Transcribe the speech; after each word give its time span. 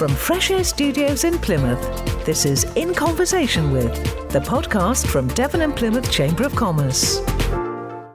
From 0.00 0.16
Fresh 0.16 0.50
Air 0.50 0.64
Studios 0.64 1.24
in 1.24 1.38
Plymouth, 1.40 2.24
this 2.24 2.46
is 2.46 2.64
In 2.74 2.94
Conversation 2.94 3.70
with, 3.70 3.92
the 4.30 4.40
podcast 4.40 5.06
from 5.06 5.28
Devon 5.34 5.60
and 5.60 5.76
Plymouth 5.76 6.10
Chamber 6.10 6.44
of 6.44 6.56
Commerce. 6.56 7.20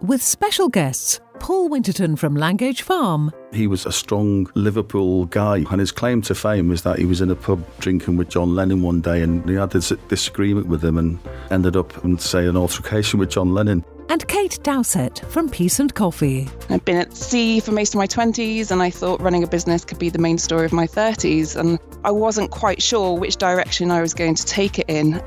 With 0.02 0.20
special 0.20 0.68
guests, 0.68 1.20
Paul 1.38 1.70
Winterton 1.70 2.16
from 2.16 2.36
Langage 2.36 2.82
Farm. 2.82 3.32
He 3.54 3.68
was 3.68 3.86
a 3.86 3.92
strong 3.92 4.50
Liverpool 4.56 5.28
guy, 5.28 5.64
and 5.70 5.80
his 5.80 5.92
claim 5.92 6.24
to 6.24 6.34
fame 6.34 6.70
was 6.70 6.82
that 6.82 6.98
he 6.98 7.06
was 7.06 7.22
in 7.22 7.30
a 7.30 7.36
pub 7.36 7.64
drinking 7.78 8.18
with 8.18 8.30
John 8.30 8.56
Lennon 8.56 8.82
one 8.82 9.02
day, 9.02 9.22
and 9.22 9.48
he 9.48 9.54
had 9.54 9.70
this 9.70 9.90
disagreement 10.08 10.66
with 10.66 10.84
him, 10.84 10.98
and 10.98 11.20
ended 11.52 11.76
up 11.76 12.04
in 12.04 12.18
say 12.18 12.48
an 12.48 12.58
altercation 12.58 13.20
with 13.20 13.30
John 13.30 13.54
Lennon. 13.54 13.86
And 14.08 14.28
Kate 14.28 14.60
Dowsett 14.64 15.20
from 15.30 15.50
Peace 15.50 15.80
and 15.80 15.94
Coffee. 15.94 16.48
I've 16.70 16.86
been 16.86 16.98
at 16.98 17.16
sea 17.16 17.60
for 17.60 17.72
most 17.72 17.94
of 17.94 17.98
my 17.98 18.08
20s, 18.08 18.70
and 18.72 18.82
I 18.82 18.90
thought 18.90 19.20
running 19.20 19.44
a 19.44 19.48
business 19.48 19.84
could 19.84 20.00
be 20.00 20.10
the 20.10 20.20
main 20.20 20.38
story 20.38 20.66
of 20.66 20.72
my 20.72 20.86
30s, 20.88 21.56
and 21.56 21.80
I 22.04 22.12
wasn't 22.12 22.52
quite 22.52 22.82
sure 22.82 23.18
which 23.18 23.38
direction 23.38 23.92
I 23.92 24.02
was 24.02 24.14
going 24.14 24.36
to 24.36 24.46
take 24.46 24.80
it 24.80 24.86
in. 24.88 25.22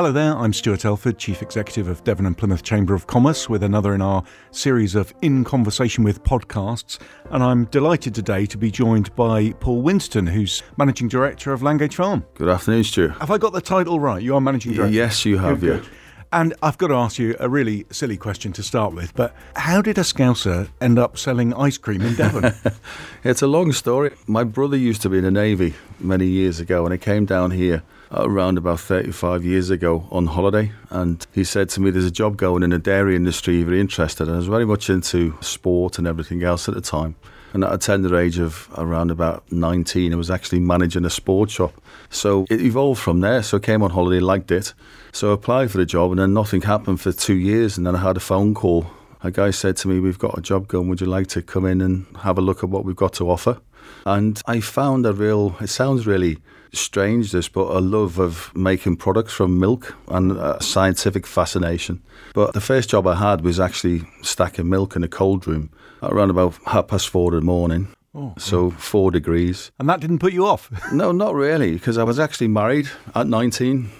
Hello 0.00 0.12
there, 0.12 0.34
I'm 0.34 0.54
Stuart 0.54 0.86
Elford, 0.86 1.18
Chief 1.18 1.42
Executive 1.42 1.86
of 1.86 2.02
Devon 2.04 2.24
and 2.24 2.34
Plymouth 2.34 2.62
Chamber 2.62 2.94
of 2.94 3.06
Commerce, 3.06 3.50
with 3.50 3.62
another 3.62 3.94
in 3.94 4.00
our 4.00 4.24
series 4.50 4.94
of 4.94 5.12
In 5.20 5.44
Conversation 5.44 6.04
with 6.04 6.24
podcasts. 6.24 6.98
And 7.28 7.42
I'm 7.42 7.66
delighted 7.66 8.14
today 8.14 8.46
to 8.46 8.56
be 8.56 8.70
joined 8.70 9.14
by 9.14 9.52
Paul 9.60 9.82
Winterton, 9.82 10.26
who's 10.26 10.62
Managing 10.78 11.08
Director 11.08 11.52
of 11.52 11.62
Langage 11.62 11.96
Farm. 11.96 12.24
Good 12.32 12.48
afternoon, 12.48 12.84
Stuart. 12.84 13.18
Have 13.18 13.30
I 13.30 13.36
got 13.36 13.52
the 13.52 13.60
title 13.60 14.00
right? 14.00 14.22
You 14.22 14.36
are 14.36 14.40
Managing 14.40 14.72
Director? 14.72 14.94
Yes, 14.94 15.26
you 15.26 15.36
have, 15.36 15.60
good, 15.60 15.84
yeah. 15.84 15.90
And 16.32 16.54
I've 16.62 16.78
got 16.78 16.88
to 16.88 16.94
ask 16.94 17.18
you 17.18 17.34
a 17.40 17.48
really 17.48 17.86
silly 17.90 18.16
question 18.16 18.52
to 18.52 18.62
start 18.62 18.94
with, 18.94 19.14
but 19.16 19.34
how 19.56 19.82
did 19.82 19.98
a 19.98 20.02
Scouser 20.02 20.68
end 20.80 20.96
up 20.96 21.18
selling 21.18 21.52
ice 21.54 21.76
cream 21.76 22.02
in 22.02 22.14
Devon? 22.14 22.54
it's 23.24 23.42
a 23.42 23.48
long 23.48 23.72
story. 23.72 24.14
My 24.28 24.44
brother 24.44 24.76
used 24.76 25.02
to 25.02 25.08
be 25.08 25.18
in 25.18 25.24
the 25.24 25.32
Navy 25.32 25.74
many 25.98 26.26
years 26.26 26.60
ago, 26.60 26.84
and 26.86 26.92
he 26.92 26.98
came 26.98 27.24
down 27.24 27.50
here 27.50 27.82
around 28.12 28.58
about 28.58 28.78
35 28.78 29.44
years 29.44 29.70
ago 29.70 30.06
on 30.12 30.26
holiday. 30.26 30.70
And 30.90 31.26
he 31.32 31.42
said 31.42 31.68
to 31.70 31.80
me, 31.80 31.90
There's 31.90 32.04
a 32.04 32.12
job 32.12 32.36
going 32.36 32.62
in 32.62 32.70
the 32.70 32.78
dairy 32.78 33.16
industry, 33.16 33.60
very 33.64 33.80
interested. 33.80 34.28
And 34.28 34.34
I 34.34 34.38
was 34.38 34.46
very 34.46 34.64
much 34.64 34.88
into 34.88 35.36
sport 35.40 35.98
and 35.98 36.06
everything 36.06 36.44
else 36.44 36.68
at 36.68 36.76
the 36.76 36.80
time. 36.80 37.16
And 37.52 37.64
at 37.64 37.72
a 37.72 37.78
tender 37.78 38.16
age 38.16 38.38
of 38.38 38.68
around 38.76 39.10
about 39.10 39.50
19, 39.50 40.12
I 40.12 40.16
was 40.16 40.30
actually 40.30 40.60
managing 40.60 41.04
a 41.04 41.10
sports 41.10 41.54
shop. 41.54 41.72
So 42.08 42.46
it 42.48 42.60
evolved 42.60 43.00
from 43.00 43.18
there. 43.18 43.42
So 43.42 43.56
I 43.56 43.60
came 43.60 43.82
on 43.82 43.90
holiday, 43.90 44.20
liked 44.20 44.52
it. 44.52 44.74
So 45.12 45.30
I 45.30 45.34
applied 45.34 45.70
for 45.70 45.78
the 45.78 45.86
job, 45.86 46.10
and 46.12 46.20
then 46.20 46.32
nothing 46.32 46.62
happened 46.62 47.00
for 47.00 47.12
two 47.12 47.34
years. 47.34 47.76
And 47.76 47.86
then 47.86 47.96
I 47.96 48.00
had 48.00 48.16
a 48.16 48.20
phone 48.20 48.54
call. 48.54 48.86
A 49.22 49.30
guy 49.30 49.50
said 49.50 49.76
to 49.78 49.88
me, 49.88 50.00
We've 50.00 50.18
got 50.18 50.38
a 50.38 50.42
job 50.42 50.68
going. 50.68 50.88
Would 50.88 51.00
you 51.00 51.06
like 51.06 51.26
to 51.28 51.42
come 51.42 51.66
in 51.66 51.80
and 51.80 52.06
have 52.18 52.38
a 52.38 52.40
look 52.40 52.62
at 52.62 52.70
what 52.70 52.84
we've 52.84 52.96
got 52.96 53.12
to 53.14 53.30
offer? 53.30 53.60
And 54.06 54.40
I 54.46 54.60
found 54.60 55.06
a 55.06 55.12
real, 55.12 55.56
it 55.60 55.68
sounds 55.68 56.06
really 56.06 56.38
strange 56.72 57.32
this, 57.32 57.48
but 57.48 57.76
a 57.76 57.80
love 57.80 58.18
of 58.18 58.54
making 58.54 58.96
products 58.96 59.32
from 59.32 59.58
milk 59.58 59.94
and 60.08 60.32
a 60.32 60.62
scientific 60.62 61.26
fascination. 61.26 62.02
But 62.34 62.52
the 62.54 62.60
first 62.60 62.90
job 62.90 63.06
I 63.06 63.16
had 63.16 63.42
was 63.42 63.58
actually 63.58 64.02
stacking 64.22 64.68
milk 64.68 64.96
in 64.96 65.02
a 65.02 65.08
cold 65.08 65.46
room 65.46 65.70
around 66.02 66.30
about 66.30 66.58
half 66.66 66.88
past 66.88 67.08
four 67.08 67.32
in 67.32 67.40
the 67.40 67.44
morning. 67.44 67.88
Oh, 68.14 68.34
so 68.38 68.70
four 68.70 69.10
degrees. 69.10 69.70
And 69.78 69.88
that 69.88 70.00
didn't 70.00 70.18
put 70.18 70.32
you 70.32 70.46
off? 70.46 70.70
no, 70.92 71.12
not 71.12 71.34
really, 71.34 71.74
because 71.74 71.98
I 71.98 72.02
was 72.02 72.18
actually 72.18 72.48
married 72.48 72.88
at 73.14 73.26
19 73.26 73.90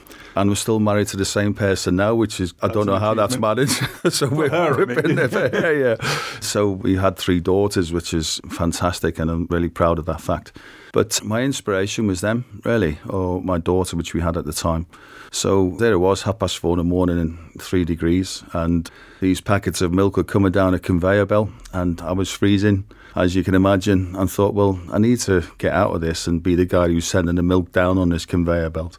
and 0.40 0.48
we're 0.48 0.56
still 0.56 0.80
married 0.80 1.06
to 1.06 1.18
the 1.18 1.24
same 1.26 1.52
person 1.52 1.96
now, 1.96 2.14
which 2.14 2.40
is 2.40 2.54
I 2.62 2.68
don't 2.68 2.86
know 2.86 2.98
how 2.98 3.12
that's 3.12 3.36
managed. 3.36 3.72
so 4.10 4.26
we've 4.26 4.50
been 4.50 5.16
there, 5.16 5.50
yeah, 5.52 5.70
yeah. 5.70 6.40
So 6.40 6.70
we 6.70 6.96
had 6.96 7.18
three 7.18 7.40
daughters, 7.40 7.92
which 7.92 8.14
is 8.14 8.40
fantastic, 8.48 9.18
and 9.18 9.30
I'm 9.30 9.46
really 9.50 9.68
proud 9.68 9.98
of 9.98 10.06
that 10.06 10.22
fact. 10.22 10.56
But 10.94 11.22
my 11.22 11.42
inspiration 11.42 12.06
was 12.06 12.22
them, 12.22 12.62
really, 12.64 12.98
or 13.06 13.42
my 13.42 13.58
daughter, 13.58 13.98
which 13.98 14.14
we 14.14 14.22
had 14.22 14.38
at 14.38 14.46
the 14.46 14.54
time. 14.54 14.86
So 15.30 15.76
there 15.78 15.92
it 15.92 15.98
was, 15.98 16.22
half 16.22 16.38
past 16.38 16.56
four 16.56 16.72
in 16.72 16.78
the 16.78 16.84
morning 16.84 17.18
and 17.18 17.38
three 17.60 17.84
degrees, 17.84 18.42
and 18.54 18.90
these 19.20 19.42
packets 19.42 19.82
of 19.82 19.92
milk 19.92 20.16
were 20.16 20.24
coming 20.24 20.52
down 20.52 20.72
a 20.72 20.78
conveyor 20.78 21.26
belt, 21.26 21.50
and 21.74 22.00
I 22.00 22.12
was 22.12 22.32
freezing, 22.32 22.86
as 23.14 23.36
you 23.36 23.44
can 23.44 23.54
imagine, 23.54 24.16
and 24.16 24.30
thought, 24.30 24.54
well, 24.54 24.80
I 24.90 24.98
need 24.98 25.20
to 25.20 25.44
get 25.58 25.74
out 25.74 25.94
of 25.94 26.00
this 26.00 26.26
and 26.26 26.42
be 26.42 26.54
the 26.54 26.64
guy 26.64 26.88
who's 26.88 27.06
sending 27.06 27.34
the 27.34 27.42
milk 27.42 27.72
down 27.72 27.98
on 27.98 28.08
this 28.08 28.24
conveyor 28.24 28.70
belt. 28.70 28.98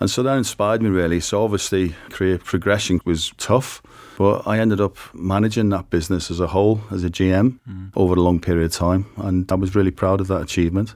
And 0.00 0.10
so 0.10 0.22
that 0.22 0.36
inspired 0.36 0.82
me 0.82 0.90
really. 0.90 1.20
So 1.20 1.44
obviously, 1.44 1.94
career 2.10 2.38
progression 2.38 3.00
was 3.04 3.32
tough, 3.38 3.82
but 4.18 4.46
I 4.46 4.58
ended 4.58 4.80
up 4.80 4.96
managing 5.14 5.70
that 5.70 5.90
business 5.90 6.30
as 6.30 6.40
a 6.40 6.48
whole, 6.48 6.80
as 6.90 7.04
a 7.04 7.10
GM, 7.10 7.58
mm. 7.68 7.90
over 7.96 8.14
a 8.14 8.20
long 8.20 8.40
period 8.40 8.66
of 8.66 8.72
time. 8.72 9.06
And 9.16 9.50
I 9.50 9.54
was 9.54 9.74
really 9.74 9.90
proud 9.90 10.20
of 10.20 10.28
that 10.28 10.42
achievement. 10.42 10.94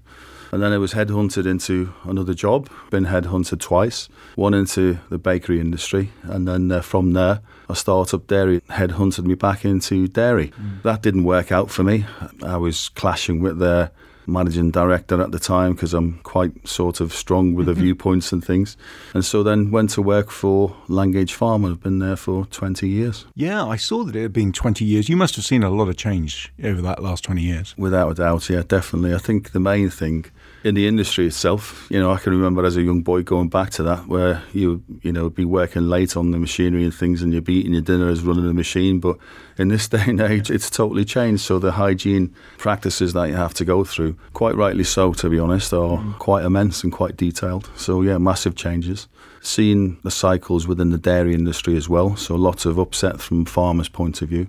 And 0.52 0.62
then 0.62 0.72
I 0.72 0.78
was 0.78 0.94
headhunted 0.94 1.46
into 1.46 1.92
another 2.02 2.34
job, 2.34 2.68
been 2.90 3.06
headhunted 3.06 3.60
twice, 3.60 4.08
one 4.34 4.52
into 4.52 4.98
the 5.08 5.18
bakery 5.18 5.60
industry. 5.60 6.10
And 6.24 6.48
then 6.48 6.72
uh, 6.72 6.80
from 6.80 7.12
there, 7.12 7.40
a 7.68 7.76
startup 7.76 8.26
dairy 8.26 8.60
headhunted 8.62 9.24
me 9.24 9.34
back 9.34 9.64
into 9.64 10.08
dairy. 10.08 10.48
Mm. 10.48 10.82
That 10.82 11.02
didn't 11.02 11.24
work 11.24 11.52
out 11.52 11.70
for 11.70 11.84
me. 11.84 12.04
I 12.42 12.56
was 12.56 12.88
clashing 12.88 13.40
with 13.40 13.58
their 13.60 13.92
managing 14.30 14.70
director 14.70 15.20
at 15.20 15.32
the 15.32 15.38
time 15.38 15.74
because 15.74 15.94
I'm 15.94 16.18
quite 16.22 16.66
sort 16.66 17.00
of 17.00 17.12
strong 17.12 17.54
with 17.54 17.66
the 17.66 17.72
mm-hmm. 17.72 17.82
viewpoints 17.82 18.32
and 18.32 18.44
things. 18.44 18.76
And 19.14 19.24
so 19.24 19.42
then 19.42 19.70
went 19.70 19.90
to 19.90 20.02
work 20.02 20.30
for 20.30 20.76
Langage 20.88 21.32
Farm 21.32 21.64
and 21.64 21.72
have 21.72 21.82
been 21.82 21.98
there 21.98 22.16
for 22.16 22.46
20 22.46 22.88
years. 22.88 23.26
Yeah, 23.34 23.64
I 23.64 23.76
saw 23.76 24.04
that 24.04 24.16
it 24.16 24.22
had 24.22 24.32
been 24.32 24.52
20 24.52 24.84
years. 24.84 25.08
You 25.08 25.16
must 25.16 25.36
have 25.36 25.44
seen 25.44 25.62
a 25.62 25.70
lot 25.70 25.88
of 25.88 25.96
change 25.96 26.52
over 26.62 26.80
that 26.82 27.02
last 27.02 27.24
20 27.24 27.42
years. 27.42 27.74
Without 27.76 28.10
a 28.10 28.14
doubt, 28.14 28.48
yeah, 28.48 28.62
definitely. 28.66 29.14
I 29.14 29.18
think 29.18 29.52
the 29.52 29.60
main 29.60 29.90
thing 29.90 30.26
in 30.62 30.74
the 30.74 30.86
industry 30.86 31.26
itself. 31.26 31.86
You 31.90 32.00
know, 32.00 32.10
I 32.10 32.18
can 32.18 32.32
remember 32.32 32.64
as 32.64 32.76
a 32.76 32.82
young 32.82 33.02
boy 33.02 33.22
going 33.22 33.48
back 33.48 33.70
to 33.70 33.82
that, 33.84 34.06
where 34.06 34.42
you 34.52 34.82
you 35.02 35.12
know 35.12 35.30
be 35.30 35.44
working 35.44 35.88
late 35.88 36.16
on 36.16 36.30
the 36.30 36.38
machinery 36.38 36.84
and 36.84 36.94
things, 36.94 37.22
and 37.22 37.32
you'd 37.32 37.44
be 37.44 37.54
eating 37.54 37.72
your 37.72 37.82
dinner 37.82 38.08
as 38.08 38.22
running 38.22 38.46
the 38.46 38.54
machine. 38.54 39.00
But 39.00 39.16
in 39.56 39.68
this 39.68 39.88
day 39.94 40.04
and 40.06 40.20
age, 40.20 40.50
it's 40.50 40.70
totally 40.70 41.04
changed. 41.04 41.42
So 41.42 41.58
the 41.58 41.72
hygiene 41.72 42.34
practices 42.58 43.12
that 43.14 43.28
you 43.28 43.34
have 43.34 43.54
to 43.54 43.64
go 43.64 43.84
through, 43.84 44.16
quite 44.32 44.54
rightly 44.54 44.84
so, 44.84 45.12
to 45.14 45.30
be 45.30 45.38
honest, 45.38 45.72
are 45.72 45.98
mm. 45.98 46.18
quite 46.18 46.44
immense 46.44 46.84
and 46.84 46.92
quite 46.92 47.16
detailed. 47.16 47.70
So 47.76 48.02
yeah, 48.02 48.18
massive 48.18 48.54
changes. 48.54 49.08
Seeing 49.42 49.98
the 50.02 50.10
cycles 50.10 50.66
within 50.66 50.90
the 50.90 50.98
dairy 50.98 51.34
industry 51.34 51.76
as 51.76 51.88
well. 51.88 52.14
So 52.16 52.34
lots 52.34 52.66
of 52.66 52.78
upset 52.78 53.20
from 53.20 53.46
farmers' 53.46 53.88
point 53.88 54.20
of 54.20 54.28
view. 54.28 54.48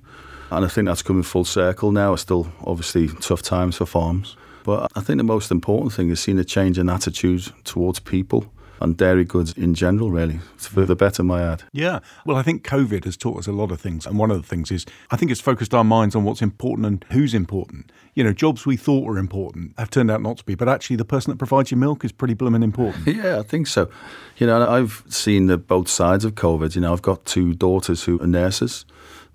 And 0.49 0.65
I 0.65 0.67
think 0.67 0.87
that's 0.87 1.01
coming 1.01 1.23
full 1.23 1.45
circle 1.45 1.93
now. 1.93 2.11
It's 2.11 2.23
still 2.23 2.51
obviously 2.65 3.07
tough 3.07 3.41
times 3.41 3.77
for 3.77 3.85
farms. 3.85 4.35
But 4.63 4.91
I 4.95 5.01
think 5.01 5.17
the 5.17 5.23
most 5.23 5.51
important 5.51 5.93
thing 5.93 6.09
is 6.09 6.19
seeing 6.19 6.39
a 6.39 6.43
change 6.43 6.77
in 6.77 6.89
attitude 6.89 7.51
towards 7.63 7.99
people 7.99 8.51
and 8.81 8.97
dairy 8.97 9.23
goods 9.23 9.53
in 9.53 9.75
general, 9.75 10.11
really, 10.11 10.39
for 10.57 10.85
the 10.85 10.95
better, 10.95 11.23
my 11.23 11.43
ad. 11.43 11.63
Yeah. 11.71 11.99
Well, 12.25 12.35
I 12.35 12.41
think 12.41 12.63
COVID 12.63 13.05
has 13.05 13.15
taught 13.15 13.37
us 13.37 13.47
a 13.47 13.51
lot 13.51 13.71
of 13.71 13.79
things. 13.79 14.07
And 14.07 14.17
one 14.17 14.31
of 14.31 14.41
the 14.41 14.47
things 14.47 14.71
is 14.71 14.85
I 15.11 15.17
think 15.17 15.31
it's 15.31 15.39
focused 15.39 15.73
our 15.73 15.83
minds 15.83 16.15
on 16.15 16.23
what's 16.23 16.41
important 16.41 16.87
and 16.87 17.05
who's 17.11 17.33
important. 17.33 17.91
You 18.15 18.23
know, 18.23 18.33
jobs 18.33 18.65
we 18.65 18.75
thought 18.75 19.05
were 19.05 19.19
important 19.19 19.73
have 19.77 19.91
turned 19.91 20.09
out 20.09 20.21
not 20.21 20.37
to 20.37 20.43
be, 20.43 20.55
but 20.55 20.67
actually 20.67 20.95
the 20.95 21.05
person 21.05 21.31
that 21.31 21.37
provides 21.37 21.69
you 21.69 21.77
milk 21.77 22.03
is 22.03 22.11
pretty 22.11 22.33
blooming 22.33 22.63
important. 22.63 23.07
yeah, 23.15 23.39
I 23.39 23.43
think 23.43 23.67
so. 23.67 23.89
You 24.37 24.47
know, 24.47 24.67
I've 24.67 25.03
seen 25.07 25.45
the 25.45 25.57
both 25.57 25.87
sides 25.87 26.25
of 26.25 26.33
COVID. 26.33 26.75
You 26.75 26.81
know, 26.81 26.91
I've 26.91 27.03
got 27.03 27.23
two 27.25 27.53
daughters 27.53 28.03
who 28.05 28.19
are 28.19 28.27
nurses. 28.27 28.85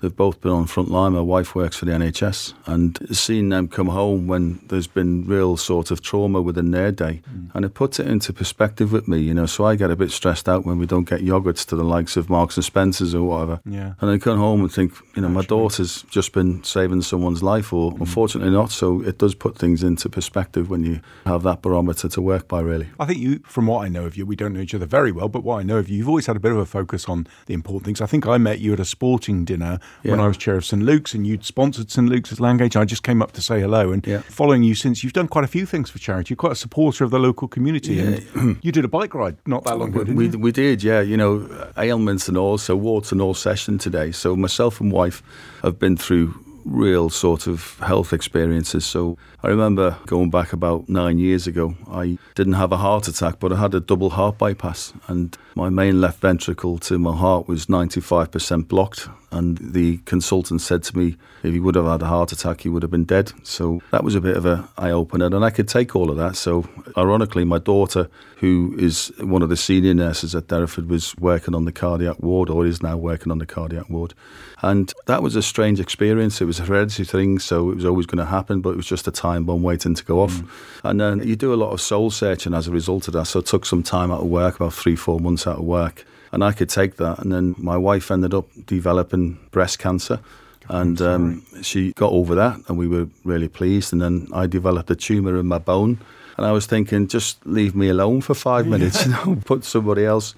They've 0.01 0.15
both 0.15 0.43
been 0.43 0.53
on 0.53 0.67
front 0.67 0.91
line. 0.91 1.13
My 1.13 1.21
wife 1.21 1.55
works 1.55 1.77
for 1.77 1.87
the 1.87 1.93
NHS, 1.93 2.53
and 2.67 2.99
seeing 3.17 3.49
them 3.49 3.67
come 3.67 3.89
home 3.89 4.27
when 4.27 4.61
there's 4.69 4.87
been 4.87 5.27
real 5.27 5.57
sort 5.57 5.91
of 5.91 6.03
trauma 6.03 6.43
within 6.43 6.71
their 6.71 6.93
day, 6.93 7.23
mm. 7.31 7.51
and 7.55 7.65
it 7.65 7.73
puts 7.73 7.99
it 7.99 8.07
into 8.07 8.33
perspective 8.33 8.93
with 8.93 9.09
me, 9.09 9.21
you 9.21 9.33
know. 9.33 9.47
So 9.47 9.65
I 9.65 9.75
get 9.75 9.91
a 9.91 9.97
bit 9.97 10.11
stressed 10.11 10.49
out 10.49 10.67
when 10.67 10.79
we 10.79 10.85
don't 10.85 11.09
get 11.09 11.21
yogurts 11.21 11.65
to 11.69 11.77
the 11.77 11.85
likes 11.85 12.19
of 12.19 12.29
Marks 12.29 12.57
and 12.57 12.65
Spencers 12.65 13.15
or 13.15 13.23
whatever. 13.23 13.61
Yeah. 13.65 13.95
And 14.01 14.11
I 14.11 14.19
come 14.19 14.39
home 14.39 14.61
and 14.61 14.73
think, 14.73 14.93
you 15.15 15.23
know, 15.23 15.29
Actually. 15.29 15.35
my 15.35 15.43
daughter's 15.43 16.03
just 16.03 16.33
been 16.35 16.63
saving 16.63 17.01
someone's 17.01 17.43
life, 17.43 17.73
or 17.73 17.93
mm. 17.93 18.01
unfortunately 18.01 18.53
not. 18.53 18.71
So 18.71 19.01
it 19.03 19.17
does 19.17 19.35
put 19.35 19.57
things 19.57 19.83
into 19.83 20.11
perspective 20.11 20.69
when 20.69 20.85
you 20.85 21.01
have 21.25 21.43
that 21.45 21.63
barometer 21.63 22.09
to 22.11 22.21
work 22.21 22.49
by, 22.49 22.61
really. 22.61 22.89
I 23.01 23.07
think 23.07 23.21
you, 23.21 23.39
from 23.47 23.67
what 23.67 23.85
I 23.85 23.89
know 23.89 24.05
of 24.05 24.17
you, 24.17 24.27
we 24.27 24.37
don't 24.37 24.53
know 24.53 24.61
each 24.61 24.75
other 24.75 24.87
very 24.87 25.11
well, 25.11 25.29
but 25.29 25.43
what 25.43 25.59
I 25.59 25.63
know 25.63 25.79
of 25.79 25.89
you, 25.89 25.97
you've 25.97 26.09
always 26.09 26.27
had 26.27 26.37
a 26.37 26.41
bit 26.41 26.53
of 26.53 26.59
a 26.59 26.67
focus 26.67 27.09
on 27.09 27.27
the 27.47 27.55
important 27.55 27.87
things. 27.87 28.03
I 28.03 28.07
think 28.07 28.27
I 28.27 28.37
met 28.37 28.59
you 28.59 28.75
at 28.75 28.81
a 28.81 28.85
sporting 28.85 29.47
dinner 29.47 29.81
yeah. 30.03 30.13
when 30.13 30.21
I 30.21 30.29
was 30.29 30.37
chair 30.37 30.57
of 30.57 30.65
St 30.65 30.83
Luke's, 30.83 31.15
and 31.15 31.27
you'd 31.27 31.45
sponsored 31.45 31.91
St 31.91 32.09
Luke's 32.09 32.33
at 32.33 32.41
Langage. 32.41 32.77
I 32.77 32.85
just 32.85 33.03
came 33.03 33.23
up 33.23 33.33
to 33.33 33.43
say 33.43 33.61
hello, 33.61 33.93
and 33.93 34.07
yeah. 34.07 34.21
following 34.21 34.63
you 34.63 34.75
since, 34.75 35.03
you've 35.03 35.13
done 35.13 35.29
quite 35.29 35.45
a 35.45 35.49
few 35.49 35.67
things 35.67 35.91
for 35.91 35.99
charity. 35.99 36.33
You're 36.33 36.37
quite 36.37 36.53
a 36.53 36.57
supporter 36.57 37.05
of 37.05 37.11
the 37.11 37.19
local 37.19 37.49
community. 37.49 37.95
Yeah. 37.95 38.19
And 38.35 38.59
you 38.63 38.73
did 38.73 38.85
a 38.85 38.89
bike 38.89 39.15
ride 39.15 39.37
not 39.47 39.65
that 39.65 39.79
long 39.79 39.91
ago, 39.91 40.01
didn't 40.01 40.17
we, 40.17 40.29
you? 40.29 40.39
We 40.39 40.53
did, 40.53 40.83
yeah. 40.83 41.01
You 41.01 41.17
know, 41.17 41.71
ailments 41.77 42.29
and 42.29 42.37
all, 42.37 42.59
so 42.59 42.77
warts 42.77 43.13
and 43.13 43.21
all 43.21 43.35
session 43.35 43.79
today. 43.79 44.13
So 44.13 44.37
myself 44.37 44.81
and 44.81 44.93
wife 44.93 45.23
have 45.63 45.79
been 45.79 45.97
through 45.97 46.35
real 46.67 47.09
sort 47.09 47.47
of 47.47 47.79
health 47.79 48.13
experiences. 48.13 48.85
So 48.85 49.17
I 49.43 49.49
remember 49.49 49.97
going 50.07 50.31
back 50.31 50.53
about 50.53 50.89
nine 50.89 51.19
years 51.19 51.47
ago, 51.47 51.77
I 51.89 52.19
didn't 52.35 52.55
have 52.55 52.73
a 52.73 52.77
heart 52.77 53.09
attack, 53.09 53.39
but 53.39 53.53
I 53.53 53.57
had 53.57 53.75
a 53.75 53.81
double 53.81 54.11
heart 54.11 54.39
bypass, 54.39 54.93
and 55.07 55.37
my 55.55 55.69
main 55.69 56.01
left 56.01 56.21
ventricle 56.21 56.79
to 56.79 56.99
my 56.99 57.17
heart 57.17 57.49
was 57.49 57.67
95% 57.67 58.69
blocked 58.69 59.09
And 59.37 59.59
the 59.59 59.99
consultant 59.99 60.63
said 60.63 60.83
to 60.85 60.97
me, 60.97 61.17
if 61.43 61.53
he 61.53 61.61
would 61.61 61.75
have 61.75 61.87
had 61.87 62.03
a 62.03 62.07
heart 62.07 62.33
attack, 62.33 62.63
he 62.63 62.69
would 62.69 62.83
have 62.83 62.91
been 62.91 63.05
dead. 63.05 63.33
So 63.43 63.81
that 63.91 64.03
was 64.03 64.15
a 64.15 64.21
bit 64.21 64.37
of 64.37 64.47
an 64.47 64.65
eye 64.79 64.91
opener. 64.91 65.27
And 65.27 65.45
I 65.45 65.51
could 65.51 65.69
take 65.69 65.95
all 65.95 66.11
of 66.11 66.17
that. 66.17 66.37
So, 66.37 66.69
ironically, 66.97 67.45
my 67.45 67.59
daughter, 67.59 68.09
who 68.39 68.75
is 68.79 69.13
one 69.21 69.43
of 69.43 69.49
the 69.49 69.57
senior 69.57 69.95
nurses 69.95 70.35
at 70.35 70.47
Derriford, 70.47 70.89
was 70.89 71.15
working 71.19 71.55
on 71.55 71.67
the 71.67 71.73
cardiac 71.73 72.21
ward 72.21 72.49
or 72.49 72.67
is 72.67 72.83
now 72.83 72.97
working 72.97 73.31
on 73.31 73.39
the 73.39 73.47
cardiac 73.47 73.91
ward. 73.91 74.15
And 74.63 74.93
that 75.07 75.23
was 75.23 75.37
a 75.37 75.43
strange 75.43 75.81
experience. 75.81 76.41
It 76.41 76.47
was 76.47 76.59
a 76.59 76.65
hereditary 76.65 77.07
thing, 77.07 77.39
so 77.39 77.71
it 77.71 77.77
was 77.77 77.85
always 77.85 78.07
going 78.07 78.19
to 78.19 78.31
happen, 78.31 78.63
but 78.63 78.71
it 78.71 78.77
was 78.77 78.87
just 78.87 79.07
a 79.07 79.13
time 79.13 79.45
bomb 79.45 79.63
waiting 79.63 79.95
to 79.95 80.05
go 80.05 80.21
off. 80.23 80.33
Mm. 80.33 80.49
And 80.85 81.01
then 81.01 81.29
you 81.29 81.37
do 81.37 81.53
a 81.53 81.57
lot 81.57 81.73
of 81.73 81.81
soul 81.81 82.11
searching 82.11 82.55
as 82.55 82.67
a 82.67 82.73
result 82.73 83.07
of 83.07 83.15
that. 83.15 83.27
So 83.27 83.41
it 83.41 83.47
took 83.47 83.67
some 83.67 83.83
time 83.83 84.11
out 84.11 84.21
of 84.21 84.29
work, 84.29 84.57
about 84.57 84.73
three, 84.73 84.97
four 84.97 85.21
months 85.21 85.47
out 85.47 85.59
of 85.59 85.65
work. 85.65 86.05
And 86.37 86.45
I 86.45 86.53
could 86.53 86.69
take 86.69 86.97
that. 86.97 87.21
And 87.21 87.33
then 87.33 87.55
my 87.57 87.79
wife 87.79 88.11
ended 88.11 88.35
up 88.35 88.47
developing 88.67 89.39
breast 89.53 89.79
cancer. 89.79 90.21
And 90.69 91.01
um, 91.01 91.47
she 91.63 91.95
got 91.95 92.13
over 92.13 92.35
that, 92.35 92.61
and 92.69 92.77
we 92.77 92.87
were 92.87 93.09
really 93.25 93.49
pleased. 93.49 93.91
And 93.91 94.03
then 94.03 94.29
I 94.35 94.47
developed 94.47 94.91
a 94.91 94.97
tumour 94.97 95.39
in 95.39 95.47
my 95.47 95.57
bone. 95.57 95.99
And 96.37 96.45
I 96.45 96.53
was 96.53 96.67
thinking, 96.67 97.09
just 97.09 97.47
leave 97.47 97.75
me 97.75 97.89
alone 97.89 98.21
for 98.21 98.35
five 98.35 98.67
minutes, 98.67 99.07
you 99.07 99.13
know, 99.13 99.41
put 99.47 99.65
somebody 99.65 100.05
else 100.05 100.35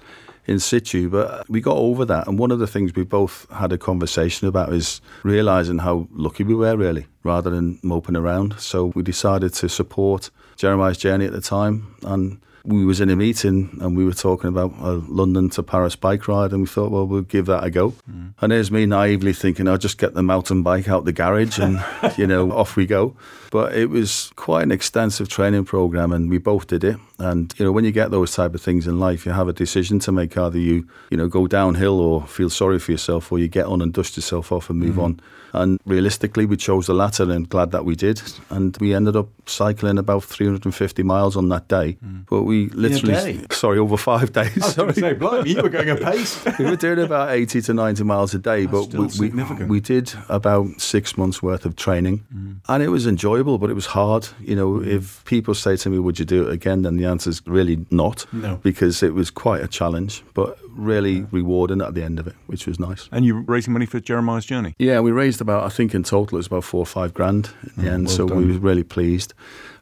in 0.47 0.59
situ. 0.59 1.09
But 1.09 1.49
we 1.49 1.59
got 1.59 1.75
over 1.75 2.05
that. 2.05 2.29
And 2.29 2.39
one 2.39 2.51
of 2.51 2.59
the 2.59 2.67
things 2.67 2.95
we 2.95 3.03
both 3.03 3.45
had 3.51 3.73
a 3.73 3.77
conversation 3.77 4.47
about 4.47 4.71
is 4.71 5.01
realizing 5.23 5.79
how 5.79 6.07
lucky 6.13 6.45
we 6.45 6.55
were, 6.55 6.77
really, 6.77 7.07
rather 7.23 7.49
than 7.49 7.77
moping 7.83 8.15
around. 8.15 8.57
So 8.57 8.93
we 8.95 9.03
decided 9.03 9.53
to 9.55 9.67
support 9.67 10.29
Jeremiah's 10.55 10.97
journey 10.97 11.25
at 11.25 11.33
the 11.33 11.41
time. 11.41 11.93
And 12.03 12.39
we 12.63 12.85
was 12.85 12.99
in 12.99 13.09
a 13.09 13.15
meeting 13.15 13.77
and 13.81 13.95
we 13.95 14.05
were 14.05 14.13
talking 14.13 14.49
about 14.49 14.73
a 14.79 14.93
London 15.07 15.49
to 15.51 15.63
Paris 15.63 15.95
bike 15.95 16.27
ride 16.27 16.51
and 16.51 16.61
we 16.61 16.67
thought, 16.67 16.91
well, 16.91 17.05
we'll 17.05 17.21
give 17.21 17.45
that 17.47 17.63
a 17.63 17.69
go. 17.69 17.91
Mm. 18.09 18.33
And 18.41 18.51
there's 18.51 18.71
me 18.71 18.85
naively 18.85 19.33
thinking, 19.33 19.67
I'll 19.67 19.77
just 19.77 19.97
get 19.97 20.13
the 20.13 20.23
mountain 20.23 20.63
bike 20.63 20.89
out 20.89 21.05
the 21.05 21.11
garage 21.11 21.59
and, 21.59 21.83
you 22.17 22.27
know, 22.27 22.51
off 22.51 22.75
we 22.75 22.85
go. 22.85 23.15
But 23.51 23.75
it 23.75 23.89
was 23.89 24.31
quite 24.35 24.63
an 24.63 24.71
extensive 24.71 25.29
training 25.29 25.65
program 25.65 26.11
and 26.11 26.29
we 26.29 26.37
both 26.37 26.67
did 26.67 26.83
it. 26.83 26.97
And, 27.17 27.53
you 27.57 27.65
know, 27.65 27.71
when 27.71 27.85
you 27.85 27.91
get 27.91 28.11
those 28.11 28.33
type 28.33 28.53
of 28.53 28.61
things 28.61 28.87
in 28.87 28.99
life, 28.99 29.25
you 29.25 29.31
have 29.31 29.47
a 29.47 29.53
decision 29.53 29.99
to 29.99 30.11
make. 30.11 30.37
Either 30.37 30.59
you, 30.59 30.87
you 31.09 31.17
know, 31.17 31.27
go 31.27 31.47
downhill 31.47 31.99
or 31.99 32.25
feel 32.27 32.49
sorry 32.49 32.79
for 32.79 32.91
yourself 32.91 33.31
or 33.31 33.39
you 33.39 33.47
get 33.47 33.65
on 33.65 33.81
and 33.81 33.93
dust 33.93 34.15
yourself 34.15 34.51
off 34.51 34.69
and 34.69 34.79
move 34.79 34.95
mm. 34.95 35.03
on. 35.03 35.21
And 35.53 35.79
realistically, 35.85 36.45
we 36.45 36.57
chose 36.57 36.87
the 36.87 36.93
latter 36.93 37.29
and 37.31 37.47
glad 37.47 37.71
that 37.71 37.85
we 37.85 37.95
did. 37.95 38.21
And 38.49 38.77
we 38.79 38.93
ended 38.93 39.15
up 39.15 39.29
cycling 39.45 39.97
about 39.97 40.23
350 40.23 41.03
miles 41.03 41.35
on 41.35 41.49
that 41.49 41.67
day. 41.67 41.97
Mm. 42.05 42.25
But 42.29 42.43
we 42.43 42.69
literally, 42.69 43.45
sorry, 43.51 43.79
over 43.79 43.97
five 43.97 44.31
days. 44.33 44.57
I 44.57 44.65
was 44.65 44.73
sorry. 44.75 44.93
say, 44.93 45.13
blimey, 45.13 45.49
you 45.49 45.61
were 45.61 45.69
going 45.69 45.89
a 45.89 45.95
pace. 45.95 46.43
we 46.59 46.65
were 46.65 46.75
doing 46.75 46.99
about 46.99 47.31
80 47.31 47.61
to 47.63 47.73
90 47.73 48.03
miles 48.03 48.33
a 48.33 48.39
day. 48.39 48.65
That's 48.65 48.87
but 48.87 49.15
we, 49.17 49.29
we, 49.29 49.65
we, 49.65 49.79
did 49.79 50.13
about 50.29 50.79
six 50.79 51.17
months 51.17 51.41
worth 51.41 51.65
of 51.65 51.75
training. 51.75 52.25
Mm. 52.33 52.59
And 52.67 52.83
it 52.83 52.89
was 52.89 53.07
enjoyable, 53.07 53.57
but 53.57 53.69
it 53.69 53.75
was 53.75 53.87
hard. 53.87 54.27
You 54.39 54.55
know, 54.55 54.71
mm. 54.73 54.87
if 54.87 55.23
people 55.25 55.55
say 55.55 55.75
to 55.77 55.89
me, 55.89 55.99
would 55.99 56.19
you 56.19 56.25
do 56.25 56.47
it 56.47 56.53
again? 56.53 56.83
Then 56.83 56.97
the 56.97 57.05
answer 57.05 57.29
is 57.29 57.41
really 57.45 57.85
not. 57.89 58.25
No. 58.33 58.57
Because 58.57 59.03
it 59.03 59.13
was 59.13 59.29
quite 59.29 59.63
a 59.63 59.67
challenge. 59.67 60.23
But 60.33 60.57
really 60.75 61.21
rewarding 61.31 61.81
at 61.81 61.93
the 61.93 62.03
end 62.03 62.19
of 62.19 62.27
it, 62.27 62.35
which 62.47 62.67
was 62.67 62.79
nice. 62.79 63.09
And 63.11 63.25
you 63.25 63.35
were 63.35 63.41
raising 63.41 63.73
money 63.73 63.85
for 63.85 63.99
Jeremiah's 63.99 64.45
journey? 64.45 64.75
Yeah, 64.77 64.99
we 64.99 65.11
raised 65.11 65.41
about, 65.41 65.63
I 65.63 65.69
think 65.69 65.93
in 65.93 66.03
total 66.03 66.37
it 66.37 66.39
was 66.39 66.47
about 66.47 66.63
four 66.63 66.81
or 66.81 66.85
five 66.85 67.13
grand 67.13 67.51
in 67.75 67.83
the 67.83 67.89
oh, 67.89 67.93
end. 67.93 68.07
Well 68.07 68.15
so 68.15 68.27
done. 68.27 68.37
we 68.37 68.53
were 68.53 68.59
really 68.59 68.83
pleased. 68.83 69.33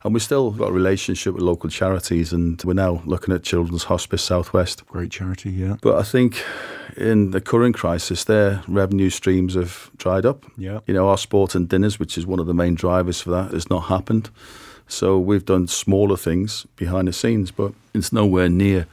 And 0.04 0.14
we 0.14 0.20
still 0.20 0.52
got 0.52 0.70
a 0.70 0.72
relationship 0.72 1.34
with 1.34 1.44
local 1.44 1.70
charities, 1.70 2.32
and 2.32 2.62
we're 2.64 2.74
now 2.74 3.02
looking 3.06 3.34
at 3.34 3.44
Children's 3.44 3.86
Hospice 3.86 4.24
Southwest. 4.24 4.86
Great 4.88 5.12
charity, 5.12 5.50
yeah. 5.50 5.78
But 5.82 5.98
I 5.98 6.04
think 6.04 6.44
in 6.96 7.32
the 7.32 7.42
current 7.42 7.76
crisis, 7.76 8.24
their 8.24 8.64
revenue 8.68 9.10
streams 9.10 9.56
have 9.56 9.90
dried 9.98 10.26
up. 10.26 10.46
Yeah. 10.58 10.80
You 10.86 10.94
know, 10.94 11.10
our 11.10 11.18
sport 11.18 11.56
and 11.56 11.68
dinners, 11.68 12.00
which 12.00 12.18
is 12.18 12.26
one 12.26 12.40
of 12.40 12.46
the 12.46 12.54
main 12.54 12.76
drivers 12.76 13.20
for 13.20 13.32
that, 13.32 13.52
has 13.52 13.70
not 13.70 13.86
happened. 13.86 14.30
So 14.88 15.20
we've 15.20 15.46
done 15.46 15.68
smaller 15.68 16.16
things 16.16 16.66
behind 16.76 17.08
the 17.08 17.14
scenes, 17.14 17.52
but 17.52 17.74
it's 17.94 18.14
nowhere 18.14 18.50
near 18.50 18.88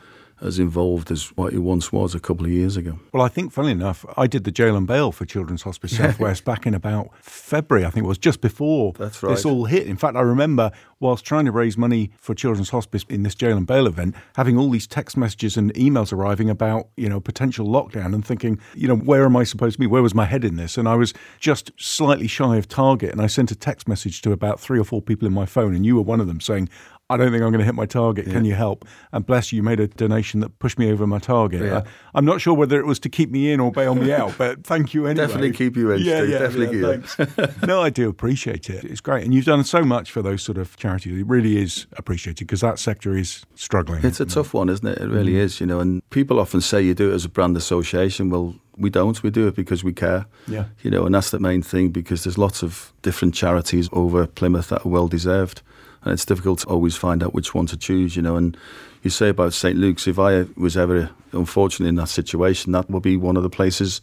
as 0.44 0.58
involved 0.58 1.10
as 1.10 1.28
what 1.36 1.52
it 1.52 1.58
once 1.58 1.90
was 1.90 2.14
a 2.14 2.20
couple 2.20 2.44
of 2.44 2.52
years 2.52 2.76
ago. 2.76 2.98
Well, 3.12 3.22
I 3.22 3.28
think, 3.28 3.52
funnily 3.52 3.72
enough, 3.72 4.04
I 4.16 4.26
did 4.26 4.44
the 4.44 4.50
jail 4.50 4.76
and 4.76 4.86
bail 4.86 5.10
for 5.10 5.24
Children's 5.24 5.62
Hospice 5.62 5.96
Southwest 5.96 6.44
back 6.44 6.66
in 6.66 6.74
about 6.74 7.08
February, 7.20 7.86
I 7.86 7.90
think 7.90 8.04
it 8.04 8.08
was 8.08 8.18
just 8.18 8.40
before 8.40 8.92
That's 8.92 9.22
right. 9.22 9.30
this 9.30 9.44
all 9.44 9.64
hit. 9.64 9.86
In 9.86 9.96
fact, 9.96 10.16
I 10.16 10.20
remember 10.20 10.70
whilst 11.00 11.24
trying 11.24 11.44
to 11.44 11.52
raise 11.52 11.76
money 11.76 12.10
for 12.18 12.34
Children's 12.34 12.70
Hospice 12.70 13.04
in 13.08 13.22
this 13.22 13.34
jail 13.34 13.56
and 13.56 13.66
bail 13.66 13.86
event, 13.86 14.14
having 14.36 14.56
all 14.56 14.70
these 14.70 14.86
text 14.86 15.16
messages 15.16 15.56
and 15.56 15.72
emails 15.74 16.12
arriving 16.12 16.48
about, 16.48 16.88
you 16.96 17.08
know, 17.08 17.20
potential 17.20 17.66
lockdown 17.66 18.14
and 18.14 18.24
thinking, 18.24 18.58
you 18.74 18.88
know, 18.88 18.96
where 18.96 19.24
am 19.24 19.36
I 19.36 19.44
supposed 19.44 19.74
to 19.74 19.80
be? 19.80 19.86
Where 19.86 20.02
was 20.02 20.14
my 20.14 20.24
head 20.24 20.44
in 20.44 20.56
this? 20.56 20.78
And 20.78 20.88
I 20.88 20.94
was 20.94 21.12
just 21.40 21.72
slightly 21.76 22.26
shy 22.26 22.56
of 22.56 22.68
target. 22.68 23.12
And 23.12 23.20
I 23.20 23.26
sent 23.26 23.50
a 23.50 23.56
text 23.56 23.86
message 23.86 24.22
to 24.22 24.32
about 24.32 24.60
three 24.60 24.78
or 24.78 24.84
four 24.84 25.02
people 25.02 25.26
in 25.26 25.34
my 25.34 25.46
phone, 25.46 25.74
and 25.74 25.84
you 25.84 25.96
were 25.96 26.02
one 26.02 26.20
of 26.20 26.26
them 26.26 26.40
saying, 26.40 26.68
I 27.10 27.18
don't 27.18 27.30
think 27.30 27.42
I'm 27.42 27.50
going 27.50 27.58
to 27.58 27.66
hit 27.66 27.74
my 27.74 27.84
target. 27.84 28.26
Yeah. 28.26 28.32
Can 28.32 28.46
you 28.46 28.54
help? 28.54 28.86
And 29.12 29.26
bless 29.26 29.52
you, 29.52 29.58
you 29.58 29.62
made 29.62 29.78
a 29.78 29.88
donation 29.88 30.40
that 30.40 30.58
pushed 30.58 30.78
me 30.78 30.90
over 30.90 31.06
my 31.06 31.18
target. 31.18 31.60
Yeah. 31.60 31.76
Uh, 31.76 31.84
I'm 32.14 32.24
not 32.24 32.40
sure 32.40 32.54
whether 32.54 32.80
it 32.80 32.86
was 32.86 32.98
to 33.00 33.10
keep 33.10 33.30
me 33.30 33.52
in 33.52 33.60
or 33.60 33.70
bail 33.70 33.94
me 33.94 34.10
out, 34.10 34.38
but 34.38 34.64
thank 34.64 34.94
you 34.94 35.06
anyway. 35.06 35.26
Definitely 35.26 35.52
keep 35.52 35.76
you 35.76 35.90
in. 35.90 36.00
Yeah, 36.00 36.22
yeah, 36.22 36.38
definitely 36.38 36.80
yeah, 36.80 36.96
thanks. 36.96 37.66
no, 37.66 37.82
I 37.82 37.90
do 37.90 38.08
appreciate 38.08 38.70
it. 38.70 38.84
It's 38.84 39.02
great, 39.02 39.22
and 39.22 39.34
you've 39.34 39.44
done 39.44 39.64
so 39.64 39.82
much 39.82 40.10
for 40.10 40.22
those 40.22 40.42
sort 40.42 40.56
of 40.56 40.78
charities. 40.78 41.20
It 41.20 41.26
really 41.26 41.58
is 41.58 41.86
appreciated 41.92 42.46
because 42.46 42.62
that 42.62 42.78
sector 42.78 43.14
is 43.18 43.44
struggling. 43.54 44.02
It's 44.02 44.20
a 44.20 44.26
tough 44.26 44.54
one, 44.54 44.70
isn't 44.70 44.86
it? 44.86 44.98
It 44.98 45.08
really 45.08 45.34
mm. 45.34 45.40
is. 45.40 45.60
You 45.60 45.66
know, 45.66 45.80
and 45.80 46.08
people 46.08 46.40
often 46.40 46.62
say 46.62 46.80
you 46.80 46.94
do 46.94 47.10
it 47.10 47.14
as 47.14 47.26
a 47.26 47.28
brand 47.28 47.54
association. 47.58 48.30
Well, 48.30 48.54
we 48.78 48.88
don't. 48.88 49.22
We 49.22 49.28
do 49.28 49.46
it 49.46 49.54
because 49.54 49.84
we 49.84 49.92
care. 49.92 50.24
Yeah. 50.48 50.64
You 50.82 50.90
know, 50.90 51.04
and 51.04 51.14
that's 51.14 51.30
the 51.30 51.38
main 51.38 51.60
thing 51.60 51.90
because 51.90 52.24
there's 52.24 52.38
lots 52.38 52.62
of 52.62 52.94
different 53.02 53.34
charities 53.34 53.90
over 53.92 54.26
Plymouth 54.26 54.70
that 54.70 54.86
are 54.86 54.88
well 54.88 55.06
deserved 55.06 55.60
and 56.04 56.12
it's 56.12 56.24
difficult 56.24 56.60
to 56.60 56.66
always 56.66 56.96
find 56.96 57.22
out 57.22 57.34
which 57.34 57.54
one 57.54 57.66
to 57.66 57.76
choose, 57.76 58.14
you 58.14 58.22
know. 58.22 58.36
And 58.36 58.56
you 59.02 59.10
say 59.10 59.30
about 59.30 59.54
St 59.54 59.76
Luke's, 59.76 60.06
if 60.06 60.18
I 60.18 60.44
was 60.56 60.76
ever 60.76 61.10
unfortunate 61.32 61.88
in 61.88 61.94
that 61.96 62.08
situation, 62.08 62.72
that 62.72 62.90
would 62.90 63.02
be 63.02 63.16
one 63.16 63.36
of 63.36 63.42
the 63.42 63.50
places 63.50 64.00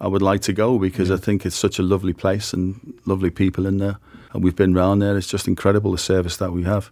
I 0.00 0.06
would 0.06 0.22
like 0.22 0.42
to 0.42 0.52
go 0.52 0.78
because 0.78 1.08
yeah. 1.08 1.16
I 1.16 1.18
think 1.18 1.44
it's 1.44 1.56
such 1.56 1.78
a 1.78 1.82
lovely 1.82 2.12
place 2.12 2.52
and 2.52 2.94
lovely 3.06 3.30
people 3.30 3.66
in 3.66 3.78
there. 3.78 3.98
And 4.32 4.44
we've 4.44 4.54
been 4.54 4.74
round 4.74 5.00
there. 5.00 5.16
It's 5.16 5.26
just 5.26 5.48
incredible 5.48 5.92
the 5.92 5.98
service 5.98 6.36
that 6.36 6.52
we 6.52 6.64
have. 6.64 6.90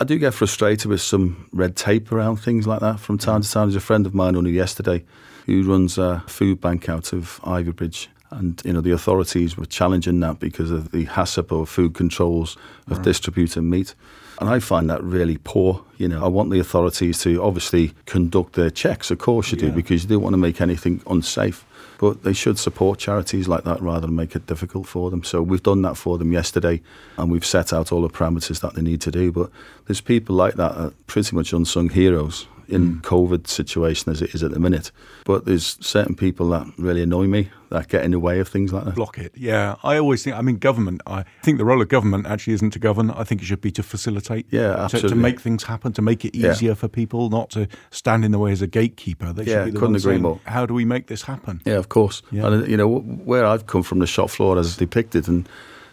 I 0.00 0.04
do 0.04 0.18
get 0.18 0.32
frustrated 0.32 0.86
with 0.86 1.00
some 1.00 1.48
red 1.52 1.76
tape 1.76 2.10
around 2.10 2.36
things 2.36 2.66
like 2.66 2.80
that 2.80 3.00
from 3.00 3.18
time 3.18 3.42
to 3.42 3.50
time. 3.50 3.68
There's 3.68 3.76
a 3.76 3.80
friend 3.80 4.06
of 4.06 4.14
mine 4.14 4.36
only 4.36 4.52
yesterday 4.52 5.04
who 5.44 5.62
runs 5.64 5.98
a 5.98 6.22
food 6.26 6.60
bank 6.60 6.88
out 6.88 7.12
of 7.12 7.40
Ivybridge 7.44 8.08
and 8.30 8.60
you 8.64 8.72
know 8.72 8.80
the 8.80 8.90
authorities 8.90 9.56
were 9.56 9.66
challenging 9.66 10.20
that 10.20 10.38
because 10.38 10.70
of 10.70 10.90
the 10.90 11.06
HACCP 11.06 11.52
or 11.52 11.66
food 11.66 11.94
controls 11.94 12.56
of 12.88 12.98
right. 12.98 13.04
distributing 13.04 13.70
meat. 13.70 13.94
And 14.40 14.48
I 14.48 14.60
find 14.60 14.88
that 14.88 15.02
really 15.02 15.38
poor. 15.38 15.84
You 15.96 16.06
know, 16.06 16.24
I 16.24 16.28
want 16.28 16.50
the 16.50 16.60
authorities 16.60 17.20
to 17.22 17.42
obviously 17.42 17.92
conduct 18.06 18.52
their 18.52 18.70
checks, 18.70 19.10
of 19.10 19.18
course 19.18 19.50
you 19.50 19.58
yeah. 19.58 19.70
do, 19.70 19.72
because 19.72 20.04
you 20.04 20.08
don't 20.08 20.22
want 20.22 20.34
to 20.34 20.38
make 20.38 20.60
anything 20.60 21.02
unsafe. 21.08 21.64
But 21.98 22.22
they 22.22 22.32
should 22.32 22.58
support 22.60 23.00
charities 23.00 23.48
like 23.48 23.64
that 23.64 23.82
rather 23.82 24.06
than 24.06 24.14
make 24.14 24.36
it 24.36 24.46
difficult 24.46 24.86
for 24.86 25.10
them. 25.10 25.24
So 25.24 25.42
we've 25.42 25.62
done 25.62 25.82
that 25.82 25.96
for 25.96 26.16
them 26.16 26.32
yesterday 26.32 26.80
and 27.16 27.32
we've 27.32 27.44
set 27.44 27.72
out 27.72 27.90
all 27.90 28.02
the 28.02 28.08
parameters 28.08 28.60
that 28.60 28.74
they 28.74 28.82
need 28.82 29.00
to 29.00 29.10
do. 29.10 29.32
But 29.32 29.50
there's 29.86 30.00
people 30.00 30.36
like 30.36 30.54
that 30.54 30.76
are 30.76 30.92
pretty 31.08 31.34
much 31.34 31.52
unsung 31.52 31.88
heroes 31.88 32.46
in 32.68 32.96
mm. 32.96 33.00
COVID 33.00 33.46
situation 33.46 34.12
as 34.12 34.22
it 34.22 34.34
is 34.34 34.42
at 34.42 34.50
the 34.50 34.60
minute. 34.60 34.92
But 35.24 35.44
there's 35.44 35.78
certain 35.80 36.14
people 36.14 36.50
that 36.50 36.66
really 36.76 37.02
annoy 37.02 37.26
me 37.26 37.50
that 37.70 37.88
get 37.88 38.04
in 38.04 38.12
the 38.12 38.18
way 38.18 38.40
of 38.40 38.48
things 38.48 38.72
like 38.72 38.84
that. 38.84 38.94
Block 38.94 39.18
it. 39.18 39.32
Yeah, 39.36 39.76
I 39.82 39.98
always 39.98 40.22
think. 40.22 40.36
I 40.36 40.42
mean, 40.42 40.56
government. 40.56 41.00
I 41.06 41.24
think 41.42 41.58
the 41.58 41.64
role 41.64 41.80
of 41.80 41.88
government 41.88 42.26
actually 42.26 42.54
isn't 42.54 42.70
to 42.70 42.78
govern. 42.78 43.10
I 43.10 43.24
think 43.24 43.42
it 43.42 43.46
should 43.46 43.60
be 43.60 43.70
to 43.72 43.82
facilitate. 43.82 44.46
Yeah, 44.50 44.74
absolutely. 44.74 45.10
To, 45.10 45.14
to 45.14 45.20
make 45.20 45.40
things 45.40 45.64
happen, 45.64 45.92
to 45.94 46.02
make 46.02 46.24
it 46.24 46.34
easier 46.36 46.70
yeah. 46.70 46.74
for 46.74 46.88
people, 46.88 47.30
not 47.30 47.50
to 47.50 47.68
stand 47.90 48.24
in 48.24 48.32
the 48.32 48.38
way 48.38 48.52
as 48.52 48.62
a 48.62 48.66
gatekeeper. 48.66 49.32
They 49.32 49.44
yeah, 49.44 49.64
couldn't 49.64 49.96
agree 49.96 50.14
saying, 50.14 50.22
more. 50.22 50.40
How 50.44 50.66
do 50.66 50.74
we 50.74 50.84
make 50.84 51.06
this 51.06 51.22
happen? 51.22 51.62
Yeah, 51.64 51.74
of 51.74 51.88
course. 51.88 52.22
Yeah. 52.30 52.46
And 52.46 52.68
you 52.68 52.76
know 52.76 52.98
where 52.98 53.44
I've 53.44 53.66
come 53.66 53.82
from, 53.82 53.98
the 53.98 54.06
shop 54.06 54.30
floor 54.30 54.58
as 54.58 54.76
depicted, 54.76 55.28
and 55.28 55.48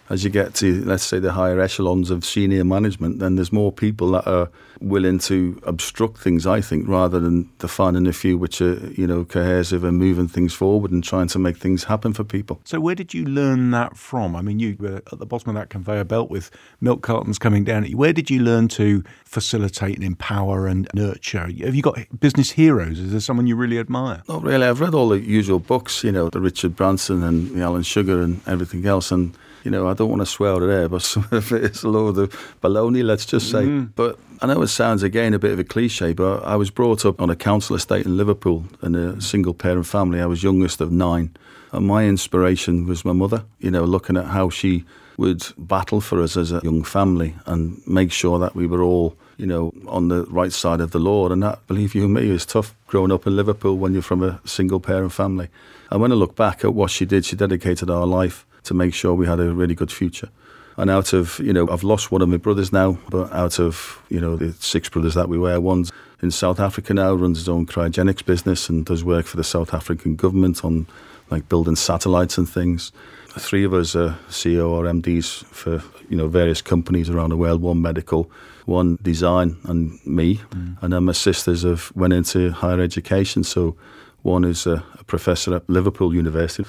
as 0.09 0.23
you 0.23 0.29
get 0.29 0.53
to, 0.55 0.83
let's 0.85 1.03
say, 1.03 1.19
the 1.19 1.31
higher 1.31 1.59
echelons 1.59 2.11
of 2.11 2.23
senior 2.23 2.63
management, 2.63 3.19
then 3.19 3.35
there's 3.35 3.51
more 3.51 3.71
people 3.71 4.11
that 4.11 4.27
are 4.27 4.49
willing 4.81 5.17
to 5.17 5.59
obstruct 5.63 6.17
things, 6.17 6.45
I 6.45 6.61
think, 6.61 6.87
rather 6.87 7.19
than 7.19 7.49
the 7.59 7.67
finding 7.67 8.05
a 8.05 8.13
few 8.13 8.37
which 8.37 8.61
are, 8.61 8.75
you 8.91 9.07
know, 9.07 9.25
cohesive 9.25 9.83
and 9.83 9.97
moving 9.97 10.27
things 10.27 10.53
forward 10.53 10.91
and 10.91 11.03
trying 11.03 11.27
to 11.29 11.39
make 11.39 11.57
things 11.57 11.85
happen 11.85 12.13
for 12.13 12.23
people. 12.23 12.61
So, 12.65 12.79
where 12.79 12.95
did 12.95 13.13
you 13.13 13.25
learn 13.25 13.71
that 13.71 13.97
from? 13.97 14.35
I 14.35 14.41
mean, 14.41 14.59
you 14.59 14.75
were 14.79 14.97
at 15.11 15.17
the 15.17 15.25
bottom 15.25 15.49
of 15.49 15.55
that 15.55 15.69
conveyor 15.69 16.03
belt 16.03 16.29
with 16.29 16.51
milk 16.81 17.01
cartons 17.01 17.39
coming 17.39 17.63
down. 17.63 17.83
At 17.83 17.89
you. 17.89 17.97
Where 17.97 18.13
did 18.13 18.29
you 18.29 18.41
learn 18.41 18.67
to 18.69 19.03
facilitate 19.23 19.95
and 19.95 20.03
empower 20.03 20.67
and 20.67 20.87
nurture? 20.93 21.47
Have 21.47 21.75
you 21.75 21.81
got 21.81 21.97
business 22.19 22.51
heroes? 22.51 22.99
Is 22.99 23.11
there 23.11 23.19
someone 23.19 23.47
you 23.47 23.55
really 23.55 23.79
admire? 23.79 24.21
Not 24.29 24.43
really. 24.43 24.67
I've 24.67 24.81
read 24.81 24.93
all 24.93 25.09
the 25.09 25.19
usual 25.19 25.59
books, 25.59 26.03
you 26.03 26.11
know, 26.11 26.29
the 26.29 26.41
Richard 26.41 26.75
Branson 26.75 27.23
and 27.23 27.55
the 27.55 27.61
Alan 27.61 27.83
Sugar 27.83 28.21
and 28.21 28.41
everything 28.47 28.85
else. 28.85 29.11
And 29.11 29.35
you 29.65 29.71
know, 29.71 29.89
I 29.89 29.95
don't 29.95 30.09
want 30.09 30.21
to 30.21 30.27
swear 30.27 30.51
out 30.51 30.59
there, 30.59 30.87
but 30.87 31.01
some 31.01 31.27
of 31.31 31.51
it 31.51 31.63
is 31.63 31.83
a 31.83 31.89
load 31.89 32.17
of 32.19 32.31
baloney, 32.61 33.03
let's 33.03 33.25
just 33.25 33.49
say. 33.49 33.63
Mm. 33.63 33.89
But 33.95 34.17
I 34.41 34.45
know 34.45 34.61
it 34.61 34.67
sounds 34.67 35.01
again 35.01 35.33
a 35.33 35.39
bit 35.39 35.51
of 35.51 35.59
a 35.59 35.63
cliche, 35.63 36.13
but 36.13 36.43
I 36.43 36.55
was 36.55 36.69
brought 36.69 37.03
up 37.03 37.19
on 37.19 37.29
a 37.31 37.35
council 37.35 37.75
estate 37.75 38.05
in 38.05 38.15
Liverpool 38.15 38.65
in 38.83 38.93
a 38.95 39.19
single 39.19 39.55
parent 39.55 39.87
family. 39.87 40.21
I 40.21 40.27
was 40.27 40.43
youngest 40.43 40.81
of 40.81 40.91
nine. 40.91 41.35
And 41.71 41.87
my 41.87 42.05
inspiration 42.05 42.85
was 42.85 43.03
my 43.03 43.11
mother, 43.11 43.43
you 43.59 43.71
know, 43.71 43.83
looking 43.83 44.15
at 44.15 44.27
how 44.27 44.49
she 44.49 44.85
would 45.17 45.45
battle 45.57 45.99
for 45.99 46.21
us 46.21 46.37
as 46.37 46.51
a 46.51 46.61
young 46.63 46.83
family 46.83 47.35
and 47.45 47.81
make 47.87 48.11
sure 48.11 48.37
that 48.39 48.55
we 48.55 48.67
were 48.67 48.81
all, 48.81 49.17
you 49.37 49.47
know, 49.47 49.73
on 49.87 50.09
the 50.09 50.25
right 50.25 50.53
side 50.53 50.79
of 50.79 50.91
the 50.91 50.99
law. 50.99 51.27
And 51.29 51.41
that, 51.41 51.65
believe 51.67 51.95
you 51.95 52.07
me, 52.07 52.29
is 52.29 52.45
tough 52.45 52.75
growing 52.87 53.11
up 53.11 53.25
in 53.25 53.35
Liverpool 53.35 53.77
when 53.77 53.93
you're 53.93 54.01
from 54.01 54.21
a 54.21 54.39
single 54.45 54.79
parent 54.79 55.11
family. 55.11 55.49
And 55.89 56.01
when 56.01 56.11
I 56.11 56.15
look 56.15 56.35
back 56.35 56.63
at 56.63 56.73
what 56.73 56.91
she 56.91 57.05
did, 57.05 57.25
she 57.25 57.35
dedicated 57.35 57.89
our 57.89 58.05
life 58.05 58.45
to 58.65 58.73
make 58.73 58.93
sure 58.93 59.13
we 59.13 59.27
had 59.27 59.39
a 59.39 59.53
really 59.53 59.75
good 59.75 59.91
future. 59.91 60.29
And 60.77 60.89
out 60.89 61.13
of, 61.13 61.39
you 61.39 61.53
know, 61.53 61.69
I've 61.69 61.83
lost 61.83 62.11
one 62.11 62.21
of 62.21 62.27
my 62.27 62.37
brothers 62.37 62.73
now, 62.73 62.97
but 63.09 63.31
out 63.31 63.59
of, 63.59 64.01
you 64.09 64.19
know, 64.19 64.35
the 64.35 64.51
six 64.53 64.89
brothers 64.89 65.13
that 65.13 65.29
we 65.29 65.37
were, 65.37 65.59
one's 65.59 65.91
in 66.21 66.31
South 66.31 66.59
Africa 66.59 66.93
now, 66.93 67.13
runs 67.13 67.37
his 67.37 67.47
own 67.47 67.65
cryogenics 67.65 68.25
business 68.25 68.67
and 68.67 68.85
does 68.85 69.03
work 69.03 69.25
for 69.25 69.37
the 69.37 69.43
South 69.43 69.73
African 69.73 70.15
government 70.15 70.65
on 70.65 70.85
like 71.31 71.47
building 71.47 71.75
satellites 71.75 72.37
and 72.37 72.47
things. 72.47 72.91
Three 73.37 73.63
of 73.63 73.73
us 73.73 73.95
are 73.95 74.17
CEO 74.29 74.69
or 74.69 74.83
MDs 74.83 75.45
for, 75.45 75.83
you 76.09 76.17
know, 76.17 76.27
various 76.27 76.61
companies 76.61 77.09
around 77.09 77.29
the 77.29 77.37
world, 77.37 77.61
one 77.61 77.81
medical, 77.81 78.29
one 78.65 78.97
design 79.01 79.57
and 79.63 80.05
me. 80.05 80.37
Mm. 80.51 80.81
And 80.81 80.93
then 80.93 81.05
my 81.05 81.11
sisters 81.13 81.63
have 81.63 81.91
went 81.95 82.13
into 82.13 82.51
higher 82.51 82.79
education. 82.79 83.43
So 83.43 83.75
one 84.23 84.43
is 84.43 84.65
a, 84.65 84.83
a 84.99 85.03
professor 85.03 85.55
at 85.55 85.69
Liverpool 85.69 86.13
University 86.13 86.65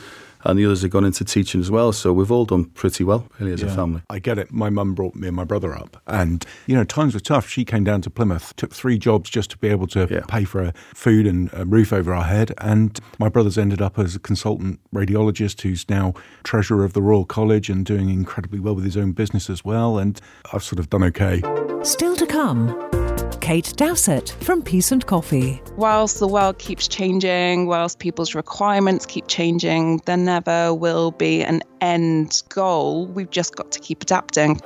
and 0.46 0.58
the 0.58 0.64
others 0.64 0.82
have 0.82 0.90
gone 0.90 1.04
into 1.04 1.24
teaching 1.24 1.60
as 1.60 1.70
well. 1.70 1.92
So 1.92 2.12
we've 2.12 2.30
all 2.30 2.44
done 2.44 2.66
pretty 2.66 3.04
well, 3.04 3.28
really, 3.38 3.52
as 3.52 3.62
yeah, 3.62 3.68
a 3.68 3.74
family. 3.74 4.02
I 4.10 4.18
get 4.18 4.38
it. 4.38 4.52
My 4.52 4.70
mum 4.70 4.94
brought 4.94 5.14
me 5.14 5.28
and 5.28 5.36
my 5.36 5.44
brother 5.44 5.74
up, 5.74 6.00
and 6.06 6.44
you 6.66 6.74
know 6.74 6.84
times 6.84 7.14
were 7.14 7.20
tough. 7.20 7.48
She 7.48 7.64
came 7.64 7.84
down 7.84 8.02
to 8.02 8.10
Plymouth, 8.10 8.54
took 8.56 8.74
three 8.74 8.98
jobs 8.98 9.30
just 9.30 9.50
to 9.50 9.58
be 9.58 9.68
able 9.68 9.86
to 9.88 10.06
yeah. 10.10 10.20
pay 10.28 10.44
for 10.44 10.72
food 10.94 11.26
and 11.26 11.50
a 11.52 11.64
roof 11.64 11.92
over 11.92 12.14
our 12.14 12.24
head. 12.24 12.52
And 12.58 12.98
my 13.18 13.28
brother's 13.28 13.58
ended 13.58 13.82
up 13.82 13.98
as 13.98 14.14
a 14.14 14.18
consultant 14.18 14.80
radiologist 14.94 15.62
who's 15.62 15.88
now 15.88 16.14
treasurer 16.44 16.84
of 16.84 16.92
the 16.92 17.02
Royal 17.02 17.24
College 17.24 17.68
and 17.68 17.84
doing 17.84 18.10
incredibly 18.10 18.60
well 18.60 18.74
with 18.74 18.84
his 18.84 18.96
own 18.96 19.12
business 19.12 19.50
as 19.50 19.64
well. 19.64 19.98
And 19.98 20.20
I've 20.52 20.62
sort 20.62 20.78
of 20.78 20.90
done 20.90 21.04
okay. 21.04 21.42
Still 21.82 22.16
to 22.16 22.26
come. 22.26 23.15
Kate 23.46 23.72
Dowsett 23.76 24.30
from 24.40 24.60
Peace 24.60 24.90
and 24.90 25.06
Coffee. 25.06 25.62
Whilst 25.76 26.18
the 26.18 26.26
world 26.26 26.58
keeps 26.58 26.88
changing, 26.88 27.68
whilst 27.68 28.00
people's 28.00 28.34
requirements 28.34 29.06
keep 29.06 29.28
changing, 29.28 29.98
there 30.04 30.16
never 30.16 30.74
will 30.74 31.12
be 31.12 31.44
an 31.44 31.62
end 31.80 32.42
goal. 32.48 33.06
We've 33.06 33.30
just 33.30 33.54
got 33.54 33.70
to 33.70 33.78
keep 33.78 34.02
adapting. 34.02 34.56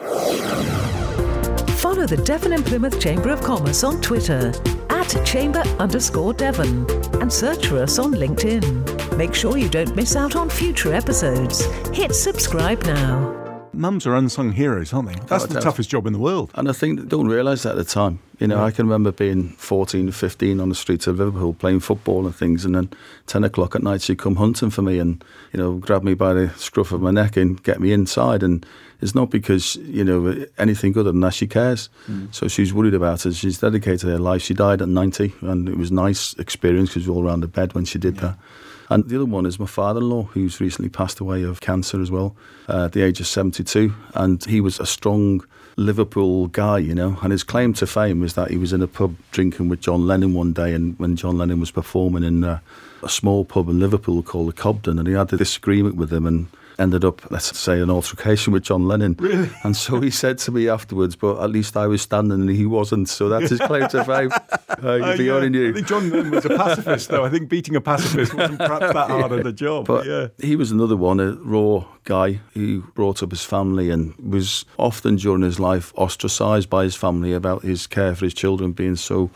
Follow 1.76 2.06
the 2.06 2.22
Devon 2.24 2.54
and 2.54 2.64
Plymouth 2.64 2.98
Chamber 2.98 3.28
of 3.28 3.42
Commerce 3.42 3.84
on 3.84 4.00
Twitter 4.00 4.54
at 4.88 5.26
chamber 5.26 5.62
underscore 5.78 6.32
Devon 6.32 6.90
and 7.20 7.30
search 7.30 7.66
for 7.66 7.82
us 7.82 7.98
on 7.98 8.14
LinkedIn. 8.14 9.14
Make 9.18 9.34
sure 9.34 9.58
you 9.58 9.68
don't 9.68 9.94
miss 9.94 10.16
out 10.16 10.36
on 10.36 10.48
future 10.48 10.94
episodes. 10.94 11.66
Hit 11.92 12.14
subscribe 12.14 12.82
now. 12.84 13.36
Mums 13.74 14.06
are 14.06 14.14
unsung 14.14 14.52
heroes, 14.52 14.94
aren't 14.94 15.08
they? 15.10 15.16
That's 15.26 15.44
oh, 15.44 15.48
the 15.48 15.60
toughest 15.60 15.90
job 15.90 16.06
in 16.06 16.14
the 16.14 16.18
world. 16.18 16.50
And 16.54 16.66
I 16.66 16.72
think 16.72 16.98
they 16.98 17.04
don't 17.04 17.28
realise 17.28 17.62
that 17.64 17.72
at 17.72 17.76
the 17.76 17.84
time. 17.84 18.20
You 18.40 18.46
know, 18.46 18.56
yeah. 18.56 18.64
I 18.64 18.70
can 18.70 18.86
remember 18.86 19.12
being 19.12 19.50
14, 19.50 20.10
15 20.10 20.60
on 20.60 20.70
the 20.70 20.74
streets 20.74 21.06
of 21.06 21.18
Liverpool 21.18 21.52
playing 21.52 21.80
football 21.80 22.24
and 22.24 22.34
things, 22.34 22.64
and 22.64 22.74
then 22.74 22.88
10 23.26 23.44
o'clock 23.44 23.74
at 23.74 23.82
night 23.82 24.00
she'd 24.00 24.18
come 24.18 24.36
hunting 24.36 24.70
for 24.70 24.80
me 24.80 24.98
and, 24.98 25.22
you 25.52 25.60
know, 25.60 25.74
grab 25.74 26.02
me 26.02 26.14
by 26.14 26.32
the 26.32 26.48
scruff 26.56 26.90
of 26.90 27.02
my 27.02 27.10
neck 27.10 27.36
and 27.36 27.62
get 27.62 27.80
me 27.80 27.92
inside. 27.92 28.42
And 28.42 28.64
it's 29.02 29.14
not 29.14 29.28
because, 29.28 29.76
you 29.76 30.02
know, 30.02 30.46
anything 30.56 30.92
other 30.92 31.12
than 31.12 31.20
that 31.20 31.34
she 31.34 31.46
cares. 31.46 31.90
Mm. 32.08 32.34
So 32.34 32.48
she's 32.48 32.72
worried 32.72 32.94
about 32.94 33.26
it. 33.26 33.34
She's 33.34 33.60
dedicated 33.60 34.08
her 34.08 34.18
life. 34.18 34.40
She 34.40 34.54
died 34.54 34.80
at 34.80 34.88
90, 34.88 35.34
and 35.42 35.68
it 35.68 35.76
was 35.76 35.90
a 35.90 35.94
nice 35.94 36.32
experience 36.34 36.88
because 36.88 37.06
we 37.06 37.12
were 37.12 37.18
all 37.18 37.28
around 37.28 37.40
the 37.40 37.46
bed 37.46 37.74
when 37.74 37.84
she 37.84 37.98
did 37.98 38.16
yeah. 38.16 38.20
that. 38.22 38.38
And 38.88 39.08
the 39.08 39.16
other 39.16 39.26
one 39.26 39.44
is 39.44 39.60
my 39.60 39.66
father 39.66 40.00
in 40.00 40.08
law, 40.08 40.24
who's 40.24 40.60
recently 40.60 40.88
passed 40.88 41.20
away 41.20 41.44
of 41.44 41.60
cancer 41.60 42.00
as 42.00 42.10
well 42.10 42.34
uh, 42.70 42.86
at 42.86 42.92
the 42.92 43.02
age 43.02 43.20
of 43.20 43.26
72. 43.26 43.94
And 44.14 44.42
he 44.46 44.62
was 44.62 44.80
a 44.80 44.86
strong 44.86 45.44
Liverpool 45.80 46.48
guy, 46.48 46.78
you 46.78 46.94
know. 46.94 47.18
And 47.22 47.32
his 47.32 47.42
claim 47.42 47.72
to 47.74 47.86
fame 47.86 48.20
was 48.20 48.34
that 48.34 48.50
he 48.50 48.56
was 48.56 48.72
in 48.72 48.82
a 48.82 48.86
pub 48.86 49.16
drinking 49.32 49.68
with 49.68 49.80
John 49.80 50.06
Lennon 50.06 50.34
one 50.34 50.52
day, 50.52 50.74
and 50.74 50.98
when 50.98 51.16
John 51.16 51.38
Lennon 51.38 51.60
was 51.60 51.70
performing 51.70 52.22
in 52.22 52.44
uh, 52.44 52.60
a 53.02 53.08
small 53.08 53.44
pub 53.44 53.68
in 53.68 53.80
Liverpool 53.80 54.22
called 54.22 54.48
the 54.48 54.52
Cobden, 54.52 54.98
and 54.98 55.08
he 55.08 55.14
had 55.14 55.32
a 55.32 55.36
disagreement 55.36 55.96
with 55.96 56.12
him 56.12 56.26
and 56.26 56.48
ended 56.80 57.04
up, 57.04 57.30
let's 57.30 57.56
say, 57.56 57.80
an 57.80 57.90
altercation 57.90 58.52
with 58.52 58.64
John 58.64 58.88
Lennon. 58.88 59.16
Really? 59.18 59.50
And 59.62 59.76
so 59.76 60.00
he 60.00 60.10
said 60.10 60.38
to 60.38 60.50
me 60.50 60.68
afterwards, 60.68 61.14
but 61.14 61.42
at 61.42 61.50
least 61.50 61.76
I 61.76 61.86
was 61.86 62.02
standing 62.02 62.40
and 62.40 62.50
he 62.50 62.66
wasn't. 62.66 63.08
So 63.08 63.28
that's 63.28 63.50
his 63.50 63.60
claim 63.60 63.88
to 63.88 64.04
fame. 64.04 64.30
Uh, 64.82 64.92
uh, 64.92 64.96
yeah. 65.18 65.36
I 65.36 65.72
think 65.72 65.86
John 65.86 66.08
Lennon 66.08 66.30
was 66.30 66.46
a 66.46 66.56
pacifist, 66.56 67.10
though. 67.10 67.22
I 67.22 67.28
think 67.28 67.50
beating 67.50 67.76
a 67.76 67.82
pacifist 67.82 68.32
wasn't 68.32 68.60
perhaps 68.60 68.94
that 68.94 69.10
hard 69.10 69.30
of 69.30 69.44
a 69.44 69.52
job. 69.52 69.86
But 69.86 70.06
yeah. 70.06 70.28
he 70.38 70.56
was 70.56 70.70
another 70.70 70.96
one, 70.96 71.20
a 71.20 71.32
raw 71.32 71.84
guy 72.04 72.40
who 72.54 72.82
brought 72.94 73.22
up 73.22 73.30
his 73.30 73.44
family 73.44 73.90
and 73.90 74.14
was 74.16 74.64
often 74.78 75.16
during 75.16 75.42
his 75.42 75.60
life 75.60 75.92
ostracised 75.96 76.70
by 76.70 76.84
his 76.84 76.96
family 76.96 77.34
about 77.34 77.62
his 77.62 77.86
care 77.86 78.14
for 78.14 78.24
his 78.24 78.32
children 78.32 78.72
being 78.72 78.96
so 78.96 79.30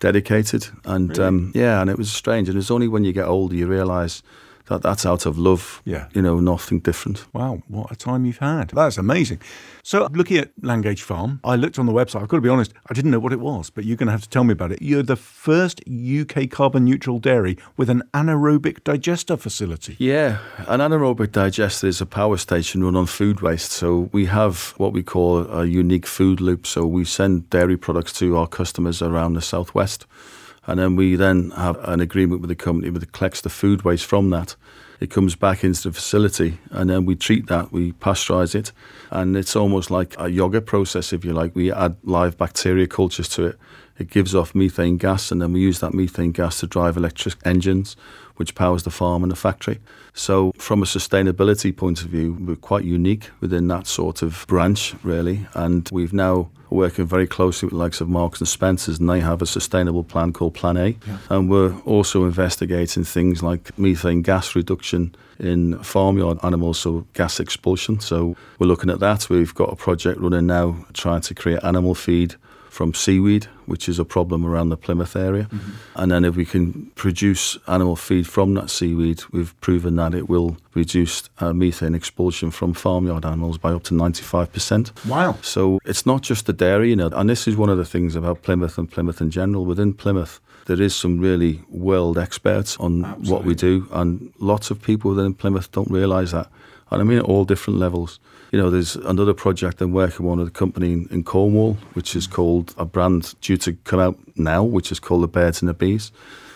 dedicated. 0.00 0.66
And 0.84 1.10
really? 1.10 1.24
um, 1.24 1.52
yeah, 1.54 1.80
and 1.80 1.90
it 1.90 1.98
was 1.98 2.10
strange. 2.10 2.48
And 2.48 2.58
it's 2.58 2.70
only 2.70 2.88
when 2.88 3.04
you 3.04 3.12
get 3.12 3.26
older 3.26 3.54
you 3.54 3.68
realise 3.68 4.22
that 4.68 4.82
that's 4.82 5.04
out 5.04 5.26
of 5.26 5.38
love. 5.38 5.82
Yeah. 5.84 6.08
You 6.14 6.22
know, 6.22 6.40
nothing 6.40 6.80
different. 6.80 7.26
Wow, 7.34 7.62
what 7.68 7.90
a 7.90 7.96
time 7.96 8.24
you've 8.24 8.38
had. 8.38 8.70
That's 8.70 8.98
amazing. 8.98 9.40
So, 9.82 10.06
looking 10.12 10.36
at 10.36 10.50
Langage 10.60 11.02
Farm, 11.02 11.40
I 11.42 11.56
looked 11.56 11.78
on 11.78 11.86
the 11.86 11.92
website. 11.92 12.22
I've 12.22 12.28
got 12.28 12.36
to 12.36 12.42
be 12.42 12.48
honest, 12.48 12.72
I 12.90 12.94
didn't 12.94 13.10
know 13.10 13.18
what 13.18 13.32
it 13.32 13.40
was, 13.40 13.70
but 13.70 13.84
you're 13.84 13.96
going 13.96 14.08
to 14.08 14.12
have 14.12 14.22
to 14.22 14.28
tell 14.28 14.44
me 14.44 14.52
about 14.52 14.72
it. 14.72 14.82
You're 14.82 15.02
the 15.02 15.16
first 15.16 15.80
UK 15.88 16.50
carbon 16.50 16.84
neutral 16.84 17.18
dairy 17.18 17.56
with 17.76 17.88
an 17.88 18.02
anaerobic 18.12 18.84
digester 18.84 19.36
facility. 19.36 19.96
Yeah, 19.98 20.38
an 20.66 20.80
anaerobic 20.80 21.32
digester 21.32 21.86
is 21.86 22.00
a 22.00 22.06
power 22.06 22.36
station 22.36 22.84
run 22.84 22.96
on 22.96 23.06
food 23.06 23.40
waste. 23.40 23.72
So, 23.72 24.10
we 24.12 24.26
have 24.26 24.74
what 24.76 24.92
we 24.92 25.02
call 25.02 25.38
a 25.50 25.64
unique 25.64 26.06
food 26.06 26.40
loop. 26.40 26.66
So, 26.66 26.86
we 26.86 27.04
send 27.04 27.48
dairy 27.50 27.76
products 27.76 28.12
to 28.14 28.36
our 28.36 28.46
customers 28.46 29.00
around 29.00 29.34
the 29.34 29.42
southwest. 29.42 30.06
And 30.68 30.78
then 30.78 30.96
we 30.96 31.16
then 31.16 31.50
have 31.52 31.78
an 31.88 32.00
agreement 32.00 32.42
with 32.42 32.50
the 32.50 32.54
company 32.54 32.90
that 32.90 33.12
collects 33.12 33.40
the 33.40 33.48
food 33.48 33.82
waste 33.82 34.04
from 34.04 34.28
that. 34.30 34.54
It 35.00 35.10
comes 35.10 35.34
back 35.34 35.64
into 35.64 35.84
the 35.84 35.92
facility 35.94 36.58
and 36.70 36.90
then 36.90 37.06
we 37.06 37.16
treat 37.16 37.46
that, 37.46 37.72
we 37.72 37.92
pasteurize 37.92 38.54
it. 38.54 38.72
And 39.10 39.34
it's 39.34 39.56
almost 39.56 39.90
like 39.90 40.14
a 40.18 40.28
yogurt 40.28 40.66
process, 40.66 41.14
if 41.14 41.24
you 41.24 41.32
like. 41.32 41.56
We 41.56 41.72
add 41.72 41.96
live 42.04 42.36
bacteria 42.36 42.86
cultures 42.86 43.30
to 43.30 43.46
it. 43.46 43.58
It 43.98 44.10
gives 44.10 44.34
off 44.34 44.54
methane 44.54 44.96
gas 44.96 45.30
and 45.30 45.42
then 45.42 45.52
we 45.52 45.60
use 45.60 45.80
that 45.80 45.94
methane 45.94 46.32
gas 46.32 46.60
to 46.60 46.66
drive 46.66 46.96
electric 46.96 47.34
engines, 47.44 47.96
which 48.36 48.54
powers 48.54 48.84
the 48.84 48.90
farm 48.90 49.22
and 49.22 49.32
the 49.32 49.36
factory. 49.36 49.80
So, 50.14 50.52
from 50.58 50.82
a 50.82 50.86
sustainability 50.86 51.76
point 51.76 52.02
of 52.02 52.08
view, 52.08 52.36
we're 52.40 52.56
quite 52.56 52.84
unique 52.84 53.30
within 53.40 53.68
that 53.68 53.86
sort 53.86 54.22
of 54.22 54.44
branch, 54.48 54.94
really. 55.02 55.46
And 55.54 55.88
we've 55.92 56.12
now 56.12 56.50
working 56.70 57.06
very 57.06 57.26
closely 57.26 57.66
with 57.66 57.72
the 57.72 57.78
likes 57.78 58.00
of 58.00 58.08
Marks 58.08 58.40
and 58.40 58.48
Spencers, 58.48 58.98
and 58.98 59.08
they 59.08 59.20
have 59.20 59.42
a 59.42 59.46
sustainable 59.46 60.04
plan 60.04 60.32
called 60.32 60.54
Plan 60.54 60.76
A. 60.76 60.96
Yeah. 61.06 61.18
And 61.30 61.50
we're 61.50 61.76
also 61.80 62.24
investigating 62.24 63.04
things 63.04 63.42
like 63.42 63.76
methane 63.78 64.22
gas 64.22 64.54
reduction 64.54 65.14
in 65.38 65.78
farmyard 65.82 66.38
animals, 66.42 66.78
so 66.78 67.06
gas 67.14 67.40
expulsion. 67.40 68.00
So 68.00 68.36
we're 68.58 68.66
looking 68.66 68.90
at 68.90 69.00
that. 69.00 69.28
We've 69.30 69.54
got 69.54 69.72
a 69.72 69.76
project 69.76 70.20
running 70.20 70.46
now 70.46 70.84
trying 70.92 71.22
to 71.22 71.34
create 71.34 71.62
animal 71.62 71.94
feed 71.94 72.34
from 72.70 72.94
seaweed, 72.94 73.48
which 73.68 73.88
is 73.88 73.98
a 73.98 74.04
problem 74.04 74.44
around 74.44 74.70
the 74.70 74.76
Plymouth 74.76 75.14
area. 75.14 75.44
Mm-hmm. 75.44 75.70
And 75.96 76.10
then 76.10 76.24
if 76.24 76.36
we 76.36 76.44
can 76.44 76.86
produce 76.94 77.58
animal 77.66 77.96
feed 77.96 78.26
from 78.26 78.54
that 78.54 78.70
seaweed, 78.70 79.22
we've 79.30 79.58
proven 79.60 79.96
that 79.96 80.14
it 80.14 80.28
will 80.28 80.56
reduce 80.74 81.28
uh, 81.38 81.52
methane 81.52 81.94
expulsion 81.94 82.50
from 82.50 82.72
farmyard 82.72 83.24
animals 83.24 83.58
by 83.58 83.72
up 83.72 83.82
to 83.84 83.94
95%. 83.94 85.06
Wow. 85.06 85.36
So 85.42 85.78
it's 85.84 86.06
not 86.06 86.22
just 86.22 86.46
the 86.46 86.52
dairy, 86.52 86.90
you 86.90 86.96
know, 86.96 87.08
and 87.08 87.28
this 87.28 87.46
is 87.46 87.56
one 87.56 87.68
of 87.68 87.78
the 87.78 87.84
things 87.84 88.16
about 88.16 88.42
Plymouth 88.42 88.78
and 88.78 88.90
Plymouth 88.90 89.20
in 89.20 89.30
general. 89.30 89.64
Within 89.64 89.92
Plymouth, 89.92 90.40
there 90.66 90.80
is 90.80 90.94
some 90.94 91.18
really 91.18 91.62
world 91.68 92.18
experts 92.18 92.76
on 92.78 93.04
Absolutely. 93.04 93.32
what 93.32 93.44
we 93.44 93.54
do, 93.54 93.88
and 93.92 94.32
lots 94.38 94.70
of 94.70 94.80
people 94.80 95.10
within 95.14 95.34
Plymouth 95.34 95.70
don't 95.72 95.90
realise 95.90 96.32
that. 96.32 96.48
And 96.90 97.00
I 97.00 97.04
mean 97.04 97.18
at 97.18 97.24
all 97.24 97.44
different 97.44 97.78
levels. 97.78 98.18
You 98.50 98.58
know, 98.58 98.70
there's 98.70 98.96
another 98.96 99.34
project 99.34 99.82
I'm 99.82 99.92
working 99.92 100.26
on 100.26 100.38
with 100.38 100.48
a 100.48 100.50
company 100.50 100.92
in, 100.92 101.08
in 101.10 101.22
Cornwall, 101.22 101.74
which 101.92 102.16
is 102.16 102.26
called 102.26 102.74
a 102.78 102.86
brand 102.86 103.34
due 103.42 103.58
to 103.58 103.74
come 103.84 104.00
out 104.00 104.18
now, 104.36 104.64
which 104.64 104.90
is 104.90 104.98
called 104.98 105.22
the 105.22 105.28
Birds 105.28 105.60
and 105.60 105.68
the 105.68 105.74
Bees. 105.74 106.10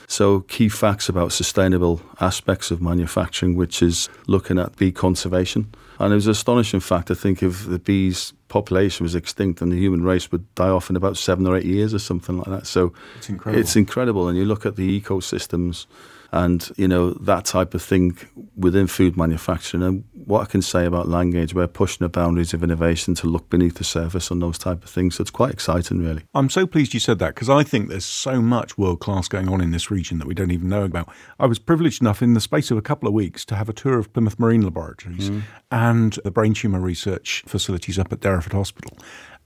So, 0.09 0.41
key 0.41 0.69
facts 0.69 1.09
about 1.09 1.33
sustainable 1.33 2.03
aspects 2.21 2.71
of 2.71 2.83
manufacturing, 2.83 3.57
which 3.57 3.83
is 3.83 4.09
looking 4.27 4.59
at 4.59 4.77
bee 4.77 4.93
conservation. 4.93 5.73
And 5.99 6.13
it 6.13 6.17
was 6.17 6.27
an 6.27 6.33
astonishing 6.33 6.81
fact. 6.81 7.11
I 7.11 7.15
think 7.15 7.43
of 7.43 7.67
the 7.67 7.79
bees 7.79 8.33
population 8.53 9.03
was 9.03 9.15
extinct 9.15 9.63
and 9.63 9.73
the 9.73 9.79
human 9.79 10.03
race 10.05 10.31
would 10.31 10.55
die 10.55 10.69
off 10.69 10.91
in 10.91 10.97
about 10.97 11.17
seven 11.17 11.47
or 11.47 11.57
eight 11.57 11.65
years 11.65 11.95
or 11.95 11.99
something 11.99 12.37
like 12.37 12.49
that. 12.49 12.67
So 12.67 12.93
it's 13.17 13.31
incredible. 13.31 13.61
It's 13.61 13.77
incredible. 13.77 14.29
And 14.29 14.37
you 14.37 14.45
look 14.45 14.67
at 14.67 14.77
the 14.77 15.01
ecosystems 15.01 15.87
and 16.33 16.71
you 16.77 16.89
know 16.89 17.11
that 17.11 17.45
type 17.45 17.75
of 17.75 17.83
thing 17.83 18.19
within 18.57 18.87
food 18.87 19.17
manufacturing 19.17 19.83
and 19.83 20.05
what 20.27 20.41
I 20.41 20.45
can 20.47 20.63
say 20.63 20.87
about 20.87 21.07
Langage, 21.07 21.53
we're 21.53 21.67
pushing 21.67 22.05
the 22.05 22.09
boundaries 22.09 22.55
of 22.55 22.63
innovation 22.63 23.15
to 23.17 23.27
look 23.27 23.51
beneath 23.51 23.75
the 23.75 23.85
surface 23.85 24.31
on 24.31 24.39
those 24.39 24.57
type 24.57 24.83
of 24.85 24.89
things. 24.89 25.17
So 25.17 25.23
it's 25.23 25.31
quite 25.31 25.51
exciting, 25.51 25.99
really. 25.99 26.23
I'm 26.35 26.49
so 26.49 26.67
pleased 26.67 26.95
you 26.95 27.01
said 27.01 27.19
that 27.19 27.35
because 27.35 27.51
I 27.51 27.65
think 27.65 27.89
there's 27.89 28.05
so 28.05 28.41
much 28.41 28.79
world 28.79 29.01
class 29.01 29.29
going 29.29 29.49
on 29.49 29.61
in 29.61 29.73
this 29.73 29.91
region 29.91 30.19
that 30.19 30.27
we 30.27 30.35
don't 30.35 30.51
even 30.51 30.69
know 30.69 30.85
about. 30.85 31.13
I 31.39 31.47
was 31.47 31.59
privileged 31.59 32.01
enough 32.01 32.23
in 32.23 32.35
the 32.35 32.41
space 32.41 32.71
of 32.71 32.79
a 32.79 32.83
couple 32.83 33.09
of 33.09 33.15
weeks 33.15 33.45
to 33.47 33.57
have 33.57 33.69
a 33.69 33.73
tour 33.73 33.99
of 33.99 34.13
Plymouth 34.13 34.39
Marine 34.39 34.63
Laboratories 34.63 35.29
mm. 35.29 35.43
and 35.71 36.19
the 36.25 36.31
brain 36.31 36.55
tumour 36.55 36.81
research 36.81 37.43
facilities 37.47 37.99
up 37.99 38.13
at 38.13 38.21
Hospital. 38.51 38.99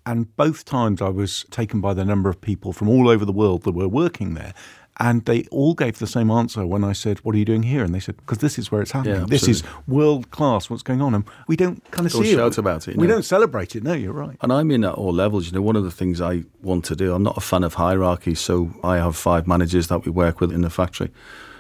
And 0.07 0.35
both 0.37 0.65
times 0.65 1.03
I 1.03 1.09
was 1.09 1.45
taken 1.51 1.81
by 1.81 1.93
the 1.93 2.05
number 2.05 2.31
of 2.31 2.41
people 2.41 2.73
from 2.73 2.89
all 2.89 3.09
over 3.09 3.25
the 3.25 3.33
world 3.33 3.65
that 3.65 3.73
were 3.73 3.89
working 3.89 4.35
there. 4.35 4.55
And 4.99 5.27
they 5.27 5.45
all 5.51 5.75
gave 5.75 5.99
the 5.99 6.07
same 6.07 6.31
answer 6.31 6.65
when 6.65 6.83
I 6.83 6.93
said, 6.93 7.19
What 7.19 7.35
are 7.35 7.39
you 7.39 7.45
doing 7.45 7.65
here? 7.65 7.85
And 7.85 7.95
they 7.95 8.01
said, 8.01 8.17
Because 8.17 8.39
this 8.39 8.59
is 8.59 8.73
where 8.73 8.81
it's 8.81 8.93
happening. 8.93 9.21
Yeah, 9.21 9.27
this 9.29 9.47
is 9.47 9.63
world 9.87 10.31
class, 10.31 10.71
what's 10.71 10.83
going 10.83 11.03
on. 11.03 11.15
And 11.15 11.25
we 11.49 11.57
don't 11.57 11.85
kind 11.91 12.07
of 12.07 12.13
see 12.13 12.35
shout 12.35 12.53
it. 12.53 12.59
about 12.59 12.89
it. 12.89 12.97
We 12.97 13.07
don't 13.07 13.25
celebrate 13.25 13.77
it. 13.77 13.83
No, 13.83 13.93
you're 13.93 14.15
right. 14.15 14.39
And 14.41 14.53
I 14.53 14.63
mean 14.63 14.85
at 14.85 14.95
all 14.95 15.13
levels. 15.13 15.47
You 15.47 15.53
know, 15.53 15.61
one 15.61 15.77
of 15.77 15.85
the 15.85 15.91
things 15.91 16.23
I 16.23 16.45
want 16.63 16.87
to 16.87 16.97
do, 16.97 17.15
I'm 17.15 17.23
not 17.23 17.37
a 17.37 17.43
fan 17.43 17.63
of 17.63 17.75
hierarchy. 17.75 18.35
So 18.35 18.71
I 18.83 18.97
have 18.97 19.17
five 19.17 19.47
managers 19.47 19.89
that 19.89 20.07
we 20.07 20.11
work 20.13 20.41
with 20.41 20.51
in 20.51 20.63
the 20.63 20.71
factory 20.71 21.11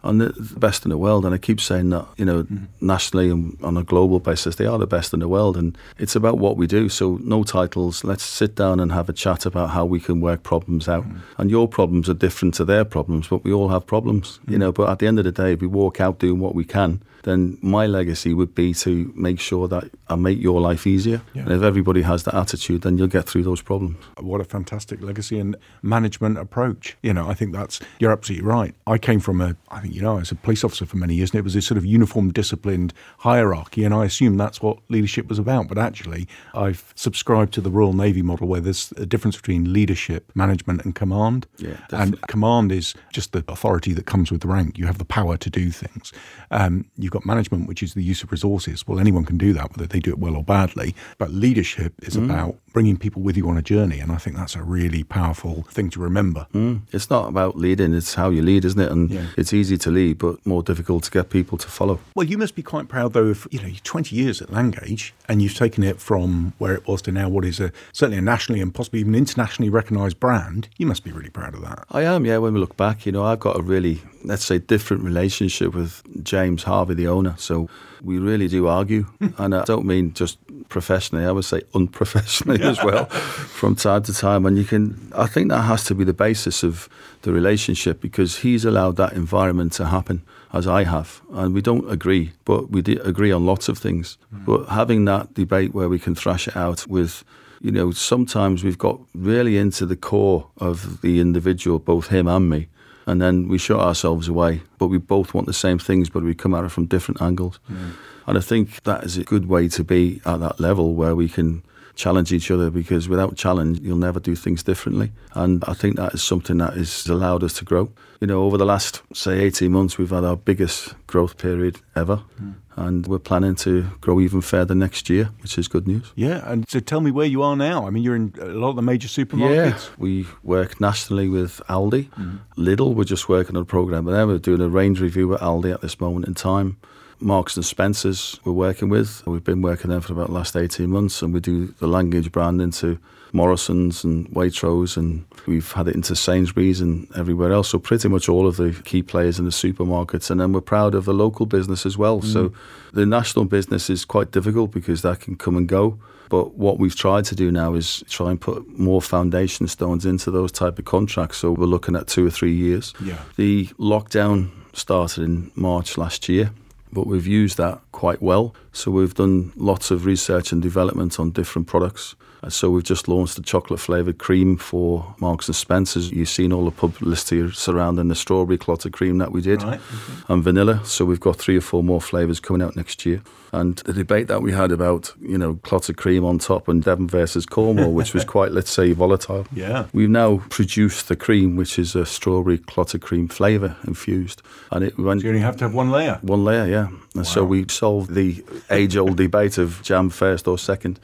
and 0.03 0.21
the, 0.21 0.29
the 0.29 0.59
best 0.59 0.85
in 0.85 0.91
the 0.91 0.99
world. 0.99 1.25
And 1.25 1.35
I 1.35 1.39
keep 1.39 1.61
saying 1.61 1.91
that, 1.91 2.07
you 2.17 2.25
know, 2.25 2.45
mm. 2.45 2.67
nationally 2.81 3.31
and 3.31 3.57
on 3.63 3.77
a 3.77 3.83
global 3.83 4.21
basis, 4.21 4.57
they 4.57 4.67
are 4.67 4.79
the 4.79 4.87
best 4.87 5.13
in 5.13 5.21
the 5.21 5.29
world. 5.29 5.57
And 5.57 5.77
it's 5.99 6.17
about 6.17 6.39
what 6.39 6.57
we 6.57 6.67
do. 6.67 6.89
So 6.89 7.19
no 7.23 7.45
titles. 7.45 8.05
Let's 8.05 8.25
sit 8.25 8.55
down 8.55 8.81
and 8.81 8.93
have 8.93 9.09
a 9.09 9.13
chat 9.13 9.47
about 9.47 9.71
how 9.71 9.85
we 9.85 10.01
can 10.01 10.21
work 10.21 10.43
problems 10.43 10.89
out. 10.89 11.05
Mm. 11.05 11.21
And 11.39 11.51
your 11.51 11.69
problems 11.69 12.09
are 12.09 12.15
different 12.15 12.55
to 12.55 12.65
their 12.65 12.85
problems, 12.85 13.29
but 13.29 13.45
we 13.45 13.53
all 13.53 13.69
have 13.69 13.87
problems, 13.87 14.41
mm. 14.47 14.53
you 14.53 14.59
know. 14.59 14.73
But 14.73 14.89
at 14.91 14.99
the 14.99 15.07
end 15.07 15.19
of 15.19 15.25
the 15.25 15.33
day, 15.33 15.53
if 15.53 15.61
we 15.61 15.67
walk 15.67 16.01
out 16.01 16.19
doing 16.19 16.39
what 16.39 16.55
we 16.55 16.65
can, 16.65 17.03
then 17.27 17.59
my 17.61 17.87
legacy 17.87 18.33
would 18.33 18.55
be 18.55 18.73
to 18.73 19.13
make 19.17 19.41
sure 19.41 19.67
that 19.67 19.91
I 20.09 20.15
make 20.15 20.41
your 20.41 20.61
life 20.61 20.87
easier. 20.87 21.21
Yeah. 21.35 21.43
And 21.43 21.53
if 21.53 21.63
everybody 21.63 22.03
has 22.03 22.23
that 22.23 22.35
attitude, 22.35 22.83
then 22.83 22.97
you'll 22.97 23.09
get 23.09 23.27
through 23.27 23.43
those 23.43 23.61
problems. 23.61 23.97
What 24.21 24.41
a 24.41 24.45
fantastic 24.45 25.03
legacy 25.03 25.41
and 25.41 25.57
management 25.83 26.39
approach. 26.39 26.97
You 27.03 27.13
know, 27.13 27.29
I 27.29 27.35
think 27.35 27.53
that's, 27.53 27.81
you're 27.99 28.13
absolutely 28.13 28.47
right. 28.47 28.75
I 28.87 28.97
came 28.97 29.19
from 29.19 29.41
a, 29.41 29.57
I 29.71 29.81
think, 29.81 29.93
you 29.93 30.03
know, 30.03 30.17
I 30.17 30.21
was 30.21 30.31
a 30.31 30.37
police 30.37 30.63
officer 30.63 30.87
for 30.87 30.99
many 30.99 31.17
years 31.17 31.31
and 31.31 31.41
it 31.41 31.43
was 31.43 31.55
this 31.55 31.67
sort 31.67 31.79
of 31.79 31.85
uniform, 31.85 32.33
disciplined 32.33 32.95
hierarchy. 33.19 33.83
And 33.83 33.93
I 33.93 34.05
assumed 34.05 34.39
that's 34.39 34.63
what 34.63 34.79
leadership 34.89 35.27
was 35.29 35.41
about. 35.41 35.67
But 35.67 35.79
actually, 35.79 36.29
I've 36.55 36.93
subscribed 36.95 37.53
to 37.55 37.61
the 37.61 37.71
Royal 37.71 37.93
Navy 37.93 38.23
model 38.23 38.47
where 38.47 38.61
there's 38.61 38.93
a 38.97 39.05
difference 39.05 39.37
between 39.37 39.73
leadership, 39.73 40.31
management, 40.37 40.85
and 40.85 40.95
command. 40.95 41.49
Yeah, 41.59 41.77
and 41.91 42.21
command 42.29 42.71
is 42.71 42.95
just 43.13 43.33
the 43.33 43.45
authority 43.49 43.93
that 43.95 44.07
comes 44.07 44.31
with 44.31 44.43
the 44.43 44.49
rank. 44.49 44.79
You 44.79 44.87
have 44.87 44.99
the 44.99 45.05
power 45.05 45.37
to 45.37 45.51
do 45.51 45.73
things. 45.73 46.13
Um, 46.53 46.85
you've 46.97 47.16
got 47.17 47.27
management, 47.27 47.67
which 47.67 47.83
is 47.83 47.95
the 47.95 48.03
use 48.03 48.23
of 48.23 48.31
resources. 48.31 48.87
Well, 48.87 49.01
anyone 49.01 49.25
can 49.25 49.39
do 49.39 49.53
that, 49.55 49.71
whether 49.71 49.87
they 49.87 50.01
do 50.01 50.11
it 50.11 50.19
well 50.19 50.37
or 50.37 50.45
badly. 50.45 50.95
But 51.19 51.31
leadership 51.31 51.95
is 52.03 52.17
mm. 52.17 52.25
about 52.25 52.57
bringing 52.73 52.99
people 52.99 53.23
with 53.23 53.39
you 53.39 53.49
on 53.49 53.57
a 53.57 53.63
journey. 53.63 54.01
And 54.01 54.13
I 54.13 54.17
think 54.17 54.37
that's 54.37 54.55
a 54.55 54.63
really 54.63 55.03
powerful 55.03 55.63
thing 55.71 55.89
to 55.91 56.01
remember. 56.01 56.47
Mm. 56.53 56.83
It's 56.93 57.09
not 57.09 57.29
about 57.29 57.57
leading, 57.57 57.95
it's 57.95 58.15
how 58.15 58.29
you 58.29 58.43
lead, 58.43 58.67
isn't 58.67 58.79
it? 58.79 58.93
And 58.93 59.11
yeah. 59.11 59.27
it's 59.39 59.55
easy 59.55 59.79
to 59.79 59.91
lead, 59.91 60.19
but 60.19 60.45
more 60.45 60.63
difficult 60.63 61.05
to 61.05 61.11
get 61.11 61.31
people 61.31 61.57
to 61.57 61.69
follow. 61.69 62.01
Well, 62.15 62.27
you 62.27 62.37
must 62.37 62.55
be 62.55 62.63
quite 62.63 62.89
proud, 62.89 63.15
though, 63.15 63.29
of, 63.29 63.49
you 63.51 63.63
know, 63.63 63.71
20 63.83 64.15
years 64.15 64.43
at 64.43 64.49
Langage 64.49 65.13
and 65.27 65.41
you've 65.41 65.55
taken 65.55 65.85
it 65.85 66.01
from 66.01 66.53
where 66.59 66.75
it 66.75 66.87
was 66.87 67.01
to 67.03 67.13
now 67.13 67.31
what 67.31 67.47
is 67.47 67.61
a, 67.61 67.73
certainly 67.93 68.19
a 68.19 68.23
nationally 68.23 68.61
and 68.61 68.75
possibly 68.75 69.01
even 69.01 69.15
internationally 69.15 69.71
recognised 69.71 70.21
brand. 70.21 70.69
You 70.77 70.85
must 70.85 71.03
be 71.03 71.13
really 71.13 71.31
proud 71.31 71.55
of 71.55 71.63
that. 71.63 71.87
I 71.91 72.03
am, 72.03 72.27
yeah. 72.27 72.37
When 72.37 72.53
we 72.53 72.61
look 72.61 72.77
back, 72.77 73.07
you 73.07 73.13
know, 73.13 73.25
I've 73.25 73.41
got 73.41 73.59
a 73.59 73.63
really, 73.63 74.03
let's 74.23 74.45
say, 74.45 74.59
different 74.59 75.03
relationship 75.03 75.75
with 75.75 76.03
James 76.23 76.65
Harvey, 76.65 77.06
the 77.07 77.13
owner. 77.13 77.35
So 77.39 77.69
we 78.03 78.19
really 78.19 78.49
do 78.49 78.67
argue. 78.67 79.07
and 79.39 79.55
I 79.55 79.65
don't 79.65 79.87
mean 79.87 80.13
just 80.13 80.39
professionally, 80.69 81.25
I 81.25 81.33
would 81.33 81.45
say 81.45 81.63
unprofessionally 81.75 82.63
as 82.63 82.83
well 82.83 83.05
from 83.61 83.75
time 83.77 84.03
to 84.05 84.13
time. 84.13 84.47
And 84.47 84.59
you 84.59 84.65
can, 84.65 85.13
I 85.15 85.27
think 85.27 85.49
that 85.49 85.63
has 85.63 85.85
to 85.85 85.95
be 85.95 86.05
the 86.05 86.13
basis 86.13 86.63
of 86.63 86.89
the 87.23 87.33
relationship 87.33 88.01
because 88.01 88.39
he's 88.39 88.65
allowed 88.65 88.97
that 88.97 89.13
environment 89.13 89.73
to 89.75 89.87
happen 89.87 90.23
as 90.53 90.67
I 90.67 90.85
have. 90.85 91.23
And 91.33 91.55
we 91.55 91.63
don't 91.63 91.91
agree, 91.91 92.33
but 92.45 92.71
we 92.71 92.81
agree 92.81 93.33
on 93.33 93.47
lots 93.47 93.69
of 93.69 93.79
things. 93.79 94.19
Mm. 94.35 94.45
But 94.45 94.67
having 94.67 95.05
that 95.07 95.35
debate 95.35 95.75
where 95.75 95.89
we 95.89 95.99
can 95.99 96.15
thrash 96.15 96.49
it 96.49 96.57
out 96.57 96.87
with, 96.87 97.25
you 97.61 97.71
know, 97.71 97.91
sometimes 97.91 98.63
we've 98.63 98.79
got 98.79 99.01
really 99.15 99.57
into 99.57 99.87
the 99.87 99.97
core 99.97 100.49
of 100.59 101.01
the 101.01 101.21
individual, 101.21 101.79
both 101.79 102.09
him 102.09 102.29
and 102.29 102.49
me 102.51 102.69
and 103.07 103.23
then 103.23 103.49
we 103.49 103.59
shut 103.59 103.81
ourselves 103.81 104.29
away. 104.29 104.63
But 104.79 104.89
we 104.89 104.99
both 104.99 105.33
want 105.33 105.47
the 105.47 105.53
same 105.53 105.79
things, 105.79 106.11
but 106.11 106.23
we 106.23 106.35
come 106.35 106.55
at 106.55 106.65
it 106.65 106.71
from 106.71 106.87
different 106.87 107.23
angles. 107.23 107.59
Mm. 107.71 107.93
And 108.27 108.39
I 108.39 108.41
think 108.41 108.83
that 108.83 109.05
is 109.05 109.17
a 109.17 109.25
good 109.25 109.49
way 109.49 109.69
to 109.69 109.85
be 109.85 110.21
at 110.27 110.41
that 110.41 110.59
level 110.59 110.95
where 110.95 111.15
we 111.15 111.29
can 111.29 111.63
challenge 111.95 112.33
each 112.33 112.51
other 112.51 112.71
because 112.71 113.09
without 113.09 113.37
challenge, 113.37 113.81
you'll 113.81 113.97
never 113.97 114.21
do 114.21 114.35
things 114.35 114.63
differently. 114.63 115.13
And 115.35 115.65
I 115.67 115.73
think 115.73 115.97
that 115.97 116.15
is 116.15 116.23
something 116.23 116.59
that 116.59 116.75
has 116.75 117.07
allowed 117.07 117.43
us 117.43 117.55
to 117.55 117.65
grow. 117.65 117.91
You 118.21 118.27
know, 118.27 118.43
over 118.43 118.59
the 118.59 118.67
last, 118.67 119.03
say, 119.15 119.41
18 119.41 119.71
months, 119.71 119.97
we've 119.99 120.11
had 120.11 120.25
our 120.25 120.37
biggest 120.37 120.95
growth 121.07 121.39
period 121.39 121.81
ever. 121.95 122.23
Mm. 122.41 122.55
And 122.77 123.07
we're 123.07 123.19
planning 123.19 123.55
to 123.57 123.87
grow 124.03 124.21
even 124.21 124.43
further 124.43 124.75
next 124.75 125.09
year, 125.09 125.31
which 125.41 125.57
is 125.57 125.67
good 125.67 125.89
news. 125.89 126.13
Yeah. 126.15 126.43
And 126.51 126.69
so 126.69 126.79
tell 126.79 127.01
me 127.01 127.11
where 127.11 127.27
you 127.27 127.43
are 127.43 127.57
now. 127.57 127.87
I 127.87 127.91
mean, 127.91 128.03
you're 128.03 128.15
in 128.15 128.35
a 128.39 128.47
lot 128.47 128.71
of 128.71 128.77
the 128.77 128.83
major 128.83 129.09
supermarkets. 129.09 129.87
Yeah. 129.87 129.95
We 129.97 130.27
work 130.43 130.79
nationally 130.79 131.29
with 131.29 131.63
Aldi. 131.71 132.11
Mm. 132.11 132.41
Lidl, 132.59 132.95
we're 132.95 133.05
just 133.05 133.29
working 133.31 133.57
on 133.57 133.63
a 133.63 133.67
program 133.67 134.05
there. 134.05 134.27
We're 134.27 134.39
doing 134.39 134.61
a 134.61 134.69
range 134.69 135.01
review 135.01 135.27
with 135.29 135.41
Aldi 135.41 135.73
at 135.73 135.81
this 135.81 135.99
moment 136.01 136.29
in 136.29 136.35
time. 136.35 136.77
Marks 137.19 137.57
and 137.57 137.65
Spencers 137.65 138.39
we're 138.45 138.53
working 138.53 138.91
with. 138.91 139.27
We've 139.27 139.43
been 139.43 139.63
working 139.63 139.91
there 139.91 140.03
for 140.03 140.13
about 140.13 140.27
the 140.27 140.35
last 140.35 140.55
18 140.55 140.91
months 140.91 141.23
and 141.23 141.33
we 141.33 141.41
do 141.41 141.69
the 141.79 141.87
Langage 141.87 142.31
brand 142.31 142.61
into 142.61 142.99
Morrison's 143.33 144.05
and 144.05 144.29
Waitrose 144.29 144.97
and 144.97 145.25
we've 145.47 145.73
had 145.73 145.89
it 145.89 145.95
into 145.95 146.15
Sainsbury's 146.15 146.81
and 146.81 147.09
everywhere 147.17 147.53
else. 147.53 147.71
So 147.71 147.79
pretty 147.79 148.09
much 148.09 148.29
all 148.29 148.47
of 148.47 148.57
the 148.57 148.73
key 148.85 149.03
players 149.03 149.39
in 149.39 149.45
the 149.45 149.51
supermarkets. 149.51 150.31
And 150.31 150.41
then 150.41 150.53
we're 150.53 150.61
proud 150.61 150.95
of 150.95 151.05
the 151.05 151.15
local 151.15 151.47
business 151.47 151.87
as 151.87 151.99
well. 151.99 152.21
Mm. 152.21 152.33
So 152.33 152.53
the 152.93 153.07
national 153.07 153.45
business 153.45 153.91
is 153.91 154.05
quite 154.05 154.31
difficult 154.31 154.71
because 154.71 155.03
that 155.03 155.21
can 155.21 155.37
come 155.37 155.57
and 155.57 155.69
go. 155.69 155.99
But 156.29 156.55
what 156.55 156.79
we've 156.79 156.97
tried 156.97 157.25
to 157.27 157.37
do 157.37 157.53
now 157.53 157.75
is 157.75 158.03
try 158.09 158.31
and 158.31 158.41
put 158.41 158.67
more 158.79 159.01
foundation 159.01 159.69
stones 159.69 160.05
into 160.05 160.31
those 160.31 160.51
type 160.51 160.79
of 160.79 160.85
contracts. 160.85 161.39
So 161.39 161.53
we're 161.53 161.67
looking 161.67 161.95
at 161.95 162.09
two 162.09 162.27
or 162.27 162.31
three 162.31 162.55
years. 162.55 162.95
Yeah. 163.01 163.21
The 163.37 163.67
lockdown 163.79 164.51
started 164.73 165.25
in 165.25 165.51
March 165.55 165.97
last 165.97 166.29
year 166.29 166.51
but 166.93 167.07
we've 167.07 167.27
used 167.27 167.59
that 167.59 167.81
quite 167.97 168.21
well. 168.21 168.55
So 168.73 168.91
we've 168.91 169.15
done 169.15 169.53
lots 169.57 169.91
of 169.91 170.05
research 170.05 170.53
and 170.53 170.61
development 170.61 171.19
on 171.19 171.31
different 171.31 171.67
products. 171.67 172.15
So 172.49 172.71
we've 172.71 172.85
just 172.85 173.09
launched 173.09 173.37
the 173.37 173.43
chocolate 173.43 173.81
flavoured 173.81 174.19
cream 174.19 174.59
for 174.59 175.15
Marks 175.19 175.49
and 175.49 175.57
Spencers. 175.57 176.13
You've 176.13 176.29
seen 176.29 176.53
all 176.53 176.67
the 176.67 176.71
publicity 176.71 177.51
surrounding 177.53 178.09
the 178.09 178.15
strawberry 178.15 178.59
clotted 178.59 178.93
cream 178.93 179.19
that 179.19 179.33
we 179.33 179.41
did, 179.41 179.63
right. 179.63 179.81
mm-hmm. 179.81 180.33
and 180.33 180.45
vanilla. 180.45 180.85
So 180.85 181.05
we've 181.05 181.19
got 181.19 181.37
three 181.37 181.57
or 181.57 181.61
four 181.61 181.83
more 181.83 182.01
flavours 182.01 182.39
coming 182.39 182.63
out 182.63 182.77
next 182.77 183.05
year. 183.07 183.23
And 183.53 183.77
the 183.79 183.93
debate 183.93 184.29
that 184.29 184.43
we 184.43 184.53
had 184.53 184.71
about 184.71 185.15
you 185.21 185.39
know 185.39 185.55
clotted 185.63 185.97
cream 185.97 186.25
on 186.25 186.39
top 186.39 186.69
and 186.69 186.85
Devon 186.85 187.09
versus 187.09 187.47
Cornwall, 187.47 187.93
which 187.93 188.13
was 188.13 188.25
quite 188.37 188.53
let's 188.53 188.71
say 188.71 188.93
volatile. 188.93 189.47
Yeah, 189.53 189.87
we've 189.93 190.11
now 190.11 190.43
produced 190.51 191.09
the 191.09 191.17
cream, 191.17 191.57
which 191.57 191.79
is 191.79 191.97
a 191.97 192.05
strawberry 192.05 192.59
clotted 192.59 193.01
cream 193.01 193.29
flavour 193.29 193.77
infused, 193.87 194.43
and 194.71 194.85
it 194.85 194.99
went. 194.99 195.23
So 195.23 195.25
you 195.25 195.31
only 195.31 195.43
have 195.43 195.57
to 195.59 195.65
have 195.65 195.75
one 195.75 195.91
layer. 195.91 196.19
One 196.23 196.45
layer, 196.45 196.67
yeah. 196.67 196.89
Wow. 197.19 197.23
so 197.25 197.45
we 197.45 197.67
solved 197.69 198.15
the 198.15 198.45
age-old 198.71 199.17
debate 199.17 199.59
of 199.59 199.83
jam 199.83 200.11
first 200.11 200.47
or 200.49 200.59
second. 200.59 200.99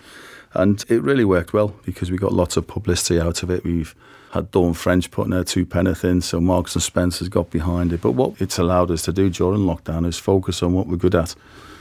And 0.55 0.85
it 0.89 1.03
really 1.03 1.25
worked 1.25 1.53
well 1.53 1.75
because 1.85 2.11
we 2.11 2.19
got 2.19 2.33
lots 2.33 2.57
of 2.57 2.67
publicity 2.67 3.19
out 3.21 3.43
of 3.43 3.51
it. 3.51 3.65
We've 3.65 3.95
had 4.33 4.51
Dawn 4.51 4.75
French 4.75 5.11
putting 5.11 5.33
her 5.33 5.45
two 5.45 5.65
penneth 5.67 6.05
in, 6.05 6.21
so 6.21 6.41
Marks 6.41 6.75
and 6.75 6.83
Spencer's 6.83 7.29
got 7.29 7.51
behind 7.51 7.93
it. 7.93 8.01
But 8.01 8.13
what 8.13 8.41
it's 8.41 8.59
allowed 8.59 8.91
us 8.91 9.03
to 9.03 9.13
do 9.13 9.31
during 9.31 9.61
lockdown 9.61 10.07
is 10.07 10.19
focus 10.19 10.63
on 10.63 10.73
what 10.73 10.87
we're 10.87 10.97
good 10.97 11.15
at, 11.15 11.33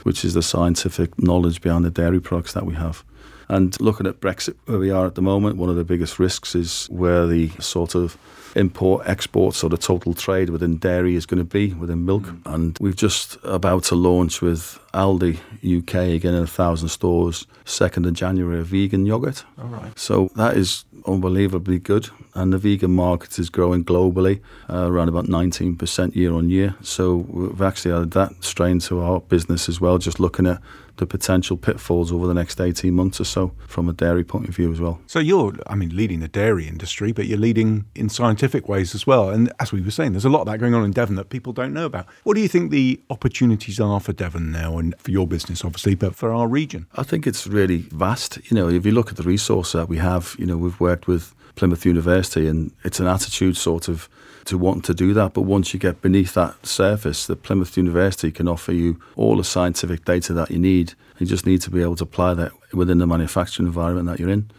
which 0.02 0.24
is 0.24 0.34
the 0.34 0.42
scientific 0.42 1.18
knowledge 1.22 1.60
behind 1.60 1.84
the 1.84 1.90
dairy 1.90 2.20
products 2.20 2.52
that 2.52 2.66
we 2.66 2.74
have. 2.74 3.04
And 3.48 3.78
looking 3.80 4.06
at 4.06 4.20
Brexit, 4.20 4.54
where 4.66 4.78
we 4.78 4.90
are 4.90 5.06
at 5.06 5.14
the 5.14 5.22
moment, 5.22 5.56
one 5.56 5.68
of 5.68 5.76
the 5.76 5.84
biggest 5.84 6.18
risks 6.18 6.54
is 6.54 6.86
where 6.86 7.26
the 7.26 7.48
sort 7.58 7.94
of 7.94 8.16
import, 8.56 9.02
export, 9.06 9.54
so 9.54 9.68
the 9.68 9.76
total 9.76 10.14
trade 10.14 10.50
within 10.50 10.76
dairy 10.78 11.14
is 11.14 11.26
going 11.26 11.38
to 11.38 11.44
be 11.44 11.74
within 11.74 12.04
milk. 12.04 12.24
Mm. 12.24 12.54
And 12.54 12.78
we've 12.80 12.96
just 12.96 13.38
about 13.44 13.84
to 13.84 13.94
launch 13.94 14.42
with 14.42 14.78
Aldi 14.94 15.38
UK 15.64 15.94
again 16.16 16.34
in 16.34 16.42
a 16.42 16.46
thousand 16.46 16.88
stores, 16.88 17.46
2nd 17.64 18.06
of 18.06 18.14
January, 18.14 18.60
a 18.60 18.62
vegan 18.62 19.06
yogurt. 19.06 19.44
All 19.58 19.68
right. 19.68 19.98
So 19.98 20.30
that 20.36 20.56
is 20.56 20.84
unbelievably 21.06 21.80
good. 21.80 22.08
And 22.34 22.52
the 22.52 22.58
vegan 22.58 22.92
market 22.92 23.38
is 23.38 23.50
growing 23.50 23.84
globally, 23.84 24.40
uh, 24.70 24.90
around 24.90 25.08
about 25.08 25.26
19% 25.26 26.14
year 26.14 26.32
on 26.32 26.48
year. 26.50 26.74
So 26.82 27.16
we've 27.28 27.62
actually 27.62 27.94
added 27.94 28.12
that 28.12 28.42
strain 28.42 28.78
to 28.80 29.00
our 29.00 29.20
business 29.20 29.68
as 29.68 29.80
well, 29.80 29.98
just 29.98 30.20
looking 30.20 30.46
at 30.46 30.60
the 31.02 31.06
potential 31.06 31.56
pitfalls 31.56 32.12
over 32.12 32.26
the 32.26 32.34
next 32.34 32.60
18 32.60 32.94
months 32.94 33.20
or 33.20 33.24
so 33.24 33.52
from 33.66 33.88
a 33.88 33.92
dairy 33.92 34.24
point 34.24 34.48
of 34.48 34.54
view 34.54 34.70
as 34.72 34.80
well. 34.80 35.00
So 35.06 35.18
you're, 35.18 35.54
I 35.66 35.74
mean, 35.74 35.96
leading 35.96 36.20
the 36.20 36.28
dairy 36.28 36.68
industry, 36.68 37.12
but 37.12 37.26
you're 37.26 37.38
leading 37.38 37.86
in 37.94 38.08
scientific 38.08 38.52
scientific 38.52 38.68
ways 38.68 38.94
as 38.94 39.06
well. 39.06 39.30
And 39.30 39.52
as 39.60 39.72
we 39.72 39.80
were 39.80 39.90
saying, 39.90 40.12
there's 40.12 40.24
a 40.24 40.30
lot 40.30 40.40
of 40.40 40.46
that 40.46 40.58
going 40.58 40.74
on 40.74 40.84
in 40.84 40.92
Devon 40.92 41.16
that 41.16 41.30
people 41.30 41.52
don't 41.52 41.72
know 41.72 41.86
about. 41.86 42.06
What 42.24 42.34
do 42.34 42.40
you 42.40 42.48
think 42.48 42.70
the 42.70 43.00
opportunities 43.10 43.80
are 43.80 44.00
for 44.00 44.12
Devon 44.12 44.50
now 44.50 44.78
and 44.78 44.94
for 44.98 45.10
your 45.10 45.26
business, 45.26 45.64
obviously, 45.64 45.94
but 45.94 46.14
for 46.14 46.32
our 46.32 46.48
region? 46.48 46.86
I 46.94 47.02
think 47.02 47.26
it's 47.26 47.46
really 47.46 47.78
vast. 47.92 48.38
You 48.50 48.54
know, 48.56 48.68
if 48.68 48.86
you 48.86 48.92
look 48.92 49.10
at 49.10 49.16
the 49.16 49.22
resource 49.22 49.72
that 49.72 49.88
we 49.88 49.98
have, 49.98 50.34
you 50.38 50.46
know, 50.46 50.56
we've 50.56 50.80
worked 50.80 51.06
with 51.06 51.34
Plymouth 51.54 51.84
University 51.84 52.48
and 52.48 52.72
it's 52.84 53.00
an 53.00 53.06
attitude 53.06 53.56
sort 53.56 53.88
of 53.88 54.08
to 54.44 54.58
want 54.58 54.84
to 54.84 54.94
do 54.94 55.12
that. 55.14 55.34
But 55.34 55.42
once 55.42 55.72
you 55.72 55.80
get 55.80 56.02
beneath 56.02 56.34
that 56.34 56.66
surface, 56.66 57.26
the 57.26 57.36
Plymouth 57.36 57.76
University 57.76 58.30
can 58.30 58.48
offer 58.48 58.72
you 58.72 59.00
all 59.16 59.36
the 59.36 59.44
scientific 59.44 60.04
data 60.04 60.32
that 60.32 60.50
you 60.50 60.58
need. 60.58 60.94
You 61.18 61.26
just 61.26 61.46
need 61.46 61.60
to 61.62 61.70
be 61.70 61.82
able 61.82 61.96
to 61.96 62.04
apply 62.04 62.34
that 62.34 62.52
within 62.72 62.98
the 62.98 63.06
manufacturing 63.06 63.66
environment 63.66 64.08
that 64.08 64.18
you're 64.18 64.30
in. 64.30 64.50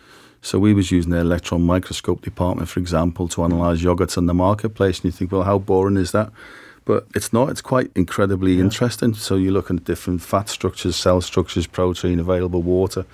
So 0.42 0.60
we 0.60 0.74
was 0.74 0.92
using 0.92 1.12
the 1.12 1.20
electron 1.20 1.62
microscope 1.62 2.22
department, 2.22 2.70
for 2.70 2.80
example, 2.80 3.28
to 3.30 3.44
analyse 3.46 3.82
yogurts 3.82 4.18
in 4.18 4.26
the 4.26 4.34
marketplace. 4.34 4.98
And 5.00 5.06
you 5.06 5.12
think, 5.12 5.32
well, 5.32 5.44
how 5.44 5.58
boring 5.58 5.98
is 5.98 6.12
that? 6.12 6.32
But 6.86 7.08
it's 7.16 7.32
not. 7.32 7.50
It's 7.50 7.62
quite 7.62 7.92
incredibly 7.96 8.56
yeah. 8.56 8.64
interesting. 8.64 9.14
So 9.14 9.36
you're 9.36 9.54
looking 9.54 9.78
at 9.78 9.86
different 9.86 10.22
fat 10.22 10.50
structures, 10.50 10.98
cell 10.98 11.22
structures, 11.22 11.66
protein, 11.66 12.20
available 12.20 12.62
water. 12.62 13.06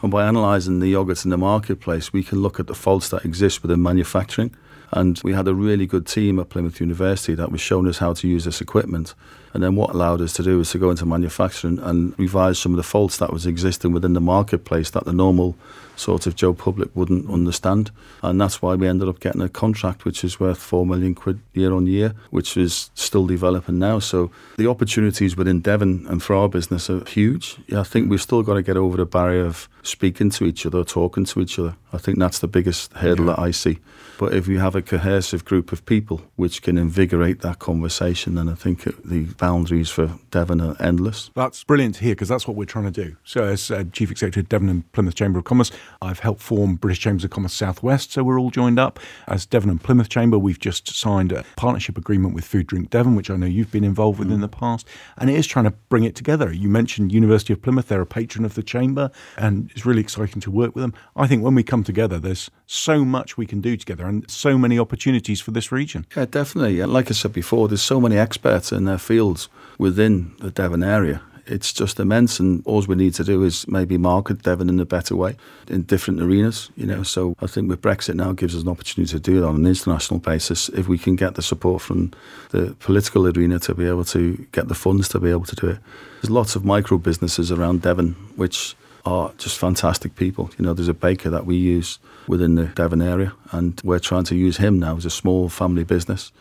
And 0.00 0.12
by 0.12 0.28
analysing 0.28 0.78
the 0.78 0.92
yogurts 0.92 1.24
in 1.24 1.30
the 1.30 1.38
marketplace, 1.38 2.12
we 2.12 2.22
can 2.22 2.40
look 2.40 2.60
at 2.60 2.68
the 2.68 2.74
faults 2.74 3.08
that 3.08 3.24
exist 3.24 3.62
within 3.62 3.82
manufacturing 3.82 4.54
and 4.92 5.20
we 5.24 5.32
had 5.32 5.48
a 5.48 5.54
really 5.54 5.86
good 5.86 6.06
team 6.06 6.38
at 6.38 6.48
Plymouth 6.48 6.80
University 6.80 7.34
that 7.34 7.50
was 7.50 7.60
showing 7.60 7.88
us 7.88 7.98
how 7.98 8.12
to 8.14 8.28
use 8.28 8.44
this 8.44 8.60
equipment. 8.60 9.14
And 9.52 9.62
then 9.62 9.74
what 9.74 9.90
allowed 9.90 10.20
us 10.20 10.34
to 10.34 10.42
do 10.42 10.58
was 10.58 10.70
to 10.72 10.78
go 10.78 10.90
into 10.90 11.06
manufacturing 11.06 11.78
and 11.78 12.18
revise 12.18 12.58
some 12.58 12.72
of 12.72 12.76
the 12.76 12.82
faults 12.82 13.16
that 13.18 13.32
was 13.32 13.46
existing 13.46 13.92
within 13.92 14.12
the 14.12 14.20
marketplace 14.20 14.90
that 14.90 15.04
the 15.04 15.14
normal 15.14 15.56
sort 15.96 16.26
of 16.26 16.36
Joe 16.36 16.52
public 16.52 16.94
wouldn't 16.94 17.30
understand. 17.30 17.90
And 18.22 18.38
that's 18.38 18.60
why 18.60 18.74
we 18.74 18.86
ended 18.86 19.08
up 19.08 19.18
getting 19.18 19.40
a 19.40 19.48
contract 19.48 20.04
which 20.04 20.22
is 20.22 20.38
worth 20.38 20.58
four 20.58 20.84
million 20.84 21.14
quid 21.14 21.40
year 21.54 21.72
on 21.72 21.86
year, 21.86 22.14
which 22.30 22.56
is 22.56 22.90
still 22.94 23.26
developing 23.26 23.78
now. 23.78 23.98
So 23.98 24.30
the 24.58 24.68
opportunities 24.68 25.36
within 25.36 25.60
Devon 25.60 26.06
and 26.08 26.22
for 26.22 26.36
our 26.36 26.50
business 26.50 26.90
are 26.90 27.04
huge. 27.06 27.56
Yeah, 27.66 27.80
I 27.80 27.84
think 27.84 28.10
we've 28.10 28.20
still 28.20 28.42
got 28.42 28.54
to 28.54 28.62
get 28.62 28.76
over 28.76 28.98
the 28.98 29.06
barrier 29.06 29.46
of 29.46 29.68
speaking 29.82 30.30
to 30.30 30.44
each 30.44 30.66
other, 30.66 30.84
talking 30.84 31.24
to 31.24 31.40
each 31.40 31.58
other. 31.58 31.76
I 31.92 31.98
think 31.98 32.18
that's 32.18 32.40
the 32.40 32.48
biggest 32.48 32.92
hurdle 32.92 33.26
yeah. 33.26 33.36
that 33.36 33.38
I 33.38 33.50
see. 33.52 33.78
But 34.18 34.34
if 34.34 34.48
you 34.48 34.58
have 34.58 34.74
a 34.74 34.82
cohesive 34.82 35.44
group 35.44 35.72
of 35.72 35.84
people 35.84 36.22
which 36.36 36.62
can 36.62 36.78
invigorate 36.78 37.40
that 37.40 37.58
conversation, 37.58 38.34
then 38.34 38.48
I 38.48 38.54
think 38.54 38.84
the 39.04 39.24
boundaries 39.34 39.90
for 39.90 40.18
Devon 40.30 40.60
are 40.60 40.76
endless. 40.80 41.30
That's 41.34 41.64
brilliant 41.64 41.96
to 41.96 42.00
hear 42.02 42.14
because 42.14 42.28
that's 42.28 42.48
what 42.48 42.56
we're 42.56 42.64
trying 42.64 42.90
to 42.90 42.90
do. 42.90 43.16
So, 43.24 43.44
as 43.44 43.70
uh, 43.70 43.84
Chief 43.92 44.10
Executive 44.10 44.44
of 44.44 44.48
Devon 44.48 44.68
and 44.68 44.92
Plymouth 44.92 45.14
Chamber 45.14 45.38
of 45.38 45.44
Commerce, 45.44 45.70
I've 46.00 46.20
helped 46.20 46.42
form 46.42 46.76
British 46.76 47.00
Chambers 47.00 47.24
of 47.24 47.30
Commerce 47.30 47.52
Southwest, 47.52 48.12
so 48.12 48.22
we're 48.22 48.40
all 48.40 48.50
joined 48.50 48.78
up. 48.78 48.98
As 49.26 49.46
Devon 49.46 49.70
and 49.70 49.82
Plymouth 49.82 50.08
Chamber, 50.08 50.38
we've 50.38 50.58
just 50.58 50.94
signed 50.94 51.32
a 51.32 51.44
partnership 51.56 51.98
agreement 51.98 52.34
with 52.34 52.44
Food 52.44 52.66
Drink 52.66 52.90
Devon, 52.90 53.16
which 53.16 53.30
I 53.30 53.36
know 53.36 53.46
you've 53.46 53.70
been 53.70 53.84
involved 53.84 54.18
with 54.18 54.28
mm. 54.28 54.34
in 54.34 54.40
the 54.40 54.48
past, 54.48 54.86
and 55.18 55.28
it 55.28 55.36
is 55.36 55.46
trying 55.46 55.64
to 55.64 55.72
bring 55.88 56.04
it 56.04 56.14
together. 56.14 56.52
You 56.52 56.68
mentioned 56.68 57.12
University 57.12 57.52
of 57.52 57.62
Plymouth; 57.62 57.88
they're 57.88 58.00
a 58.00 58.06
patron 58.06 58.44
of 58.44 58.54
the 58.54 58.62
chamber, 58.62 59.10
and 59.36 59.70
it's 59.72 59.84
really 59.84 60.00
exciting 60.00 60.40
to 60.40 60.50
work 60.50 60.74
with 60.74 60.82
them. 60.82 60.94
I 61.14 61.26
think 61.26 61.42
when 61.42 61.54
we 61.54 61.62
come 61.62 61.84
together, 61.84 62.18
there's 62.18 62.50
so 62.66 63.04
much 63.04 63.36
we 63.36 63.46
can 63.46 63.60
do 63.60 63.76
together, 63.76 64.05
and 64.08 64.28
so 64.30 64.58
many 64.58 64.78
opportunities 64.78 65.40
for 65.40 65.50
this 65.50 65.72
region. 65.72 66.06
Yeah, 66.16 66.26
definitely. 66.26 66.82
Like 66.84 67.10
I 67.10 67.14
said 67.14 67.32
before, 67.32 67.68
there's 67.68 67.82
so 67.82 68.00
many 68.00 68.16
experts 68.16 68.72
in 68.72 68.84
their 68.84 68.98
fields 68.98 69.48
within 69.78 70.34
the 70.38 70.50
Devon 70.50 70.82
area. 70.82 71.22
It's 71.48 71.72
just 71.72 72.00
immense, 72.00 72.40
and 72.40 72.60
all 72.66 72.82
we 72.82 72.96
need 72.96 73.14
to 73.14 73.24
do 73.24 73.44
is 73.44 73.68
maybe 73.68 73.96
market 73.98 74.42
Devon 74.42 74.68
in 74.68 74.80
a 74.80 74.84
better 74.84 75.14
way 75.14 75.36
in 75.68 75.82
different 75.82 76.20
arenas. 76.20 76.70
You 76.74 76.86
know, 76.86 77.04
so 77.04 77.36
I 77.40 77.46
think 77.46 77.68
with 77.68 77.80
Brexit 77.80 78.16
now 78.16 78.32
gives 78.32 78.56
us 78.56 78.62
an 78.62 78.68
opportunity 78.68 79.12
to 79.12 79.20
do 79.20 79.38
it 79.38 79.46
on 79.46 79.54
an 79.54 79.64
international 79.64 80.18
basis 80.18 80.68
if 80.70 80.88
we 80.88 80.98
can 80.98 81.14
get 81.14 81.36
the 81.36 81.42
support 81.42 81.82
from 81.82 82.12
the 82.50 82.74
political 82.80 83.28
arena 83.28 83.60
to 83.60 83.74
be 83.74 83.86
able 83.86 84.04
to 84.06 84.44
get 84.50 84.66
the 84.66 84.74
funds 84.74 85.08
to 85.10 85.20
be 85.20 85.30
able 85.30 85.44
to 85.44 85.54
do 85.54 85.68
it. 85.68 85.78
There's 86.20 86.30
lots 86.30 86.56
of 86.56 86.64
micro 86.64 86.98
businesses 86.98 87.52
around 87.52 87.82
Devon 87.82 88.16
which 88.34 88.74
are 89.06 89.32
just 89.38 89.58
fantastic 89.58 90.16
people. 90.16 90.50
You 90.58 90.64
know, 90.64 90.74
there's 90.74 90.88
a 90.88 90.94
baker 90.94 91.30
that 91.30 91.46
we 91.46 91.56
use 91.56 91.98
within 92.26 92.56
the 92.56 92.66
Devon 92.66 93.00
area, 93.00 93.32
and 93.52 93.80
we're 93.84 94.00
trying 94.00 94.24
to 94.24 94.34
use 94.34 94.56
him 94.56 94.78
now 94.78 94.96
as 94.96 95.06
a 95.06 95.10
small 95.10 95.48
family 95.48 95.84
business 95.84 96.32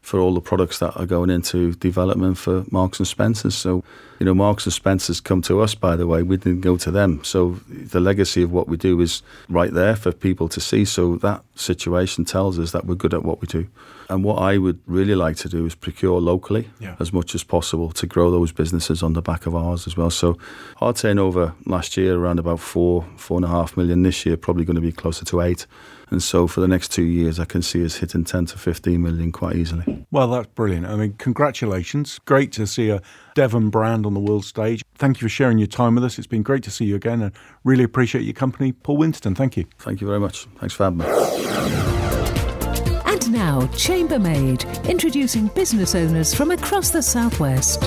for 0.00 0.20
all 0.20 0.34
the 0.34 0.40
products 0.40 0.78
that 0.78 0.96
are 0.96 1.06
going 1.06 1.30
into 1.30 1.74
development 1.74 2.38
for 2.38 2.64
Marks 2.70 2.98
and 2.98 3.06
Spencers. 3.06 3.54
So, 3.54 3.84
you 4.18 4.26
know, 4.26 4.34
Marks 4.34 4.64
and 4.64 4.72
Spencers 4.72 5.20
come 5.20 5.42
to 5.42 5.60
us, 5.60 5.74
by 5.74 5.96
the 5.96 6.06
way, 6.06 6.22
we 6.22 6.36
didn't 6.36 6.60
go 6.60 6.76
to 6.76 6.90
them. 6.90 7.22
So 7.24 7.60
the 7.68 8.00
legacy 8.00 8.42
of 8.42 8.52
what 8.52 8.68
we 8.68 8.76
do 8.76 9.00
is 9.00 9.22
right 9.48 9.72
there 9.72 9.96
for 9.96 10.12
people 10.12 10.48
to 10.48 10.60
see. 10.60 10.84
So 10.84 11.16
that 11.16 11.42
situation 11.54 12.24
tells 12.24 12.58
us 12.58 12.72
that 12.72 12.86
we're 12.86 12.94
good 12.94 13.14
at 13.14 13.24
what 13.24 13.40
we 13.40 13.46
do. 13.46 13.66
And 14.08 14.22
what 14.22 14.36
I 14.36 14.58
would 14.58 14.80
really 14.86 15.14
like 15.14 15.36
to 15.38 15.48
do 15.48 15.64
is 15.64 15.74
procure 15.74 16.20
locally 16.20 16.68
yeah. 16.78 16.96
as 17.00 17.12
much 17.12 17.34
as 17.34 17.42
possible 17.42 17.90
to 17.92 18.06
grow 18.06 18.30
those 18.30 18.52
businesses 18.52 19.02
on 19.02 19.14
the 19.14 19.22
back 19.22 19.46
of 19.46 19.54
ours 19.56 19.86
as 19.86 19.96
well. 19.96 20.10
So 20.10 20.36
our 20.80 20.92
turnover 20.92 21.54
last 21.66 21.96
year 21.96 22.16
around 22.16 22.38
about 22.38 22.60
four, 22.60 23.06
four 23.16 23.38
and 23.38 23.44
a 23.44 23.48
half 23.48 23.76
million. 23.76 24.02
This 24.02 24.26
year 24.26 24.36
probably 24.36 24.64
going 24.64 24.76
to 24.76 24.82
be 24.82 24.92
closer 24.92 25.24
to 25.24 25.40
eight. 25.40 25.66
And 26.10 26.22
so 26.22 26.46
for 26.46 26.60
the 26.60 26.68
next 26.68 26.92
two 26.92 27.02
years, 27.02 27.40
I 27.40 27.44
can 27.44 27.62
see 27.62 27.84
us 27.84 27.96
hitting 27.96 28.24
10 28.24 28.46
to 28.46 28.58
15 28.58 29.02
million 29.02 29.32
quite 29.32 29.56
easily. 29.56 30.06
Well, 30.10 30.28
that's 30.28 30.46
brilliant. 30.48 30.86
I 30.86 30.96
mean, 30.96 31.14
congratulations. 31.14 32.20
Great 32.24 32.52
to 32.52 32.66
see 32.66 32.90
a 32.90 33.00
Devon 33.34 33.70
brand 33.70 34.06
on 34.06 34.14
the 34.14 34.20
world 34.20 34.44
stage. 34.44 34.84
Thank 34.94 35.20
you 35.20 35.26
for 35.26 35.28
sharing 35.28 35.58
your 35.58 35.66
time 35.66 35.94
with 35.94 36.04
us. 36.04 36.18
It's 36.18 36.26
been 36.26 36.42
great 36.42 36.62
to 36.64 36.70
see 36.70 36.84
you 36.84 36.96
again 36.96 37.22
and 37.22 37.32
really 37.64 37.84
appreciate 37.84 38.22
your 38.22 38.34
company. 38.34 38.72
Paul 38.72 38.96
Winterton, 38.96 39.34
thank 39.34 39.56
you. 39.56 39.66
Thank 39.78 40.00
you 40.00 40.06
very 40.06 40.20
much. 40.20 40.46
Thanks 40.58 40.74
for 40.74 40.84
having 40.84 40.98
me. 40.98 41.06
And 43.06 43.32
now, 43.32 43.66
Chambermaid, 43.76 44.64
introducing 44.88 45.48
business 45.48 45.94
owners 45.94 46.34
from 46.34 46.50
across 46.50 46.90
the 46.90 47.02
Southwest. 47.02 47.82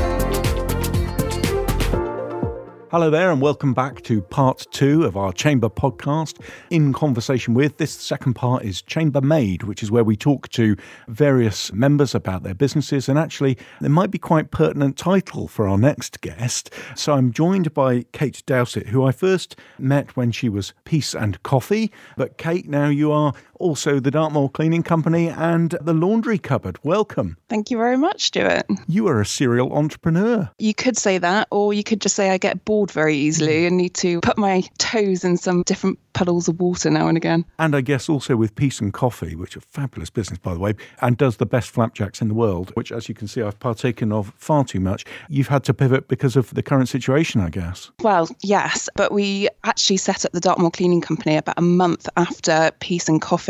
Hello 2.90 3.10
there, 3.10 3.32
and 3.32 3.42
welcome 3.42 3.74
back 3.74 4.02
to 4.04 4.22
part 4.22 4.66
two 4.72 5.04
of 5.04 5.18
our 5.18 5.34
Chamber 5.34 5.68
podcast 5.68 6.40
in 6.70 6.94
conversation 6.94 7.54
with. 7.54 7.76
This 7.76 7.92
second 7.92 8.36
part 8.36 8.64
is 8.64 8.82
Chambermaid, 8.82 9.64
which 9.64 9.84
is 9.84 9.92
where 9.92 10.06
we 10.06 10.16
talk 10.16 10.48
to 10.52 10.78
various 11.10 11.74
members 11.74 12.16
about 12.16 12.44
their 12.44 12.54
businesses. 12.54 13.10
And 13.10 13.20
actually, 13.20 13.58
there 13.82 13.90
might 13.90 14.10
be 14.10 14.18
quite 14.18 14.52
pertinent 14.52 14.96
title 14.96 15.50
for 15.50 15.68
our 15.68 15.78
next 15.78 16.22
guest. 16.22 16.74
So 16.96 17.12
I'm 17.12 17.34
joined 17.34 17.74
by 17.74 18.06
Kate 18.14 18.42
Dowsett, 18.46 18.88
who 18.88 19.04
I 19.04 19.12
first 19.12 19.58
met 19.78 20.16
when 20.16 20.32
she 20.32 20.48
was 20.48 20.74
Peace 20.86 21.14
and 21.14 21.44
Coffee. 21.44 21.92
But 22.16 22.38
Kate, 22.38 22.70
now 22.70 22.88
you 22.88 23.12
are 23.12 23.34
also 23.60 24.00
the 24.00 24.12
Dartmoor 24.12 24.50
Cleaning 24.50 24.84
Company 24.84 25.28
and 25.30 25.72
the 25.82 25.94
Laundry 25.94 26.38
Cupboard. 26.38 26.80
Welcome. 26.84 27.38
Thank 27.50 27.72
you 27.72 27.78
very 27.78 27.98
much, 27.98 28.24
Stuart. 28.24 28.66
You 28.88 29.08
are 29.08 29.22
a 29.22 29.26
serial 29.26 29.74
entrepreneur. 29.74 30.50
You 30.60 30.74
could 30.74 30.98
say 30.98 31.18
that, 31.18 31.48
or 31.52 31.74
you 31.74 31.84
could 31.84 32.02
just 32.02 32.16
say 32.16 32.30
I 32.30 32.38
get 32.38 32.66
bored 32.66 32.92
very 32.92 33.16
easily 33.16 33.64
mm. 33.64 33.68
and 33.68 33.78
need 33.78 33.94
to 33.96 34.22
put 34.22 34.38
my 34.38 34.64
toes 34.78 35.24
in 35.24 35.38
some 35.38 35.64
different 35.64 36.00
puddles 36.14 36.48
of 36.48 36.60
water 36.60 36.90
now 36.90 37.08
and 37.08 37.16
again. 37.16 37.46
And 37.60 37.76
I 37.76 37.82
guess 37.82 38.10
also 38.10 38.36
with 38.36 38.56
Peace 38.56 38.80
and 38.82 38.92
Coffee, 38.92 39.36
which 39.36 39.56
are 39.56 39.62
fabulous 39.62 40.10
business, 40.10 40.40
by 40.40 40.54
the 40.54 40.60
way, 40.60 40.74
and 41.02 41.16
does 41.16 41.38
the 41.38 41.46
best 41.46 41.70
flapjacks 41.70 42.22
in 42.22 42.28
the 42.28 42.34
world, 42.34 42.72
which, 42.74 42.92
as 42.92 43.08
you 43.08 43.14
can 43.14 43.28
see, 43.28 43.42
I've 43.42 43.60
partaken 43.60 44.12
of 44.12 44.34
far 44.36 44.64
too 44.64 44.80
much. 44.80 45.06
You've 45.30 45.48
had 45.48 45.64
to 45.66 45.74
pivot 45.74 46.08
because 46.08 46.36
of 46.36 46.54
the 46.54 46.64
current 46.64 46.90
situation, 46.90 47.42
I 47.42 47.50
guess. 47.50 47.92
Well, 48.02 48.28
yes, 48.42 48.90
but 48.96 49.12
we 49.12 49.48
actually 49.64 49.98
set 49.98 50.26
up 50.26 50.32
the 50.32 50.40
Dartmoor 50.40 50.72
Cleaning 50.72 51.02
Company 51.02 51.38
about 51.38 51.58
a 51.58 51.62
month 51.62 52.10
after 52.18 52.72
Peace 52.80 53.08
and 53.08 53.22
Coffee. 53.22 53.47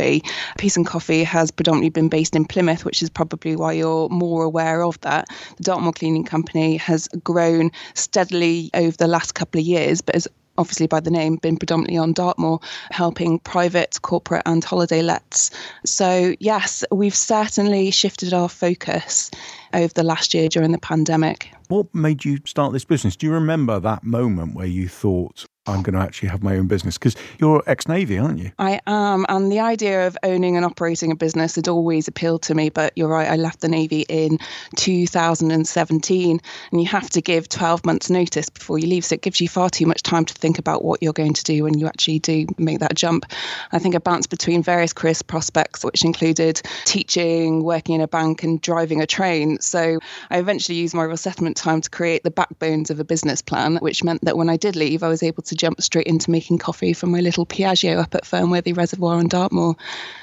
Peace 0.58 0.78
and 0.78 0.86
Coffee 0.86 1.24
has 1.24 1.52
predominantly 1.52 1.90
been 1.90 2.10
based 2.10 2.36
in 2.36 2.46
Plymouth, 2.46 2.86
which 2.86 3.02
is 3.02 3.10
probably 3.10 3.56
why 3.56 3.74
you're 3.74 4.10
more 4.10 4.44
aware 4.44 4.84
of 4.84 5.00
that. 5.02 5.28
The 5.58 5.64
Dartmoor 5.64 5.94
Cleaning 5.94 6.24
Company 6.24 6.78
has 6.78 7.08
grown 7.24 7.72
steadily 7.94 8.70
over 8.74 8.96
the 8.96 9.08
last 9.08 9.34
couple 9.34 9.60
of 9.60 9.66
years, 9.66 10.02
but 10.02 10.16
has 10.16 10.28
obviously 10.58 10.88
by 10.88 11.00
the 11.00 11.12
name, 11.12 11.36
been 11.38 11.58
predominantly 11.58 11.98
on 11.98 12.14
Dartmoor, 12.14 12.60
helping 12.92 13.40
private, 13.40 14.02
corporate, 14.02 14.44
and 14.46 14.64
holiday 14.64 15.02
lets. 15.02 15.52
So, 15.86 16.36
yes, 16.40 16.84
we've 16.92 17.16
certainly 17.16 17.92
shifted 17.92 18.34
our 18.34 18.50
focus 18.50 19.30
over 19.74 19.94
the 19.94 20.04
last 20.04 20.34
year 20.34 20.50
during 20.50 20.72
the 20.72 20.80
pandemic. 20.80 21.52
What 21.68 21.94
made 21.94 22.26
you 22.26 22.40
start 22.46 22.74
this 22.74 22.86
business? 22.86 23.16
Do 23.16 23.28
you 23.28 23.34
remember 23.34 23.80
that 23.80 24.04
moment 24.04 24.56
where 24.56 24.68
you 24.68 24.88
thought, 24.88 25.46
I'm 25.68 25.82
going 25.82 25.96
to 25.96 26.02
actually 26.02 26.30
have 26.30 26.44
my 26.44 26.56
own 26.56 26.68
business? 26.68 26.98
Because 26.98 27.16
you're 27.40 27.64
ex 27.68 27.88
Navy, 27.88 28.18
aren't 28.18 28.40
you? 28.40 28.52
I 28.60 28.80
am. 28.88 29.26
And 29.30 29.52
the 29.52 29.60
idea 29.60 30.08
of 30.08 30.18
owning 30.24 30.56
and 30.56 30.66
operating 30.66 31.12
a 31.12 31.16
business 31.16 31.56
had 31.56 31.68
always 31.68 32.08
appealed 32.08 32.44
to 32.44 32.56
me. 32.56 32.70
But 32.70 32.94
you're 32.96 33.10
right, 33.10 33.28
I 33.28 33.36
left 33.36 33.62
the 33.62 33.68
Navy 33.68 34.06
in 34.10 34.38
2017. 34.78 36.40
And 36.72 36.82
you 36.82 36.88
have 36.88 37.10
to 37.10 37.22
give 37.22 37.50
12 37.50 37.86
months' 37.86 38.10
notice 38.10 38.50
before 38.50 38.80
you 38.80 38.88
leave. 38.88 39.06
So 39.06 39.16
it 39.16 39.22
gives 39.22 39.42
you 39.42 39.50
far 39.50 39.70
too 39.70 39.86
much 39.86 40.04
time 40.04 40.26
to 40.26 40.34
think 40.34 40.60
about 40.60 40.84
what 40.84 41.02
you're 41.02 41.14
going 41.14 41.34
to 41.34 41.44
do 41.44 41.64
when 41.64 41.78
you 41.78 41.88
actually 41.88 42.20
do 42.20 42.46
make 42.58 42.80
that 42.80 42.96
jump. 42.96 43.26
I 43.72 43.80
think 43.80 43.96
I 43.96 44.00
bounced 44.00 44.30
between 44.30 44.64
various 44.64 44.94
career 44.94 45.08
prospects, 45.26 45.84
which 45.84 46.04
included 46.04 46.62
teaching, 46.86 47.64
working 47.64 47.96
in 47.96 48.02
a 48.02 48.08
bank, 48.08 48.44
and 48.44 48.62
driving 48.62 49.02
a 49.02 49.08
train. 49.08 49.60
So 49.62 50.00
I 50.30 50.38
eventually 50.38 50.78
used 50.78 50.94
my 50.94 51.04
resettlement 51.04 51.58
time 51.58 51.82
to 51.82 51.90
create 51.90 52.24
the 52.24 52.32
backbones 52.32 52.90
of 52.90 53.00
a 53.00 53.04
business 53.04 53.42
plan, 53.42 53.78
which 53.78 54.04
meant 54.04 54.24
that 54.26 54.38
when 54.38 54.50
I 54.50 54.58
did 54.58 54.76
leave, 54.76 55.04
I 55.04 55.08
was 55.08 55.24
able 55.24 55.44
to 55.44 55.56
jump 55.58 55.82
straight 55.82 56.08
into 56.08 56.32
making 56.32 56.60
coffee 56.60 56.94
from 56.94 57.12
my 57.12 57.20
little 57.20 57.46
Piaggio 57.46 57.98
up 57.98 58.16
at 58.16 58.24
Fernworthy 58.24 58.76
Reservoir 58.76 59.20
in 59.20 59.28
Dartmoor. 59.28 59.76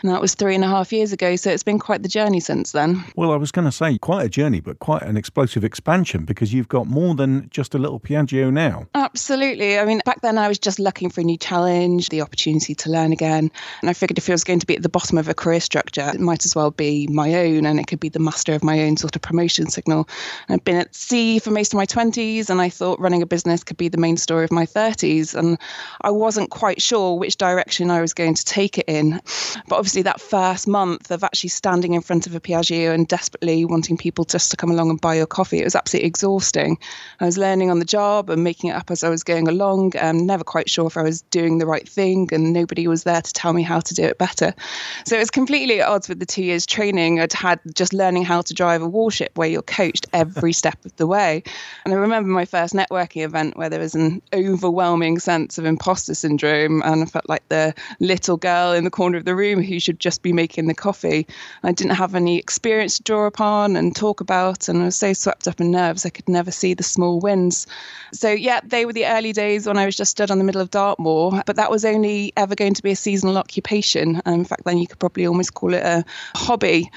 And 0.03 0.11
that 0.11 0.21
was 0.21 0.35
three 0.35 0.55
and 0.55 0.65
a 0.65 0.69
half 0.69 0.93
years 0.93 1.13
ago. 1.13 1.37
So 1.37 1.51
it's 1.51 1.63
been 1.63 1.79
quite 1.79 2.03
the 2.03 2.09
journey 2.09 2.41
since 2.41 2.73
then. 2.73 3.05
Well, 3.17 3.33
I 3.33 3.37
was 3.37 3.51
going 3.51 3.67
to 3.67 3.73
say 3.73 3.99
quite 3.99 4.25
a 4.25 4.29
journey, 4.29 4.61
but 4.61 4.79
quite 4.79 5.03
an 5.03 5.17
explosive 5.17 5.65
expansion 5.65 6.25
because 6.25 6.53
you've 6.53 6.69
got 6.69 6.87
more 6.87 7.15
than 7.15 7.49
just 7.51 7.75
a 7.75 7.79
little 7.79 8.01
Piaggio 8.01 8.53
now. 8.53 8.87
Absolutely. 8.95 9.79
I 9.79 9.85
mean, 9.85 10.01
back 10.05 10.21
then 10.21 10.39
I 10.39 10.49
was 10.49 10.59
just 10.59 10.79
looking 10.79 11.11
for 11.11 11.21
a 11.21 11.25
new 11.25 11.37
challenge, 11.37 12.09
the 12.09 12.21
opportunity 12.21 12.75
to 12.75 12.91
learn 12.91 13.13
again. 13.13 13.51
And 13.81 13.91
I 13.91 13.93
figured 13.93 14.19
if 14.19 14.29
it 14.29 14.33
was 14.33 14.45
going 14.45 14.61
to 14.61 14.67
be 14.67 14.77
at 14.77 14.83
the 14.83 14.89
bottom 14.89 15.19
of 15.19 15.29
a 15.29 15.35
career 15.35 15.61
structure, 15.61 16.11
it 16.13 16.21
might 16.21 16.45
as 16.45 16.55
well 16.55 16.71
be 16.71 17.07
my 17.09 17.35
own 17.35 17.67
and 17.67 17.81
it 17.81 17.87
could 17.87 18.01
be 18.01 18.09
the 18.09 18.19
master 18.19 18.53
of 18.53 18.63
my 18.63 18.81
own 18.81 18.97
sort 18.97 19.17
of 19.17 19.23
promotion 19.23 19.69
signal. 19.69 20.09
And 20.49 20.57
I've 20.57 20.65
been 20.65 20.77
at 20.77 20.95
sea 20.95 21.39
for 21.39 21.51
most 21.51 21.73
of 21.73 21.77
my 21.77 21.87
20s 21.87 22.51
and 22.51 22.61
I 22.61 22.69
thought 22.69 23.01
running 23.01 23.23
a 23.23 23.27
business 23.27 23.65
could 23.65 23.77
be 23.77 23.89
the 23.89 23.99
main 23.99 24.17
story 24.17 24.45
of 24.45 24.53
my 24.53 24.67
30s. 24.67 25.24
And 25.33 25.59
I 26.03 26.11
wasn't 26.11 26.51
quite 26.51 26.83
sure 26.83 27.17
which 27.17 27.37
direction 27.37 27.91
I 27.91 28.01
was 28.01 28.13
going 28.13 28.35
to 28.35 28.45
take 28.45 28.77
it 28.77 28.85
in. 28.89 29.21
But 29.69 29.77
obviously, 29.77 30.03
that 30.03 30.21
first 30.21 30.69
month 30.69 31.11
of 31.11 31.25
actually 31.25 31.51
standing 31.51 31.95
in 31.95 32.03
front 32.03 32.27
of 32.27 32.35
a 32.35 32.41
Piaggio 32.41 32.93
and 32.93 33.09
desperately 33.09 33.65
wanting 33.65 33.97
people 33.97 34.25
just 34.25 34.51
to 34.51 34.57
come 34.57 34.71
along 34.71 34.91
and 34.91 35.01
buy 35.01 35.15
your 35.15 35.27
coffee, 35.27 35.61
it 35.61 35.65
was 35.65 35.77
absolutely 35.77 36.09
exhausting. 36.09 36.79
I 37.21 37.25
was 37.27 37.39
learning 37.39 37.71
on 37.71 37.79
the 37.79 37.85
job 37.85 38.29
and 38.29 38.45
making 38.45 38.71
it 38.71 38.77
up 38.77 38.91
as 38.91 39.05
I 39.05 39.09
was 39.09 39.23
going 39.23 39.49
along, 39.49 39.97
and 39.97 40.27
never 40.27 40.45
quite 40.45 40.69
sure 40.69 40.87
if 40.87 40.97
I 40.97 41.03
was 41.03 41.23
doing 41.23 41.59
the 41.59 41.67
right 41.67 41.89
thing, 41.89 42.29
and 42.33 42.53
nobody 42.53 42.89
was 42.89 43.05
there 43.05 43.23
to 43.23 43.33
tell 43.33 43.53
me 43.53 43.63
how 43.63 43.81
to 43.81 43.95
do 43.95 44.03
it 44.03 44.19
better. 44.19 44.53
So 45.07 45.17
it 45.17 45.21
was 45.21 45.31
completely 45.31 45.81
at 45.81 45.89
odds 45.89 46.09
with 46.09 46.19
the 46.19 46.27
two 46.27 46.43
years 46.43 46.67
training 46.67 47.21
I'd 47.21 47.33
had 47.33 47.61
just 47.75 47.93
learning 47.93 48.25
how 48.25 48.43
to 48.43 48.55
drive 48.55 48.83
a 48.83 48.89
warship 48.89 49.37
where 49.37 49.49
you're 49.49 49.63
coached 49.63 50.07
every 50.13 50.53
step 50.63 50.83
of 50.85 50.97
the 50.97 51.07
way. 51.07 51.43
And 51.85 51.95
I 51.95 51.97
remember 51.97 52.29
my 52.31 52.45
first 52.45 52.75
networking 52.75 53.25
event 53.25 53.57
where 53.57 53.69
there 53.69 53.81
was 53.81 53.95
an 53.95 54.23
overwhelming 54.33 55.14
sense 55.19 55.59
of 55.59 55.65
imposter 55.65 56.15
syndrome, 56.15 56.83
and 56.83 57.03
I 57.03 57.07
felt 57.07 57.29
like 57.29 57.49
the 57.49 57.75
little 58.01 58.37
girl 58.37 58.73
in 58.73 58.85
the 58.85 58.91
corner 58.91 59.19
of 59.19 59.25
the 59.25 59.35
room 59.35 59.63
who 59.63 59.79
should 59.81 60.01
just 60.01 60.23
be 60.23 60.33
making 60.33 60.67
the 60.67 60.75
coffee. 60.75 61.27
I 61.63 61.73
didn't 61.73 61.97
have 61.97 62.15
any 62.15 62.39
experience 62.39 62.97
to 62.99 63.03
draw 63.03 63.27
upon 63.27 63.77
and 63.77 63.95
talk 63.95 64.21
about, 64.21 64.69
and 64.69 64.83
I 64.83 64.87
was 64.87 64.97
so 64.97 65.13
swept 65.13 65.49
up 65.49 65.61
in 65.61 65.71
nerves 65.71 66.07
I 66.07 66.11
could 66.11 66.29
never 66.29 66.51
see 66.51 66.75
the 66.75 66.83
small 66.83 67.21
wins. 67.21 67.67
So, 68.13 68.31
yeah, 68.31 68.61
they 68.65 68.87
were 68.87 68.93
the 68.93 69.07
early 69.07 69.33
days 69.33 69.67
when 69.67 69.77
I 69.77 69.87
was 69.87 69.97
just 69.97 70.11
stood 70.11 70.31
on 70.31 70.39
the 70.39 70.45
middle 70.45 70.61
of 70.61 70.71
Dartmoor, 70.71 71.43
but 71.47 71.57
that 71.57 71.71
was 71.71 71.85
only 71.85 72.33
ever 72.37 72.55
going 72.55 72.75
to 72.75 72.83
be 72.83 72.93
a 72.93 72.97
seasonal 72.97 73.39
occupation. 73.39 74.21
Um, 74.27 74.35
in 74.35 74.45
fact, 74.45 74.65
then 74.65 74.79
you 74.79 74.87
could 74.87 74.99
probably 74.99 75.27
almost 75.27 75.55
call 75.55 75.75
it 75.75 75.83
a 75.83 76.05
hobby. 76.35 76.91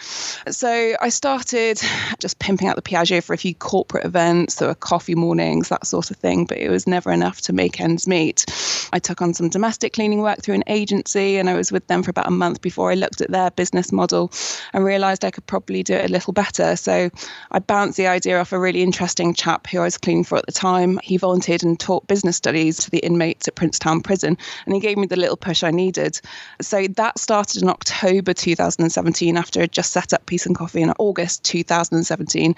So, 0.49 0.95
I 0.99 1.09
started 1.09 1.81
just 2.19 2.39
pimping 2.39 2.67
out 2.67 2.75
the 2.75 2.81
Piaggio 2.81 3.23
for 3.23 3.33
a 3.33 3.37
few 3.37 3.53
corporate 3.55 4.05
events, 4.05 4.55
there 4.55 4.67
were 4.67 4.75
coffee 4.75 5.15
mornings, 5.15 5.69
that 5.69 5.85
sort 5.85 6.11
of 6.11 6.17
thing, 6.17 6.45
but 6.45 6.57
it 6.57 6.69
was 6.69 6.87
never 6.87 7.11
enough 7.11 7.41
to 7.41 7.53
make 7.53 7.79
ends 7.79 8.06
meet. 8.07 8.45
I 8.93 8.99
took 8.99 9.21
on 9.21 9.33
some 9.33 9.49
domestic 9.49 9.93
cleaning 9.93 10.21
work 10.21 10.41
through 10.41 10.55
an 10.55 10.63
agency, 10.67 11.37
and 11.37 11.49
I 11.49 11.53
was 11.53 11.71
with 11.71 11.87
them 11.87 12.03
for 12.03 12.11
about 12.11 12.27
a 12.27 12.31
month 12.31 12.61
before 12.61 12.91
I 12.91 12.95
looked 12.95 13.21
at 13.21 13.31
their 13.31 13.51
business 13.51 13.91
model 13.91 14.31
and 14.73 14.83
realized 14.83 15.25
I 15.25 15.31
could 15.31 15.45
probably 15.45 15.83
do 15.83 15.93
it 15.93 16.09
a 16.09 16.13
little 16.13 16.33
better. 16.33 16.75
So, 16.75 17.09
I 17.51 17.59
bounced 17.59 17.97
the 17.97 18.07
idea 18.07 18.39
off 18.39 18.53
a 18.53 18.59
really 18.59 18.81
interesting 18.81 19.33
chap 19.33 19.67
who 19.67 19.79
I 19.79 19.83
was 19.83 19.97
cleaning 19.97 20.23
for 20.23 20.37
at 20.37 20.45
the 20.45 20.51
time. 20.51 20.99
He 21.03 21.17
volunteered 21.17 21.63
and 21.63 21.79
taught 21.79 22.07
business 22.07 22.37
studies 22.37 22.77
to 22.77 22.89
the 22.89 22.99
inmates 22.99 23.47
at 23.47 23.55
Princetown 23.55 24.01
Prison, 24.01 24.37
and 24.65 24.73
he 24.73 24.79
gave 24.79 24.97
me 24.97 25.07
the 25.07 25.15
little 25.15 25.37
push 25.37 25.63
I 25.63 25.71
needed. 25.71 26.19
So 26.61 26.87
that 26.95 27.19
started 27.19 27.61
in 27.61 27.69
October 27.69 28.33
2017 28.33 29.37
after 29.37 29.61
I'd 29.61 29.71
just 29.71 29.91
set 29.91 30.13
up 30.13 30.25
Peace 30.25 30.45
and 30.45 30.55
Coffee 30.55 30.81
in 30.81 30.93
August 30.97 31.43
2017. 31.43 32.55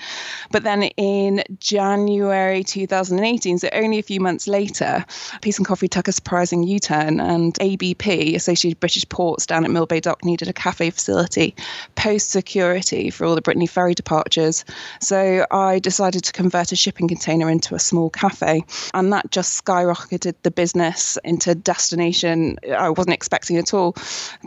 But 0.51 0.63
then 0.63 0.83
in 0.83 1.43
January 1.59 2.63
2018, 2.63 3.59
so 3.59 3.69
only 3.73 3.99
a 3.99 4.03
few 4.03 4.19
months 4.19 4.47
later, 4.47 5.05
Peace 5.41 5.57
and 5.57 5.67
Coffee 5.67 5.87
took 5.87 6.07
a 6.07 6.11
surprising 6.11 6.63
U 6.63 6.79
turn, 6.79 7.19
and 7.19 7.57
ABP, 7.61 8.35
Associated 8.35 8.79
British 8.79 9.07
Ports 9.09 9.45
down 9.45 9.65
at 9.65 9.71
Millbay 9.71 10.01
Dock, 10.01 10.23
needed 10.23 10.47
a 10.47 10.53
cafe 10.53 10.89
facility 10.89 11.55
post 11.95 12.29
security 12.29 13.09
for 13.09 13.25
all 13.25 13.35
the 13.35 13.41
Brittany 13.41 13.67
Ferry 13.67 13.93
departures. 13.93 14.65
So 15.01 15.45
I 15.51 15.79
decided 15.79 16.23
to 16.25 16.33
convert 16.33 16.71
a 16.71 16.75
shipping 16.75 17.07
container 17.07 17.49
into 17.49 17.75
a 17.75 17.79
small 17.79 18.09
cafe, 18.09 18.63
and 18.93 19.13
that 19.13 19.31
just 19.31 19.63
skyrocketed 19.63 20.35
the 20.43 20.51
business 20.51 21.17
into 21.23 21.55
destination 21.55 22.57
I 22.75 22.89
wasn't 22.89 23.13
expecting 23.13 23.57
at 23.57 23.73
all. 23.73 23.95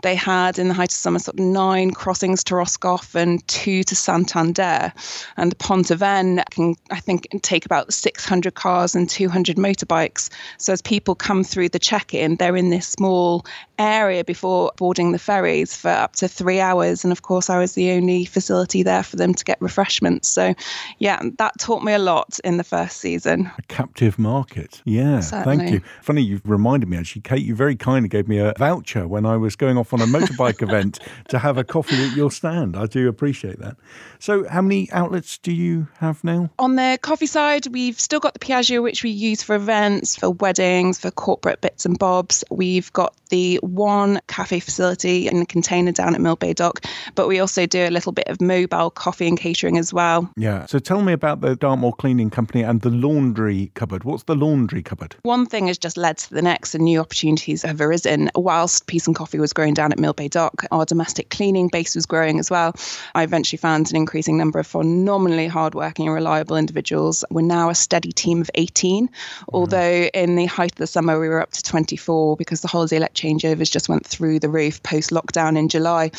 They 0.01 0.15
had 0.15 0.59
in 0.59 0.67
the 0.67 0.73
height 0.73 0.91
of 0.91 0.97
summer 0.97 1.19
sort 1.19 1.39
of 1.39 1.45
nine 1.45 1.91
crossings 1.91 2.43
to 2.45 2.55
Roscoff 2.55 3.15
and 3.15 3.45
two 3.47 3.83
to 3.83 3.95
Santander, 3.95 4.93
and 5.37 5.51
the 5.51 5.55
Pont 5.55 5.91
Aven 5.91 6.43
can 6.51 6.75
I 6.91 6.99
think 6.99 7.27
take 7.41 7.65
about 7.65 7.93
600 7.93 8.53
cars 8.53 8.95
and 8.95 9.09
200 9.09 9.57
motorbikes. 9.57 10.29
So 10.57 10.72
as 10.73 10.81
people 10.81 11.15
come 11.15 11.43
through 11.43 11.69
the 11.69 11.79
check-in, 11.79 12.35
they're 12.35 12.57
in 12.57 12.69
this 12.69 12.87
small 12.87 13.45
area 13.79 14.23
before 14.23 14.71
boarding 14.77 15.11
the 15.11 15.19
ferries 15.19 15.75
for 15.75 15.89
up 15.89 16.15
to 16.17 16.27
three 16.27 16.59
hours. 16.59 17.03
And 17.03 17.11
of 17.11 17.21
course, 17.21 17.49
I 17.49 17.59
was 17.59 17.73
the 17.73 17.91
only 17.91 18.25
facility 18.25 18.83
there 18.83 19.03
for 19.03 19.15
them 19.15 19.33
to 19.33 19.45
get 19.45 19.61
refreshments. 19.61 20.27
So, 20.27 20.53
yeah, 20.99 21.21
that 21.37 21.57
taught 21.59 21.83
me 21.83 21.93
a 21.93 21.99
lot 21.99 22.39
in 22.43 22.57
the 22.57 22.63
first 22.63 22.97
season. 22.97 23.51
A 23.57 23.61
captive 23.63 24.19
market. 24.19 24.81
Yeah, 24.85 25.21
Certainly. 25.21 25.57
thank 25.57 25.71
you. 25.71 25.81
Funny, 26.01 26.21
you've 26.21 26.41
reminded 26.45 26.89
me 26.89 26.97
actually, 26.97 27.21
Kate, 27.21 27.43
you 27.43 27.55
very 27.55 27.75
kindly 27.75 28.09
gave 28.09 28.27
me 28.27 28.37
a 28.37 28.53
voucher 28.57 29.07
when 29.07 29.25
I 29.25 29.37
was 29.37 29.55
going 29.55 29.77
off 29.77 29.93
on 29.93 30.01
a 30.01 30.05
motorbike 30.05 30.61
event 30.67 30.99
to 31.29 31.39
have 31.39 31.57
a 31.57 31.63
coffee 31.63 32.03
at 32.03 32.15
your 32.15 32.31
stand. 32.31 32.75
I 32.75 32.85
do 32.85 33.07
appreciate 33.07 33.59
that. 33.59 33.77
So, 34.19 34.47
how 34.47 34.61
many 34.61 34.91
outlets 34.91 35.37
do 35.37 35.51
you 35.51 35.87
have 35.99 36.23
now? 36.23 36.49
On 36.59 36.75
the 36.75 36.97
coffee 37.01 37.25
side, 37.25 37.67
we've 37.67 37.99
still 37.99 38.19
got 38.19 38.33
the 38.33 38.39
Piaggio, 38.39 38.81
which 38.81 39.03
we 39.03 39.09
use 39.09 39.43
for 39.43 39.55
events, 39.55 40.15
for 40.15 40.29
weddings, 40.29 40.62
for 40.63 41.11
corporate 41.11 41.61
bits 41.61 41.85
and 41.85 41.97
bobs. 41.99 42.43
We've 42.49 42.91
got 42.93 43.13
the 43.29 43.57
one 43.57 44.21
cafe 44.27 44.59
facility 44.59 45.27
in 45.27 45.39
the 45.39 45.45
container 45.45 45.91
down 45.91 46.15
at 46.15 46.21
Millbay 46.21 46.55
Dock, 46.55 46.85
but 47.15 47.27
we 47.27 47.39
also 47.39 47.65
do 47.65 47.87
a 47.87 47.89
little 47.89 48.11
bit 48.11 48.27
of 48.27 48.39
mobile 48.39 48.89
coffee 48.89 49.27
and 49.27 49.39
catering 49.39 49.77
as 49.77 49.93
well. 49.93 50.31
Yeah. 50.37 50.65
So, 50.67 50.79
tell 50.79 51.01
me 51.01 51.13
about 51.13 51.41
the 51.41 51.55
Dartmoor 51.55 51.93
Cleaning 51.93 52.29
Company 52.29 52.63
and 52.63 52.81
the 52.81 52.89
laundry 52.89 53.71
cupboard. 53.73 54.03
What's 54.03 54.23
the 54.23 54.35
laundry 54.35 54.83
cupboard? 54.83 55.15
One 55.23 55.45
thing 55.45 55.67
has 55.67 55.77
just 55.77 55.97
led 55.97 56.17
to 56.19 56.33
the 56.33 56.41
next, 56.41 56.75
and 56.75 56.83
new 56.83 56.99
opportunities 56.99 57.63
have 57.63 57.81
arisen. 57.81 58.29
Whilst 58.35 58.87
Peace 58.87 59.07
and 59.07 59.15
Coffee 59.15 59.39
was 59.39 59.51
growing 59.51 59.73
down 59.73 59.91
at 59.91 59.97
Millbay 59.97 60.29
Dock, 60.29 60.65
our 60.71 60.85
domestic 60.85 61.29
cleaning 61.29 61.67
base 61.67 61.95
was 61.95 62.05
growing 62.05 62.39
as 62.39 62.51
well. 62.51 62.75
I 63.15 63.23
eventually 63.23 63.57
found 63.57 63.89
an 63.89 63.97
increasing 63.97 64.37
number 64.37 64.59
of 64.59 64.67
phenomenally 64.67 65.47
hardworking 65.47 66.07
and 66.07 66.13
reliable 66.13 66.55
individuals. 66.55 67.25
We're 67.31 67.41
now 67.41 67.69
a 67.69 67.75
steady 67.75 68.11
team 68.11 68.41
of 68.41 68.51
18, 68.55 69.07
mm-hmm. 69.07 69.45
although 69.53 70.09
in 70.13 70.35
the 70.35 70.45
height 70.53 70.71
of 70.73 70.77
the 70.77 70.87
summer 70.87 71.19
we 71.19 71.27
were 71.27 71.41
up 71.41 71.51
to 71.51 71.63
24 71.63 72.37
because 72.37 72.61
the 72.61 72.67
holiday 72.67 72.99
let 72.99 73.13
changeovers 73.13 73.71
just 73.71 73.89
went 73.89 74.05
through 74.05 74.39
the 74.39 74.49
roof 74.49 74.81
post 74.83 75.09
lockdown 75.09 75.57
in 75.57 75.67
July. 75.67 76.11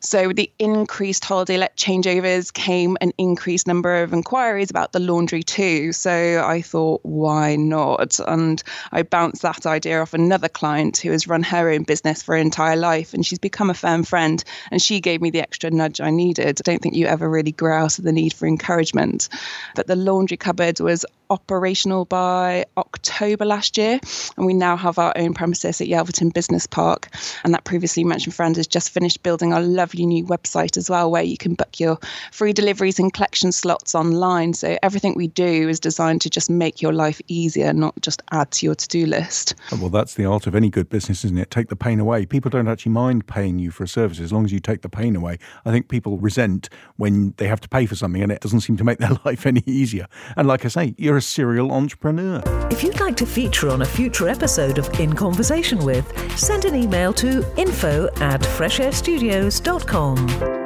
So, 0.00 0.32
the 0.32 0.50
increased 0.58 1.24
holiday 1.24 1.58
let 1.58 1.76
changeovers 1.76 2.52
came 2.52 2.96
an 3.00 3.12
increased 3.18 3.66
number 3.66 4.02
of 4.02 4.12
inquiries 4.12 4.70
about 4.70 4.92
the 4.92 5.00
laundry 5.00 5.42
too. 5.42 5.92
So, 5.92 6.44
I 6.44 6.62
thought, 6.62 7.00
why 7.04 7.56
not? 7.56 8.18
And 8.26 8.62
I 8.90 9.02
bounced 9.02 9.42
that 9.42 9.66
idea 9.66 10.00
off 10.00 10.14
another 10.14 10.48
client 10.48 10.96
who 10.96 11.10
has 11.10 11.28
run 11.28 11.42
her 11.42 11.70
own 11.70 11.82
business 11.82 12.22
for 12.22 12.34
her 12.34 12.40
entire 12.40 12.76
life 12.76 13.14
and 13.14 13.24
she's 13.24 13.38
become 13.38 13.70
a 13.70 13.74
firm 13.74 14.02
friend. 14.02 14.42
And 14.70 14.80
she 14.80 15.00
gave 15.00 15.20
me 15.20 15.30
the 15.30 15.40
extra 15.40 15.70
nudge 15.70 16.00
I 16.00 16.10
needed. 16.10 16.46
I 16.46 16.62
don't 16.62 16.80
think 16.80 16.94
you 16.94 17.06
ever 17.06 17.28
really 17.28 17.52
grow 17.52 17.76
out 17.76 17.98
of 17.98 18.04
the 18.04 18.12
need 18.12 18.32
for 18.32 18.46
encouragement. 18.46 19.28
But 19.74 19.86
the 19.86 19.96
laundry 19.96 20.36
cupboard 20.36 20.80
was 20.80 21.04
operational 21.34 22.04
by 22.04 22.64
October 22.76 23.44
last 23.44 23.76
year, 23.76 24.00
and 24.36 24.46
we 24.46 24.54
now 24.54 24.76
have 24.76 24.98
our 24.98 25.12
own 25.16 25.34
premises 25.34 25.80
at 25.80 25.88
Yelverton 25.88 26.32
Business 26.32 26.66
Park. 26.66 27.08
And 27.42 27.52
that 27.52 27.64
previously 27.64 28.04
mentioned 28.04 28.34
friend 28.34 28.56
has 28.56 28.66
just 28.66 28.90
finished 28.90 29.22
building 29.22 29.52
our 29.52 29.60
lovely 29.60 30.06
new 30.06 30.24
website 30.24 30.76
as 30.76 30.88
well, 30.88 31.10
where 31.10 31.22
you 31.22 31.36
can 31.36 31.54
book 31.54 31.80
your 31.80 31.98
free 32.32 32.52
deliveries 32.52 32.98
and 32.98 33.12
collection 33.12 33.52
slots 33.52 33.94
online. 33.94 34.54
So 34.54 34.78
everything 34.82 35.14
we 35.16 35.28
do 35.28 35.68
is 35.68 35.80
designed 35.80 36.20
to 36.22 36.30
just 36.30 36.48
make 36.48 36.80
your 36.80 36.92
life 36.92 37.20
easier, 37.26 37.72
not 37.72 38.00
just 38.00 38.22
add 38.30 38.52
to 38.52 38.66
your 38.66 38.74
to 38.76 38.88
do 38.88 39.06
list. 39.06 39.54
Oh, 39.72 39.78
well, 39.80 39.90
that's 39.90 40.14
the 40.14 40.24
art 40.24 40.46
of 40.46 40.54
any 40.54 40.70
good 40.70 40.88
business, 40.88 41.24
isn't 41.24 41.38
it? 41.38 41.50
Take 41.50 41.68
the 41.68 41.76
pain 41.76 41.98
away. 41.98 42.26
People 42.26 42.50
don't 42.50 42.68
actually 42.68 42.92
mind 42.92 43.26
paying 43.26 43.58
you 43.58 43.70
for 43.70 43.82
a 43.82 43.88
service 43.88 44.20
as 44.20 44.32
long 44.32 44.44
as 44.44 44.52
you 44.52 44.60
take 44.60 44.82
the 44.82 44.88
pain 44.88 45.16
away. 45.16 45.38
I 45.64 45.72
think 45.72 45.88
people 45.88 46.18
resent 46.18 46.68
when 46.96 47.34
they 47.38 47.48
have 47.48 47.60
to 47.60 47.68
pay 47.68 47.86
for 47.86 47.96
something 47.96 48.22
and 48.22 48.30
it 48.30 48.40
doesn't 48.40 48.60
seem 48.60 48.76
to 48.76 48.84
make 48.84 48.98
their 48.98 49.18
life 49.24 49.46
any 49.46 49.62
easier. 49.66 50.06
And 50.36 50.46
like 50.46 50.64
I 50.64 50.68
say, 50.68 50.94
you're 50.96 51.16
a 51.16 51.22
serial 51.24 51.72
entrepreneur. 51.72 52.42
If 52.70 52.82
you'd 52.82 53.00
like 53.00 53.16
to 53.16 53.26
feature 53.26 53.70
on 53.70 53.82
a 53.82 53.86
future 53.86 54.28
episode 54.28 54.78
of 54.78 54.88
In 55.00 55.12
Conversation 55.12 55.84
With, 55.84 56.06
send 56.38 56.64
an 56.64 56.74
email 56.74 57.12
to 57.14 57.44
info 57.56 58.08
at 58.16 58.40
freshairstudios.com. 58.40 60.63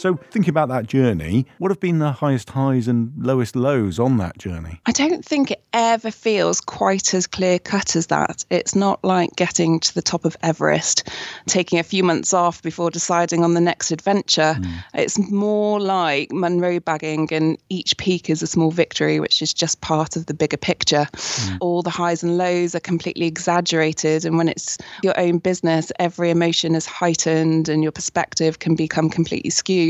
So, 0.00 0.18
thinking 0.30 0.48
about 0.48 0.70
that 0.70 0.86
journey, 0.86 1.44
what 1.58 1.70
have 1.70 1.78
been 1.78 1.98
the 1.98 2.10
highest 2.10 2.48
highs 2.48 2.88
and 2.88 3.12
lowest 3.18 3.54
lows 3.54 3.98
on 3.98 4.16
that 4.16 4.38
journey? 4.38 4.80
I 4.86 4.92
don't 4.92 5.22
think 5.22 5.50
it 5.50 5.62
ever 5.74 6.10
feels 6.10 6.58
quite 6.58 7.12
as 7.12 7.26
clear 7.26 7.58
cut 7.58 7.94
as 7.94 8.06
that. 8.06 8.46
It's 8.48 8.74
not 8.74 9.04
like 9.04 9.36
getting 9.36 9.78
to 9.80 9.94
the 9.94 10.00
top 10.00 10.24
of 10.24 10.38
Everest, 10.42 11.06
taking 11.46 11.78
a 11.78 11.82
few 11.82 12.02
months 12.02 12.32
off 12.32 12.62
before 12.62 12.90
deciding 12.90 13.44
on 13.44 13.52
the 13.52 13.60
next 13.60 13.90
adventure. 13.90 14.56
Mm. 14.58 14.84
It's 14.94 15.18
more 15.30 15.78
like 15.78 16.32
Munro 16.32 16.80
bagging, 16.80 17.28
and 17.30 17.58
each 17.68 17.94
peak 17.98 18.30
is 18.30 18.42
a 18.42 18.46
small 18.46 18.70
victory, 18.70 19.20
which 19.20 19.42
is 19.42 19.52
just 19.52 19.82
part 19.82 20.16
of 20.16 20.24
the 20.24 20.34
bigger 20.34 20.56
picture. 20.56 21.08
Mm. 21.12 21.58
All 21.60 21.82
the 21.82 21.90
highs 21.90 22.22
and 22.22 22.38
lows 22.38 22.74
are 22.74 22.80
completely 22.80 23.26
exaggerated. 23.26 24.24
And 24.24 24.38
when 24.38 24.48
it's 24.48 24.78
your 25.02 25.20
own 25.20 25.40
business, 25.40 25.92
every 25.98 26.30
emotion 26.30 26.74
is 26.74 26.86
heightened 26.86 27.68
and 27.68 27.82
your 27.82 27.92
perspective 27.92 28.60
can 28.60 28.76
become 28.76 29.10
completely 29.10 29.50
skewed. 29.50 29.89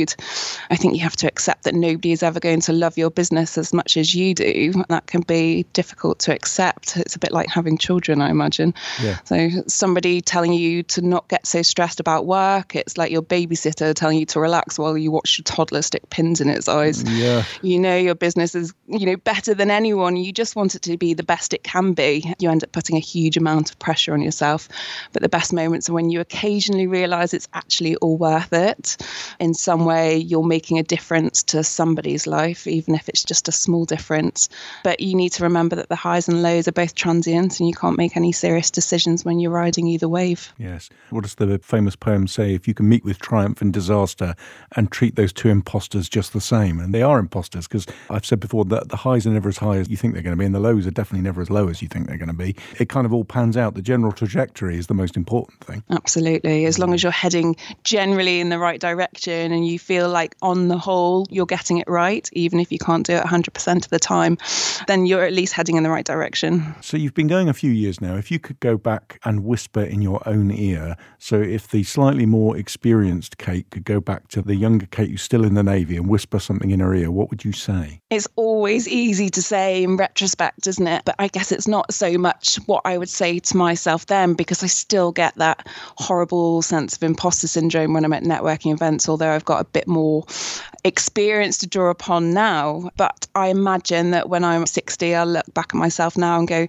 I 0.70 0.76
think 0.76 0.94
you 0.94 1.00
have 1.00 1.16
to 1.16 1.26
accept 1.26 1.64
that 1.64 1.74
nobody 1.74 2.12
is 2.12 2.22
ever 2.22 2.40
going 2.40 2.60
to 2.62 2.72
love 2.72 2.96
your 2.96 3.10
business 3.10 3.58
as 3.58 3.72
much 3.72 3.96
as 3.96 4.14
you 4.14 4.34
do. 4.34 4.72
That 4.88 5.06
can 5.06 5.22
be 5.22 5.64
difficult 5.72 6.18
to 6.20 6.34
accept. 6.34 6.96
It's 6.96 7.16
a 7.16 7.18
bit 7.18 7.32
like 7.32 7.48
having 7.48 7.78
children, 7.78 8.20
I 8.20 8.30
imagine. 8.30 8.74
Yeah. 9.02 9.18
So 9.24 9.48
somebody 9.66 10.20
telling 10.20 10.52
you 10.52 10.82
to 10.84 11.02
not 11.02 11.28
get 11.28 11.46
so 11.46 11.62
stressed 11.62 12.00
about 12.00 12.26
work, 12.26 12.74
it's 12.74 12.96
like 12.96 13.10
your 13.10 13.22
babysitter 13.22 13.94
telling 13.94 14.18
you 14.18 14.26
to 14.26 14.40
relax 14.40 14.78
while 14.78 14.96
you 14.96 15.10
watch 15.10 15.38
your 15.38 15.44
toddler 15.44 15.82
stick 15.82 16.08
pins 16.10 16.40
in 16.40 16.48
its 16.48 16.68
eyes. 16.68 17.02
Yeah. 17.02 17.44
You 17.62 17.78
know 17.78 17.96
your 17.96 18.14
business 18.14 18.54
is, 18.54 18.72
you 18.86 19.06
know, 19.06 19.16
better 19.16 19.54
than 19.54 19.70
anyone. 19.70 20.16
You 20.16 20.32
just 20.32 20.56
want 20.56 20.74
it 20.74 20.82
to 20.82 20.96
be 20.96 21.14
the 21.14 21.22
best 21.22 21.52
it 21.54 21.62
can 21.62 21.92
be. 21.92 22.34
You 22.38 22.50
end 22.50 22.64
up 22.64 22.72
putting 22.72 22.96
a 22.96 23.00
huge 23.00 23.36
amount 23.36 23.70
of 23.70 23.78
pressure 23.78 24.12
on 24.12 24.22
yourself. 24.22 24.68
But 25.12 25.22
the 25.22 25.28
best 25.28 25.52
moments 25.52 25.88
are 25.88 25.92
when 25.92 26.10
you 26.10 26.20
occasionally 26.20 26.86
realize 26.86 27.34
it's 27.34 27.48
actually 27.52 27.96
all 27.96 28.16
worth 28.16 28.52
it. 28.52 28.96
In 29.38 29.54
some 29.54 29.79
way, 29.84 30.16
you're 30.16 30.44
making 30.44 30.78
a 30.78 30.82
difference 30.82 31.42
to 31.44 31.64
somebody's 31.64 32.26
life, 32.26 32.66
even 32.66 32.94
if 32.94 33.08
it's 33.08 33.24
just 33.24 33.48
a 33.48 33.52
small 33.52 33.84
difference. 33.84 34.48
But 34.84 35.00
you 35.00 35.14
need 35.14 35.30
to 35.30 35.42
remember 35.42 35.76
that 35.76 35.88
the 35.88 35.96
highs 35.96 36.28
and 36.28 36.42
lows 36.42 36.68
are 36.68 36.72
both 36.72 36.94
transient 36.94 37.60
and 37.60 37.68
you 37.68 37.74
can't 37.74 37.96
make 37.96 38.16
any 38.16 38.32
serious 38.32 38.70
decisions 38.70 39.24
when 39.24 39.38
you're 39.38 39.50
riding 39.50 39.86
either 39.86 40.08
wave. 40.08 40.52
Yes. 40.58 40.90
What 41.10 41.22
does 41.22 41.34
the 41.34 41.58
famous 41.58 41.96
poem 41.96 42.26
say? 42.26 42.54
If 42.54 42.66
you 42.68 42.74
can 42.74 42.88
meet 42.88 43.04
with 43.04 43.18
triumph 43.18 43.60
and 43.60 43.72
disaster 43.72 44.34
and 44.76 44.90
treat 44.90 45.16
those 45.16 45.32
two 45.32 45.48
imposters 45.48 46.08
just 46.08 46.32
the 46.32 46.40
same. 46.40 46.80
And 46.80 46.94
they 46.94 47.02
are 47.02 47.18
imposters 47.18 47.66
because 47.66 47.86
I've 48.08 48.26
said 48.26 48.40
before 48.40 48.64
that 48.66 48.88
the 48.88 48.96
highs 48.96 49.26
are 49.26 49.30
never 49.30 49.48
as 49.48 49.58
high 49.58 49.76
as 49.76 49.88
you 49.88 49.96
think 49.96 50.14
they're 50.14 50.22
going 50.22 50.36
to 50.36 50.38
be 50.38 50.44
and 50.44 50.54
the 50.54 50.60
lows 50.60 50.86
are 50.86 50.90
definitely 50.90 51.24
never 51.24 51.40
as 51.40 51.50
low 51.50 51.68
as 51.68 51.82
you 51.82 51.88
think 51.88 52.06
they're 52.06 52.18
going 52.18 52.28
to 52.28 52.34
be. 52.34 52.56
It 52.78 52.88
kind 52.88 53.06
of 53.06 53.12
all 53.12 53.24
pans 53.24 53.56
out. 53.56 53.74
The 53.74 53.82
general 53.82 54.12
trajectory 54.12 54.76
is 54.76 54.86
the 54.86 54.94
most 54.94 55.16
important 55.16 55.62
thing. 55.64 55.82
Absolutely. 55.90 56.64
As 56.66 56.78
long 56.78 56.94
as 56.94 57.02
you're 57.02 57.12
heading 57.12 57.56
generally 57.84 58.40
in 58.40 58.48
the 58.48 58.58
right 58.58 58.80
direction 58.80 59.52
and 59.52 59.66
you 59.66 59.69
feel 59.78 60.09
like 60.09 60.37
on 60.42 60.68
the 60.68 60.78
whole 60.78 61.26
you're 61.30 61.46
getting 61.46 61.78
it 61.78 61.88
right, 61.88 62.28
even 62.33 62.61
if 62.61 62.72
you 62.72 62.78
can't 62.78 63.06
do 63.06 63.14
it 63.14 63.24
100% 63.24 63.76
of 63.85 63.90
the 63.90 63.98
time, 63.98 64.38
then 64.87 65.06
you're 65.06 65.24
at 65.24 65.33
least 65.33 65.52
heading 65.52 65.76
in 65.76 65.83
the 65.83 65.90
right 65.90 66.04
direction. 66.04 66.74
So 66.80 66.96
you've 66.96 67.14
been 67.14 67.28
going 67.28 67.48
a 67.48 67.54
few 67.54 67.70
years 67.70 68.00
now. 68.00 68.16
If 68.16 68.30
you 68.30 68.38
could 68.38 68.61
go 68.61 68.76
back 68.76 69.18
and 69.24 69.44
whisper 69.44 69.83
in 69.83 70.02
your 70.02 70.26
own 70.26 70.50
ear, 70.50 70.96
so 71.18 71.40
if 71.40 71.68
the 71.68 71.83
slightly 71.85 72.26
more 72.26 72.56
experienced 72.56 73.38
Kate 73.38 73.68
could 73.70 73.85
go 73.85 74.00
back 74.00 74.28
to 74.28 74.42
the 74.42 74.56
younger 74.56 74.87
Kate 74.87 75.11
who's 75.11 75.22
still 75.22 75.44
in 75.44 75.54
the 75.54 75.62
Navy 75.62 75.96
and 75.96 76.09
whisper 76.09 76.38
something 76.38 76.70
in 76.70 76.80
her 76.80 76.94
ear, 76.94 77.11
what 77.11 77.30
would 77.30 77.44
you 77.44 77.52
say? 77.52 78.00
It's 78.11 78.28
always 78.37 78.88
easy 78.88 79.30
to 79.30 79.42
say 79.42 79.83
in 79.83 79.96
retrospect, 79.96 80.66
isn't 80.66 80.87
it? 80.87 81.04
But 81.04 81.16
I 81.18 81.28
guess 81.28 81.52
it's 81.52 81.68
not 81.68 81.92
so 81.92 82.16
much 82.18 82.56
what 82.66 82.83
I 82.85 82.98
would 82.98 83.09
say 83.09 83.38
to 83.38 83.56
myself 83.56 84.06
then 84.06 84.35
because 84.35 84.62
I 84.62 84.66
still 84.66 85.12
get 85.12 85.35
that 85.37 85.66
horrible 85.96 86.62
sense 86.62 86.96
of 86.96 87.02
imposter 87.02 87.48
syndrome 87.48 87.92
when 87.92 88.04
I'm 88.04 88.12
at 88.12 88.22
networking 88.22 88.72
events, 88.72 89.09
although 89.09 89.30
I've 89.30 89.44
got 89.44 89.60
a 89.61 89.64
bit 89.64 89.87
more 89.87 90.25
experience 90.85 91.59
to 91.59 91.66
draw 91.66 91.90
upon 91.90 92.33
now. 92.33 92.90
But 92.96 93.27
I 93.35 93.49
imagine 93.49 94.12
that 94.12 94.29
when 94.29 94.44
I'm 94.44 94.66
60, 94.66 95.14
I'll 95.14 95.27
look 95.27 95.53
back 95.55 95.70
at 95.75 95.79
myself 95.79 96.16
now 96.16 96.38
and 96.38 96.49
go, 96.49 96.66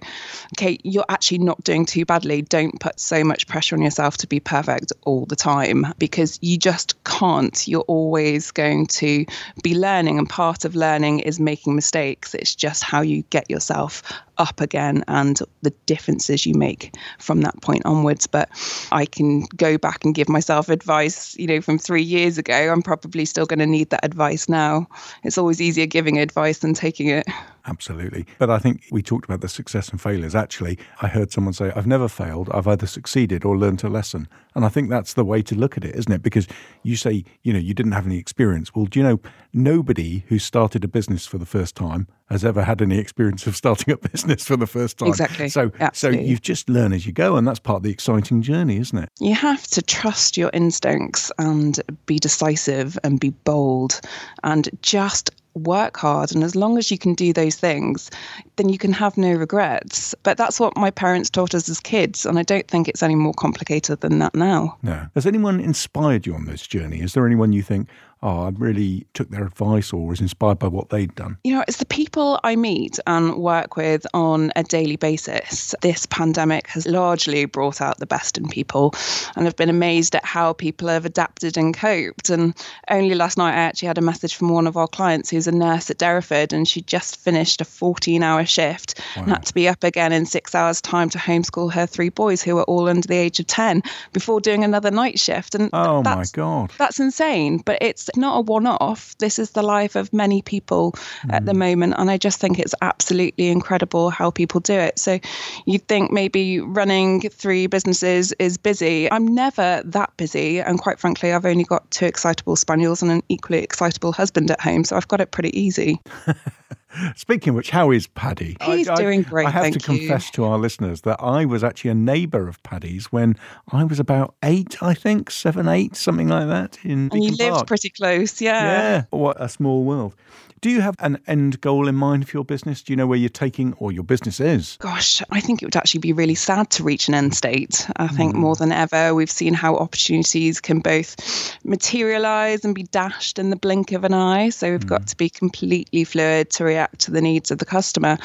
okay, 0.56 0.78
you're 0.84 1.04
actually 1.08 1.38
not 1.38 1.62
doing 1.64 1.86
too 1.86 2.04
badly. 2.04 2.42
Don't 2.42 2.78
put 2.80 3.00
so 3.00 3.24
much 3.24 3.46
pressure 3.46 3.76
on 3.76 3.82
yourself 3.82 4.18
to 4.18 4.26
be 4.26 4.40
perfect 4.40 4.92
all 5.02 5.26
the 5.26 5.36
time 5.36 5.86
because 5.98 6.38
you 6.42 6.58
just 6.58 7.02
can't. 7.04 7.66
You're 7.66 7.80
always 7.82 8.50
going 8.50 8.86
to 8.86 9.24
be 9.62 9.74
learning, 9.74 10.18
and 10.18 10.28
part 10.28 10.64
of 10.64 10.76
learning 10.76 11.20
is 11.20 11.40
making 11.40 11.74
mistakes. 11.74 12.34
It's 12.34 12.54
just 12.54 12.84
how 12.84 13.00
you 13.00 13.22
get 13.30 13.50
yourself 13.50 14.02
up 14.38 14.60
again 14.60 15.04
and 15.08 15.40
the 15.62 15.70
differences 15.86 16.46
you 16.46 16.54
make 16.54 16.94
from 17.18 17.42
that 17.42 17.60
point 17.62 17.84
onwards. 17.84 18.26
But 18.26 18.48
I 18.92 19.06
can 19.06 19.42
go 19.56 19.78
back 19.78 20.04
and 20.04 20.14
give 20.14 20.28
myself 20.28 20.68
advice, 20.68 21.36
you 21.36 21.46
know, 21.46 21.60
from 21.60 21.78
three 21.78 22.02
years 22.02 22.38
ago. 22.38 22.72
I'm 22.72 22.82
probably 22.82 23.24
still 23.24 23.46
going 23.46 23.58
to 23.58 23.66
need 23.66 23.90
that 23.90 24.04
advice 24.04 24.48
now. 24.48 24.88
It's 25.22 25.38
always 25.38 25.60
easier 25.60 25.86
giving 25.86 26.18
advice 26.18 26.58
than 26.58 26.74
taking 26.74 27.08
it. 27.08 27.26
Absolutely. 27.66 28.26
But 28.38 28.50
I 28.50 28.58
think 28.58 28.84
we 28.90 29.02
talked 29.02 29.24
about 29.24 29.40
the 29.40 29.48
success 29.48 29.88
and 29.88 30.00
failures. 30.00 30.34
Actually, 30.34 30.78
I 31.00 31.08
heard 31.08 31.30
someone 31.30 31.52
say, 31.52 31.72
I've 31.76 31.86
never 31.86 32.08
failed. 32.08 32.50
I've 32.52 32.66
either 32.66 32.86
succeeded 32.86 33.44
or 33.44 33.56
learned 33.56 33.84
a 33.84 33.88
lesson. 33.88 34.26
And 34.54 34.64
I 34.64 34.68
think 34.68 34.90
that's 34.90 35.14
the 35.14 35.24
way 35.24 35.42
to 35.42 35.54
look 35.54 35.76
at 35.76 35.84
it, 35.84 35.94
isn't 35.94 36.12
it? 36.12 36.22
Because 36.22 36.48
you 36.82 36.96
say, 36.96 37.24
you 37.42 37.52
know, 37.52 37.58
you 37.58 37.74
didn't 37.74 37.92
have 37.92 38.06
any 38.06 38.18
experience. 38.18 38.74
Well, 38.74 38.86
do 38.86 38.98
you 38.98 39.04
know, 39.04 39.20
nobody 39.52 40.24
who 40.28 40.38
started 40.38 40.84
a 40.84 40.88
business 40.88 41.26
for 41.26 41.38
the 41.38 41.46
first 41.46 41.76
time 41.76 42.08
has 42.32 42.44
ever 42.44 42.62
had 42.62 42.80
any 42.80 42.98
experience 42.98 43.46
of 43.46 43.54
starting 43.54 43.92
a 43.92 43.96
business 44.08 44.44
for 44.44 44.56
the 44.56 44.66
first 44.66 44.98
time. 44.98 45.08
Exactly. 45.08 45.48
So, 45.48 45.70
Absolutely. 45.78 46.24
so 46.24 46.30
you've 46.30 46.42
just 46.42 46.68
learned 46.68 46.94
as 46.94 47.06
you 47.06 47.12
go, 47.12 47.36
and 47.36 47.46
that's 47.46 47.60
part 47.60 47.76
of 47.76 47.82
the 47.82 47.90
exciting 47.90 48.42
journey, 48.42 48.78
isn't 48.78 48.98
it? 48.98 49.08
You 49.20 49.34
have 49.34 49.66
to 49.68 49.82
trust 49.82 50.36
your 50.36 50.50
instincts 50.52 51.30
and 51.38 51.78
be 52.06 52.18
decisive 52.18 52.98
and 53.04 53.20
be 53.20 53.30
bold 53.30 54.00
and 54.42 54.68
just 54.80 55.30
work 55.54 55.96
hard. 55.96 56.34
And 56.34 56.42
as 56.44 56.56
long 56.56 56.78
as 56.78 56.90
you 56.90 56.98
can 56.98 57.14
do 57.14 57.32
those 57.32 57.56
things, 57.56 58.10
then 58.56 58.68
you 58.68 58.78
can 58.78 58.92
have 58.92 59.16
no 59.16 59.32
regrets. 59.32 60.14
But 60.22 60.36
that's 60.38 60.58
what 60.58 60.76
my 60.76 60.90
parents 60.90 61.30
taught 61.30 61.54
us 61.54 61.68
as 61.68 61.80
kids. 61.80 62.26
And 62.26 62.38
I 62.38 62.42
don't 62.42 62.66
think 62.68 62.88
it's 62.88 63.02
any 63.02 63.14
more 63.14 63.34
complicated 63.34 64.00
than 64.00 64.18
that 64.20 64.34
now. 64.34 64.76
No. 64.82 65.06
Has 65.14 65.26
anyone 65.26 65.60
inspired 65.60 66.26
you 66.26 66.34
on 66.34 66.46
this 66.46 66.66
journey? 66.66 67.00
Is 67.00 67.14
there 67.14 67.26
anyone 67.26 67.52
you 67.52 67.62
think, 67.62 67.88
oh, 68.22 68.44
I 68.44 68.48
really 68.50 69.06
took 69.14 69.30
their 69.30 69.44
advice 69.44 69.92
or 69.92 70.06
was 70.06 70.20
inspired 70.20 70.58
by 70.58 70.68
what 70.68 70.90
they'd 70.90 71.14
done? 71.14 71.38
You 71.44 71.54
know, 71.54 71.64
it's 71.66 71.78
the 71.78 71.86
people 71.86 72.38
I 72.44 72.56
meet 72.56 72.98
and 73.06 73.36
work 73.36 73.76
with 73.76 74.06
on 74.14 74.52
a 74.54 74.62
daily 74.62 74.96
basis. 74.96 75.74
This 75.82 76.06
pandemic 76.06 76.68
has 76.68 76.86
largely 76.86 77.44
brought 77.46 77.80
out 77.80 77.98
the 77.98 78.06
best 78.06 78.38
in 78.38 78.48
people, 78.48 78.94
and 79.36 79.46
I've 79.46 79.56
been 79.56 79.70
amazed 79.70 80.14
at 80.14 80.24
how 80.24 80.52
people 80.52 80.88
have 80.88 81.04
adapted 81.04 81.56
and 81.56 81.76
coped. 81.76 82.30
And 82.30 82.54
only 82.88 83.14
last 83.14 83.38
night, 83.38 83.54
I 83.54 83.62
actually 83.62 83.88
had 83.88 83.98
a 83.98 84.02
message 84.02 84.34
from 84.34 84.48
one 84.48 84.66
of 84.66 84.76
our 84.76 84.88
clients 84.88 85.30
who's 85.30 85.46
a 85.46 85.52
nurse 85.52 85.90
at 85.90 85.98
Derriford, 85.98 86.52
and 86.52 86.66
she 86.68 86.80
just 86.82 87.16
finished 87.16 87.60
a 87.60 87.64
14 87.64 88.22
hour 88.22 88.44
shift 88.44 89.00
wow. 89.16 89.22
and 89.22 89.32
had 89.32 89.46
to 89.46 89.54
be 89.54 89.68
up 89.68 89.82
again 89.82 90.12
in 90.12 90.26
six 90.26 90.54
hours' 90.54 90.80
time 90.80 91.10
to 91.10 91.18
homeschool 91.18 91.72
her 91.72 91.86
three 91.86 92.08
boys 92.08 92.42
who 92.42 92.54
were 92.54 92.64
all 92.64 92.88
under 92.88 93.06
the 93.06 93.16
age 93.16 93.40
of 93.40 93.46
10 93.46 93.82
before 94.12 94.40
doing 94.40 94.62
another 94.62 94.90
night 94.90 95.18
shift. 95.18 95.54
And 95.54 95.70
oh 95.72 96.02
my 96.02 96.24
God. 96.32 96.72
That's 96.78 97.00
insane, 97.00 97.58
but 97.58 97.78
it's 97.80 98.08
not 98.16 98.36
a 98.36 98.40
one 98.40 98.66
off. 98.66 99.16
This 99.18 99.38
is 99.38 99.50
the 99.50 99.62
life 99.62 99.96
of 99.96 100.12
many 100.12 100.42
people 100.42 100.92
mm. 100.92 101.32
at 101.32 101.44
the 101.44 101.52
mm. 101.52 101.58
moment. 101.58 101.94
And 101.96 102.10
I 102.10 102.18
just 102.18 102.40
think 102.40 102.58
it's 102.58 102.74
absolutely 102.82 103.48
incredible 103.48 104.10
how 104.10 104.30
people 104.30 104.60
do 104.60 104.74
it. 104.74 104.98
So 104.98 105.18
you'd 105.66 105.86
think 105.88 106.10
maybe 106.10 106.60
running 106.60 107.20
three 107.28 107.66
businesses 107.66 108.32
is 108.38 108.56
busy. 108.56 109.10
I'm 109.10 109.34
never 109.34 109.82
that 109.84 110.16
busy. 110.16 110.60
And 110.60 110.78
quite 110.78 110.98
frankly, 110.98 111.32
I've 111.32 111.46
only 111.46 111.64
got 111.64 111.90
two 111.90 112.06
excitable 112.06 112.56
spaniels 112.56 113.02
and 113.02 113.10
an 113.10 113.22
equally 113.28 113.62
excitable 113.62 114.12
husband 114.12 114.50
at 114.50 114.60
home. 114.60 114.84
So 114.84 114.96
I've 114.96 115.08
got 115.08 115.20
it 115.20 115.30
pretty 115.30 115.58
easy. 115.58 116.00
Speaking 117.16 117.50
of 117.50 117.56
which, 117.56 117.70
how 117.70 117.90
is 117.90 118.06
Paddy? 118.06 118.56
He's 118.62 118.88
I, 118.88 118.94
doing 118.96 119.22
great. 119.22 119.46
I 119.46 119.50
have 119.50 119.72
to 119.72 119.92
you. 119.92 119.98
confess 119.98 120.30
to 120.32 120.44
our 120.44 120.58
listeners 120.58 121.02
that 121.02 121.20
I 121.20 121.44
was 121.44 121.64
actually 121.64 121.90
a 121.90 121.94
neighbour 121.94 122.48
of 122.48 122.62
Paddy's 122.62 123.06
when 123.06 123.36
I 123.70 123.84
was 123.84 123.98
about 123.98 124.34
eight, 124.42 124.82
I 124.82 124.94
think, 124.94 125.30
seven, 125.30 125.68
eight, 125.68 125.96
something 125.96 126.28
like 126.28 126.48
that. 126.48 126.78
In 126.84 127.08
and 127.12 127.24
you 127.24 127.34
lived 127.36 127.66
pretty 127.66 127.90
close, 127.90 128.40
yeah. 128.40 128.62
Yeah, 128.62 129.04
what 129.10 129.40
a 129.40 129.48
small 129.48 129.84
world. 129.84 130.14
Do 130.62 130.70
you 130.70 130.80
have 130.80 130.94
an 131.00 131.18
end 131.26 131.60
goal 131.60 131.88
in 131.88 131.96
mind 131.96 132.28
for 132.28 132.36
your 132.36 132.44
business? 132.44 132.82
Do 132.82 132.92
you 132.92 132.96
know 132.96 133.08
where 133.08 133.18
you're 133.18 133.28
taking 133.28 133.72
or 133.78 133.90
your 133.90 134.04
business 134.04 134.38
is? 134.38 134.76
Gosh, 134.80 135.20
I 135.28 135.40
think 135.40 135.60
it 135.60 135.66
would 135.66 135.74
actually 135.74 135.98
be 135.98 136.12
really 136.12 136.36
sad 136.36 136.70
to 136.70 136.84
reach 136.84 137.08
an 137.08 137.14
end 137.14 137.34
state. 137.34 137.84
I 137.96 138.06
think 138.06 138.36
mm. 138.36 138.38
more 138.38 138.54
than 138.54 138.70
ever, 138.70 139.12
we've 139.12 139.28
seen 139.28 139.54
how 139.54 139.74
opportunities 139.74 140.60
can 140.60 140.78
both 140.78 141.16
materialize 141.64 142.64
and 142.64 142.76
be 142.76 142.84
dashed 142.84 143.40
in 143.40 143.50
the 143.50 143.56
blink 143.56 143.90
of 143.90 144.04
an 144.04 144.14
eye. 144.14 144.50
So 144.50 144.70
we've 144.70 144.78
mm. 144.78 144.88
got 144.88 145.08
to 145.08 145.16
be 145.16 145.28
completely 145.28 146.04
fluid 146.04 146.50
to 146.50 146.64
react 146.64 146.81
to 146.98 147.10
the 147.10 147.20
needs 147.20 147.50
of 147.50 147.58
the 147.58 147.64
customer. 147.64 148.18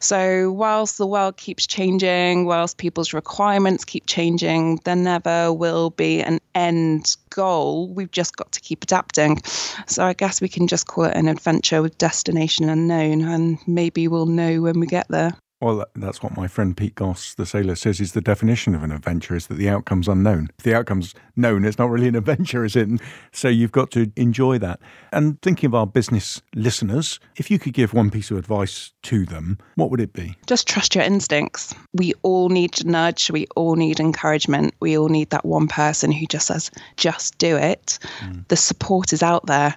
So 0.00 0.50
whilst 0.52 0.98
the 0.98 1.06
world 1.06 1.36
keeps 1.36 1.66
changing, 1.66 2.46
whilst 2.46 2.78
people's 2.78 3.12
requirements 3.12 3.84
keep 3.84 4.06
changing, 4.06 4.80
there 4.84 4.96
never 4.96 5.52
will 5.52 5.90
be 5.90 6.22
an 6.22 6.40
end 6.54 7.16
goal. 7.30 7.88
We've 7.92 8.10
just 8.10 8.36
got 8.36 8.52
to 8.52 8.60
keep 8.60 8.82
adapting. 8.82 9.42
So 9.86 10.04
I 10.04 10.12
guess 10.12 10.40
we 10.40 10.48
can 10.48 10.66
just 10.66 10.86
call 10.86 11.04
it 11.04 11.16
an 11.16 11.28
adventure 11.28 11.82
with 11.82 11.98
destination 11.98 12.68
unknown, 12.68 13.22
and 13.22 13.58
maybe 13.66 14.08
we'll 14.08 14.26
know 14.26 14.62
when 14.62 14.80
we 14.80 14.86
get 14.86 15.08
there. 15.08 15.34
Well, 15.62 15.86
that's 15.94 16.24
what 16.24 16.36
my 16.36 16.48
friend 16.48 16.76
Pete 16.76 16.96
Goss, 16.96 17.34
the 17.34 17.46
sailor, 17.46 17.76
says 17.76 18.00
is 18.00 18.14
the 18.14 18.20
definition 18.20 18.74
of 18.74 18.82
an 18.82 18.90
adventure 18.90 19.36
is 19.36 19.46
that 19.46 19.54
the 19.54 19.68
outcome's 19.68 20.08
unknown. 20.08 20.48
If 20.58 20.64
the 20.64 20.74
outcome's 20.74 21.14
known, 21.36 21.64
it's 21.64 21.78
not 21.78 21.88
really 21.88 22.08
an 22.08 22.16
adventure, 22.22 22.64
is 22.64 22.74
it? 22.74 22.88
So 23.30 23.48
you've 23.48 23.70
got 23.70 23.92
to 23.92 24.10
enjoy 24.16 24.58
that. 24.58 24.80
And 25.12 25.40
thinking 25.40 25.68
of 25.68 25.74
our 25.76 25.86
business 25.86 26.42
listeners, 26.56 27.20
if 27.36 27.48
you 27.48 27.60
could 27.60 27.74
give 27.74 27.94
one 27.94 28.10
piece 28.10 28.32
of 28.32 28.38
advice 28.38 28.90
to 29.04 29.24
them, 29.24 29.56
what 29.76 29.92
would 29.92 30.00
it 30.00 30.12
be? 30.12 30.36
Just 30.48 30.66
trust 30.66 30.96
your 30.96 31.04
instincts. 31.04 31.72
We 31.92 32.12
all 32.22 32.48
need 32.48 32.84
nudge, 32.84 33.30
we 33.30 33.46
all 33.54 33.76
need 33.76 34.00
encouragement, 34.00 34.74
we 34.80 34.98
all 34.98 35.10
need 35.10 35.30
that 35.30 35.44
one 35.44 35.68
person 35.68 36.10
who 36.10 36.26
just 36.26 36.48
says, 36.48 36.72
just 36.96 37.38
do 37.38 37.56
it. 37.56 38.00
Mm. 38.18 38.48
The 38.48 38.56
support 38.56 39.12
is 39.12 39.22
out 39.22 39.46
there. 39.46 39.76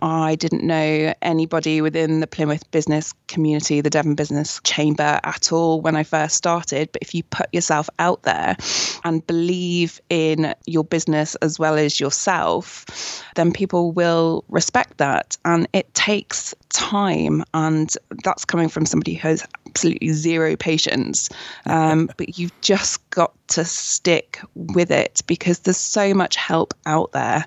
I 0.00 0.36
didn't 0.36 0.66
know 0.66 1.12
anybody 1.20 1.82
within 1.82 2.20
the 2.20 2.26
Plymouth 2.26 2.70
business 2.70 3.12
community, 3.28 3.82
the 3.82 3.90
Devon 3.90 4.14
Business 4.14 4.62
Chamber 4.64 5.20
at 5.26 5.52
all 5.52 5.80
when 5.80 5.96
I 5.96 6.04
first 6.04 6.36
started. 6.36 6.90
But 6.92 7.02
if 7.02 7.14
you 7.14 7.22
put 7.24 7.52
yourself 7.52 7.90
out 7.98 8.22
there 8.22 8.56
and 9.04 9.26
believe 9.26 10.00
in 10.08 10.54
your 10.66 10.84
business 10.84 11.34
as 11.36 11.58
well 11.58 11.76
as 11.76 12.00
yourself, 12.00 13.22
then 13.34 13.52
people 13.52 13.92
will 13.92 14.44
respect 14.48 14.98
that. 14.98 15.36
And 15.44 15.68
it 15.72 15.92
takes 15.94 16.54
time. 16.70 17.44
And 17.52 17.92
that's 18.24 18.44
coming 18.44 18.68
from 18.68 18.86
somebody 18.86 19.14
who 19.14 19.28
has 19.28 19.46
absolutely 19.66 20.12
zero 20.12 20.56
patience. 20.56 21.28
Um, 21.66 22.08
but 22.16 22.38
you've 22.38 22.58
just 22.60 23.10
got 23.10 23.34
to 23.48 23.64
stick 23.64 24.40
with 24.54 24.90
it 24.90 25.22
because 25.26 25.60
there's 25.60 25.76
so 25.76 26.14
much 26.14 26.36
help 26.36 26.74
out 26.86 27.12
there. 27.12 27.44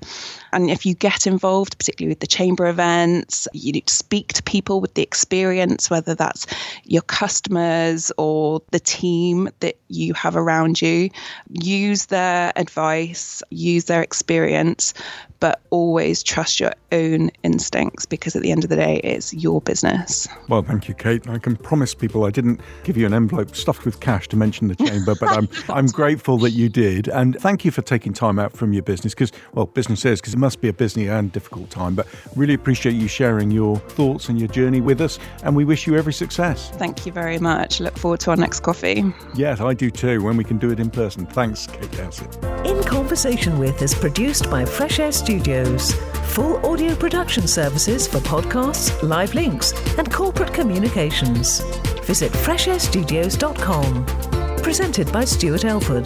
And 0.51 0.69
if 0.69 0.85
you 0.85 0.93
get 0.93 1.27
involved, 1.27 1.77
particularly 1.77 2.11
with 2.11 2.19
the 2.19 2.27
chamber 2.27 2.67
events, 2.67 3.47
you 3.53 3.71
need 3.71 3.87
to 3.87 3.93
speak 3.93 4.33
to 4.33 4.43
people 4.43 4.81
with 4.81 4.93
the 4.95 5.03
experience, 5.03 5.89
whether 5.89 6.15
that's 6.15 6.47
your 6.85 7.03
customers 7.03 8.11
or 8.17 8.61
the 8.71 8.79
team 8.79 9.49
that 9.59 9.77
you 9.89 10.13
have 10.13 10.35
around 10.35 10.81
you. 10.81 11.09
Use 11.49 12.07
their 12.07 12.51
advice, 12.55 13.43
use 13.49 13.85
their 13.85 14.01
experience, 14.01 14.93
but 15.39 15.61
always 15.69 16.21
trust 16.23 16.59
your 16.59 16.73
own 16.91 17.31
instincts 17.43 18.05
because 18.05 18.35
at 18.35 18.41
the 18.41 18.51
end 18.51 18.63
of 18.63 18.69
the 18.69 18.75
day, 18.75 18.99
it's 19.03 19.33
your 19.33 19.61
business. 19.61 20.27
Well, 20.47 20.63
thank 20.63 20.87
you, 20.87 20.93
Kate. 20.93 21.27
I 21.27 21.37
can 21.37 21.55
promise 21.55 21.93
people 21.93 22.25
I 22.25 22.31
didn't 22.31 22.59
give 22.83 22.97
you 22.97 23.05
an 23.05 23.13
envelope 23.13 23.55
stuffed 23.55 23.85
with 23.85 23.99
cash 23.99 24.27
to 24.29 24.37
mention 24.37 24.67
the 24.67 24.75
chamber, 24.75 25.15
but 25.19 25.29
I'm 25.29 25.47
I'm 25.69 25.87
grateful 25.91 26.37
that 26.39 26.51
you 26.51 26.69
did, 26.69 27.07
and 27.07 27.39
thank 27.39 27.65
you 27.65 27.71
for 27.71 27.81
taking 27.81 28.13
time 28.13 28.39
out 28.39 28.53
from 28.53 28.73
your 28.73 28.83
business 28.83 29.13
because 29.13 29.31
well, 29.53 29.65
business 29.65 30.05
is 30.05 30.21
because 30.21 30.33
it 30.33 30.39
must 30.39 30.61
be 30.61 30.69
a 30.69 30.73
busy 30.73 31.07
and 31.07 31.31
difficult 31.31 31.69
time. 31.69 31.95
But 31.95 32.07
really 32.35 32.53
appreciate 32.53 32.93
you 32.93 33.07
sharing 33.07 33.51
your 33.51 33.77
thoughts 33.77 34.29
and 34.29 34.39
your 34.39 34.47
journey 34.47 34.81
with 34.81 35.01
us, 35.01 35.19
and 35.43 35.55
we 35.55 35.65
wish 35.65 35.87
you 35.87 35.95
every 35.95 36.13
success. 36.13 36.69
Thank 36.71 37.05
you 37.05 37.11
very 37.11 37.39
much. 37.39 37.79
Look 37.79 37.97
forward 37.97 38.19
to 38.21 38.31
our 38.31 38.37
next 38.37 38.61
coffee. 38.61 39.03
Yes, 39.35 39.61
I 39.61 39.73
do 39.73 39.89
too. 39.89 40.23
When 40.23 40.37
we 40.37 40.43
can 40.43 40.57
do 40.57 40.71
it 40.71 40.79
in 40.79 40.89
person. 40.89 41.25
Thanks, 41.25 41.67
Kate 41.67 41.91
Dowsett. 41.91 42.35
In 42.65 42.81
Conversation 42.83 43.59
with 43.59 43.81
is 43.81 43.93
produced 43.93 44.49
by 44.49 44.65
Fresh 44.65 44.99
Air 44.99 45.11
Studios. 45.11 45.93
Full 46.33 46.63
audio 46.65 46.95
production 46.95 47.47
services 47.47 48.07
for 48.07 48.19
podcasts, 48.19 49.01
live 49.01 49.33
links, 49.33 49.73
and 49.97 50.11
corporate 50.11 50.53
communications. 50.53 51.61
Visit 52.05 52.31
freshairstudios.com. 52.31 54.38
Presented 54.69 55.11
by 55.11 55.25
Stuart 55.25 55.65
Elford. 55.65 56.05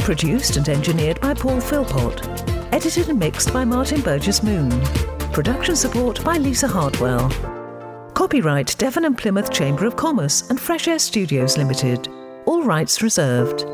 Produced 0.00 0.58
and 0.58 0.68
engineered 0.68 1.18
by 1.22 1.32
Paul 1.32 1.58
Philpott. 1.58 2.20
Edited 2.70 3.08
and 3.08 3.18
mixed 3.18 3.50
by 3.50 3.64
Martin 3.64 4.02
Burgess 4.02 4.42
Moon. 4.42 4.68
Production 5.32 5.74
support 5.74 6.22
by 6.22 6.36
Lisa 6.36 6.68
Hartwell. 6.68 7.30
Copyright 8.12 8.76
Devon 8.76 9.06
and 9.06 9.16
Plymouth 9.16 9.50
Chamber 9.50 9.86
of 9.86 9.96
Commerce 9.96 10.50
and 10.50 10.60
Fresh 10.60 10.86
Air 10.86 10.98
Studios 10.98 11.56
Limited. 11.56 12.08
All 12.44 12.62
rights 12.62 13.00
reserved. 13.00 13.64